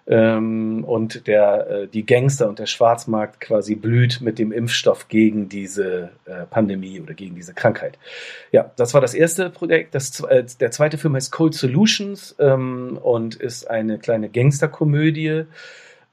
[0.10, 5.50] ähm, und der äh, die Gangster und der Schwarzmarkt quasi blüht mit dem Impfstoff gegen
[5.50, 7.98] diese äh, Pandemie oder gegen diese Krankheit.
[8.52, 9.94] Ja, das war das erste Projekt.
[9.94, 15.46] Das, äh, der zweite Film heißt Cold Solutions ähm, und ist eine kleine Gangsterkomödie.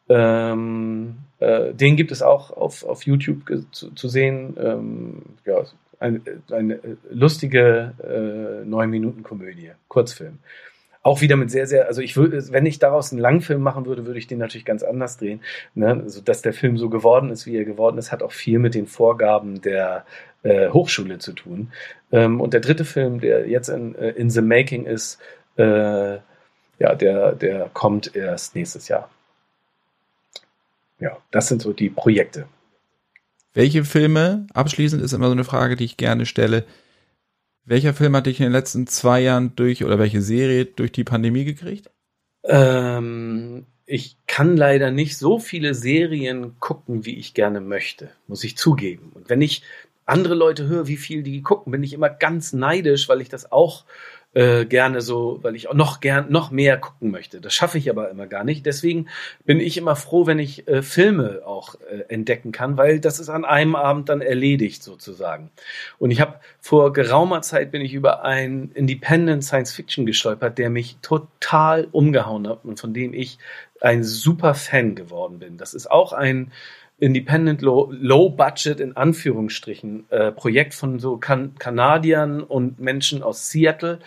[0.09, 3.43] Ähm, äh, den gibt es auch auf, auf YouTube
[3.73, 4.57] zu, zu sehen.
[4.59, 5.65] Ähm, ja,
[5.99, 6.79] eine, eine
[7.11, 10.39] lustige äh, neun Minuten Komödie, Kurzfilm.
[11.03, 14.07] Auch wieder mit sehr, sehr, also ich würde, wenn ich daraus einen Langfilm machen würde,
[14.07, 15.41] würde ich den natürlich ganz anders drehen.
[15.75, 16.03] Ne?
[16.03, 18.75] Also, dass der Film so geworden ist, wie er geworden ist, hat auch viel mit
[18.75, 20.05] den Vorgaben der
[20.43, 21.71] äh, Hochschule zu tun.
[22.11, 25.21] Ähm, und der dritte Film, der jetzt in, äh, in the making ist,
[25.57, 26.17] äh,
[26.79, 29.09] ja, der, der kommt erst nächstes Jahr.
[30.99, 32.49] Ja, das sind so die Projekte.
[33.53, 36.64] Welche Filme, abschließend ist immer so eine Frage, die ich gerne stelle,
[37.64, 41.05] welcher Film hat dich in den letzten zwei Jahren durch oder welche Serie durch die
[41.05, 41.91] Pandemie gekriegt?
[42.45, 48.57] Ähm, ich kann leider nicht so viele Serien gucken, wie ich gerne möchte, muss ich
[48.57, 49.11] zugeben.
[49.14, 49.63] Und wenn ich
[50.05, 53.51] andere Leute höre, wie viel die gucken, bin ich immer ganz neidisch, weil ich das
[53.51, 53.87] auch äh,
[54.37, 57.41] gerne so, weil ich auch noch gern noch mehr gucken möchte.
[57.41, 58.67] Das schaffe ich aber immer gar nicht.
[58.67, 59.08] Deswegen
[59.46, 63.30] bin ich immer froh, wenn ich äh, Filme auch äh, entdecken kann, weil das ist
[63.30, 65.50] an einem Abend dann erledigt sozusagen.
[65.99, 70.68] Und ich habe vor geraumer Zeit bin ich über ein Independent Science Fiction gestolpert, der
[70.68, 73.38] mich total umgehauen hat und von dem ich
[73.80, 75.57] ein super Fan geworden bin.
[75.57, 76.53] Das ist auch ein
[76.99, 83.51] Independent Low, Low Budget in Anführungsstrichen äh, Projekt von so kan Kanadiern und Menschen aus
[83.51, 83.99] Seattle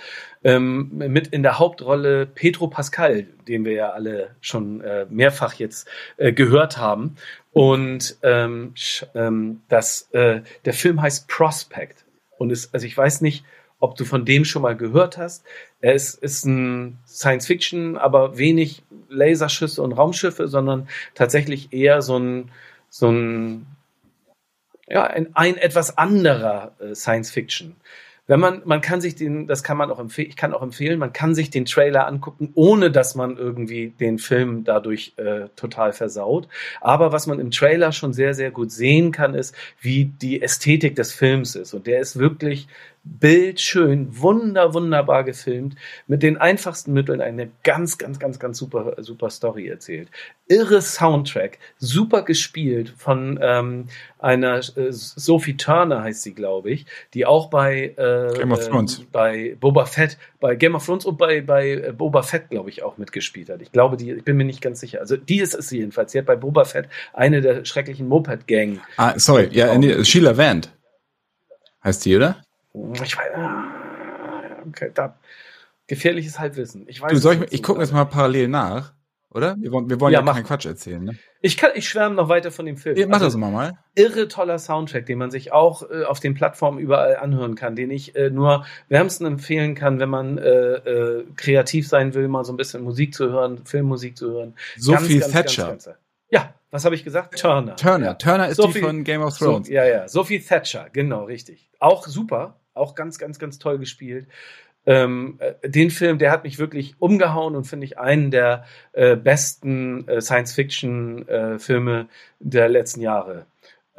[0.44, 5.88] ähm, mit in der Hauptrolle Pedro Pascal, den wir ja alle schon äh, mehrfach jetzt
[6.18, 7.16] äh, gehört haben.
[7.52, 8.74] Und ähm,
[9.14, 12.06] ähm, das, äh, der Film heißt Prospect
[12.40, 13.46] und ist, also ich weiß nicht,
[13.80, 15.46] ob du von dem schon mal gehört hast.
[15.80, 22.18] Er ist, ist ein Science Fiction, aber wenig Laserschüsse und Raumschiffe, sondern tatsächlich eher so
[22.18, 22.52] ein
[22.90, 23.68] so ein,
[24.88, 27.76] ja, ein, ein etwas anderer äh, Science Fiction.
[28.30, 31.00] Wenn man, man kann sich den, das kann man auch empfehlen, ich kann auch empfehlen,
[31.00, 35.94] man kann sich den Trailer angucken, ohne dass man irgendwie den Film dadurch äh, total
[35.94, 36.48] versaut.
[36.80, 40.96] Aber was man im Trailer schon sehr, sehr gut sehen kann, ist, wie die Ästhetik
[40.96, 41.74] des Films ist.
[41.74, 42.68] Und der ist wirklich
[43.04, 45.76] bildschön, wunder, wunderbar gefilmt,
[46.08, 50.10] mit den einfachsten Mitteln eine ganz, ganz, ganz, ganz super, super Story erzählt.
[50.48, 53.88] Irre Soundtrack, super gespielt von ähm,
[54.20, 59.00] einer äh, Sophie Turner heißt sie, glaube ich, die auch bei äh, Game of Thrones.
[59.00, 62.70] Äh, bei Boba Fett, bei Game of Thrones und bei, bei äh, Boba Fett, glaube
[62.70, 63.62] ich, auch mitgespielt hat.
[63.62, 65.00] Ich glaube, die, ich bin mir nicht ganz sicher.
[65.00, 66.12] Also die ist es jedenfalls.
[66.12, 68.82] Sie hat bei Boba Fett eine der schrecklichen Moped-Gang.
[68.98, 70.72] Ah, sorry, ja, nee, Sheila Vand
[71.84, 72.44] heißt die, oder?
[72.74, 73.32] Ich weiß.
[74.68, 75.18] Okay, da.
[75.88, 76.86] Gefährliches Halbwissen.
[76.88, 77.12] Ich weiß.
[77.12, 78.94] Du, soll ich, ich gucke jetzt mal parallel nach,
[79.32, 79.56] oder?
[79.60, 81.18] Wir wollen, wir wollen ja, ja keinen Quatsch erzählen, ne?
[81.42, 82.96] Ich kann, ich schwärme noch weiter von dem Film.
[82.96, 83.80] Ja, mach also, das mal mal.
[83.96, 87.90] Irre toller Soundtrack, den man sich auch äh, auf den Plattformen überall anhören kann, den
[87.90, 92.54] ich äh, nur wärmsten empfehlen kann, wenn man äh, äh, kreativ sein will, mal so
[92.54, 94.56] ein bisschen Musik zu hören, Filmmusik zu hören.
[94.78, 95.68] Sophie ganz, Thatcher.
[95.70, 95.98] Ganz, ganz,
[96.30, 97.40] ja, was habe ich gesagt?
[97.40, 97.76] Turner.
[97.76, 98.18] Turner.
[98.18, 99.68] Turner ist Sophie, die von Game of Thrones.
[99.68, 100.08] So, ja, ja.
[100.08, 101.72] Sophie Thatcher, genau, richtig.
[101.80, 104.28] Auch super, auch ganz, ganz, ganz toll gespielt.
[104.86, 109.16] Ähm, äh, den Film, der hat mich wirklich umgehauen und finde ich einen der äh,
[109.16, 112.06] besten äh, Science-Fiction-Filme äh,
[112.40, 113.46] der letzten Jahre.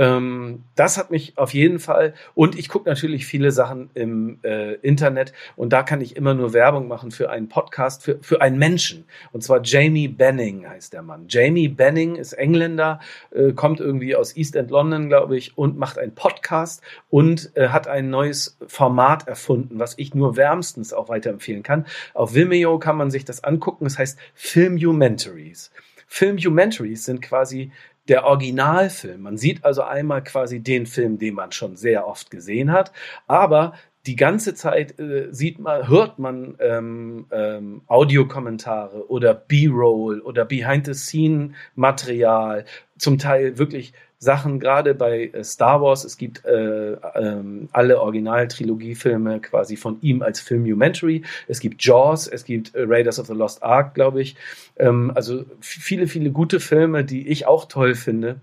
[0.00, 2.14] Ähm, das hat mich auf jeden Fall.
[2.34, 6.54] Und ich gucke natürlich viele Sachen im äh, Internet und da kann ich immer nur
[6.54, 9.04] Werbung machen für einen Podcast, für, für einen Menschen.
[9.32, 11.26] Und zwar Jamie Benning heißt der Mann.
[11.28, 13.00] Jamie Benning ist Engländer,
[13.30, 17.68] äh, kommt irgendwie aus East End London, glaube ich, und macht einen Podcast und äh,
[17.68, 21.84] hat ein neues Format erfunden, was ich nur wärmstens auch weiterempfehlen kann.
[22.14, 23.84] Auf Vimeo kann man sich das angucken.
[23.84, 25.70] Es heißt Filmumentaries.
[26.12, 27.70] Filmumentaries sind quasi
[28.10, 29.22] der Originalfilm.
[29.22, 32.92] Man sieht also einmal quasi den Film, den man schon sehr oft gesehen hat,
[33.26, 33.72] aber
[34.06, 42.64] die ganze Zeit äh, sieht man, hört man ähm, ähm, Audiokommentare oder B-Roll oder Behind-the-Scene-Material,
[42.98, 43.92] zum Teil wirklich
[44.22, 50.20] Sachen, gerade bei äh, Star Wars, es gibt äh, ähm, alle Original-Trilogiefilme quasi von ihm
[50.20, 51.22] als Filmumentary.
[51.48, 54.36] Es gibt Jaws, es gibt äh, Raiders of the Lost Ark, glaube ich.
[54.76, 58.40] Ähm, also viele, viele gute Filme, die ich auch toll finde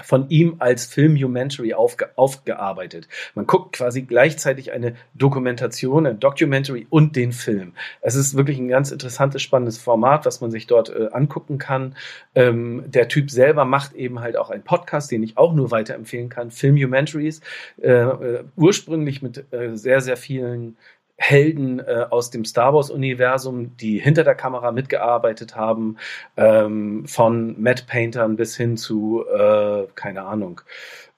[0.00, 3.08] von ihm als Filmumentary aufge aufgearbeitet.
[3.34, 7.74] Man guckt quasi gleichzeitig eine Dokumentation, ein Documentary und den Film.
[8.00, 11.94] Es ist wirklich ein ganz interessantes, spannendes Format, was man sich dort äh, angucken kann.
[12.34, 16.28] Ähm, der Typ selber macht eben halt auch einen Podcast, den ich auch nur weiterempfehlen
[16.28, 17.40] kann, Filmumentaries,
[17.80, 20.76] äh, äh, ursprünglich mit äh, sehr, sehr vielen
[21.22, 25.96] Helden äh, aus dem Star Wars-Universum, die hinter der Kamera mitgearbeitet haben,
[26.36, 30.62] ähm, von Matt Paintern bis hin zu, äh, keine Ahnung,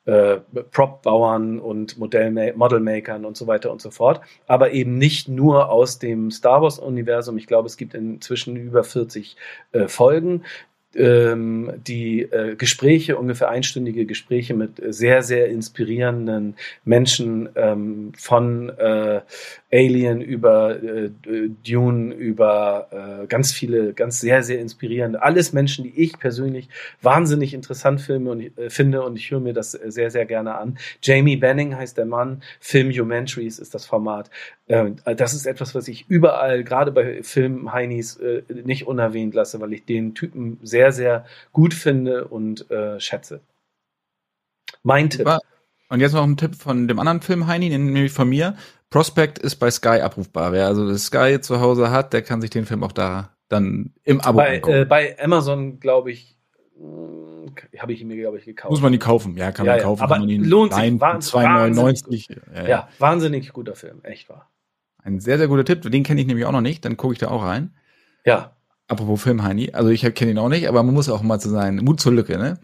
[0.05, 0.41] äh,
[0.71, 4.21] Prop-Bauern und Modelmakern und so weiter und so fort.
[4.47, 7.39] Aber eben nicht nur aus dem Star Wars-Universum.
[7.39, 9.37] Ich glaube, es gibt inzwischen über 40
[9.73, 10.45] äh, Folgen
[10.97, 16.55] ähm, die äh, Gespräche, ungefähr einstündige Gespräche mit sehr, sehr inspirierenden
[16.85, 19.21] Menschen ähm, von äh,
[19.73, 21.11] Alien über äh,
[21.67, 26.69] Dune, über äh, ganz viele, ganz sehr, sehr inspirierende, alles Menschen, die ich persönlich
[27.03, 30.79] wahnsinnig interessant filme und, äh, finde und ich höre mir das sehr, sehr gerne an.
[31.03, 34.31] Jamie Benning heißt der Mann, Filmumentaries ist das Format.
[34.67, 39.73] Äh, das ist etwas, was ich überall, gerade bei Film-Heinis, äh, nicht unerwähnt lasse, weil
[39.73, 43.41] ich den Typen sehr, sehr gut finde und äh, schätze.
[44.83, 45.29] Mein Tipp.
[45.91, 48.57] Und jetzt noch ein Tipp von dem anderen Film Heini, nämlich von mir.
[48.91, 50.53] Prospect ist bei Sky abrufbar.
[50.53, 53.93] Wer also das Sky zu Hause hat, der kann sich den Film auch da dann
[54.03, 54.77] im Abo bei, angucken.
[54.77, 56.37] Äh, bei Amazon, glaube ich,
[56.77, 58.71] hm, habe ich ihn mir, glaube ich, gekauft.
[58.71, 60.03] Muss man die kaufen, ja, kann ja, man kaufen.
[60.03, 60.83] Aber man ihn lohnt sich.
[60.83, 62.37] 2,99.
[62.55, 64.51] Ja, ja, wahnsinnig guter Film, echt wahr.
[65.05, 65.83] Ein sehr, sehr guter Tipp.
[65.91, 66.85] Den kenne ich nämlich auch noch nicht.
[66.85, 67.75] Dann gucke ich da auch rein.
[68.25, 68.57] Ja.
[68.89, 69.71] Apropos Film, Heini.
[69.73, 71.77] Also ich kenne ihn auch nicht, aber man muss auch mal zu sein.
[71.77, 72.59] Mut zur Lücke, ne?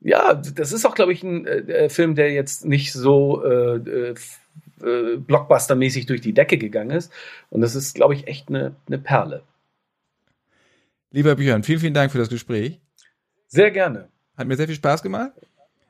[0.00, 4.14] Ja, das ist auch, glaube ich, ein äh, Film, der jetzt nicht so äh, äh,
[4.82, 7.12] äh, Blockbuster-mäßig durch die Decke gegangen ist.
[7.50, 9.42] Und das ist, glaube ich, echt eine, eine Perle.
[11.12, 12.80] Lieber Björn, vielen, vielen Dank für das Gespräch.
[13.46, 14.08] Sehr gerne.
[14.36, 15.32] Hat mir sehr viel Spaß gemacht.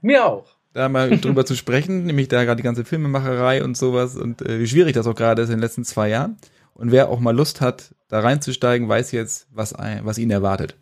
[0.03, 0.56] Mir auch.
[0.77, 4.61] Da mal drüber zu sprechen, nämlich da gerade die ganze Filmemacherei und sowas und äh,
[4.61, 6.37] wie schwierig das auch gerade ist in den letzten zwei Jahren.
[6.75, 9.73] Und wer auch mal Lust hat, da reinzusteigen, weiß jetzt, was,
[10.03, 10.77] was ihn erwartet.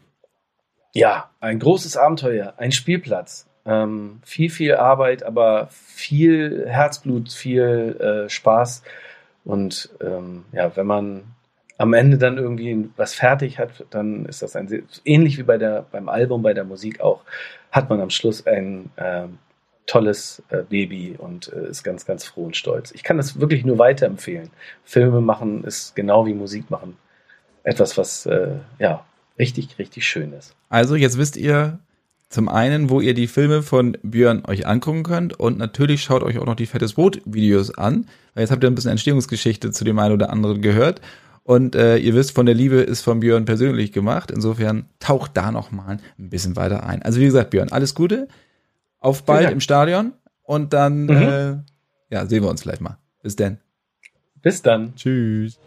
[0.93, 3.47] Ja, ein großes Abenteuer, ein Spielplatz.
[3.65, 8.83] Ähm, viel, viel Arbeit, aber viel Herzblut, viel äh, Spaß.
[9.45, 11.23] Und ähm, ja, wenn man
[11.79, 15.87] am Ende dann irgendwie was fertig hat, dann ist das ein ähnlich wie bei der
[15.91, 17.23] beim Album, bei der Musik auch,
[17.71, 19.27] hat man am Schluss ein äh,
[19.87, 22.93] tolles äh, Baby und äh, ist ganz, ganz froh und stolz.
[22.93, 24.51] Ich kann das wirklich nur weiterempfehlen.
[24.85, 26.97] Filme machen ist genau wie Musik machen
[27.65, 29.05] etwas, was äh, ja
[29.39, 30.55] richtig, richtig schön ist.
[30.69, 31.79] Also jetzt wisst ihr
[32.29, 36.39] zum einen, wo ihr die Filme von Björn euch angucken könnt und natürlich schaut euch
[36.39, 39.85] auch noch die Fettes Brot Videos an, weil jetzt habt ihr ein bisschen Entstehungsgeschichte zu
[39.85, 41.01] dem einen oder anderen gehört
[41.45, 44.31] und äh, ihr wisst, von der Liebe ist von Björn persönlich gemacht.
[44.31, 47.03] Insofern taucht da noch mal ein bisschen weiter ein.
[47.03, 48.29] Also wie gesagt, Björn, alles Gute,
[49.05, 51.11] auf bald im Stadion und dann mhm.
[51.11, 51.57] äh,
[52.11, 52.99] ja sehen wir uns gleich mal.
[53.23, 53.59] Bis dann.
[54.43, 54.95] Bis dann.
[54.97, 55.59] Tschüss.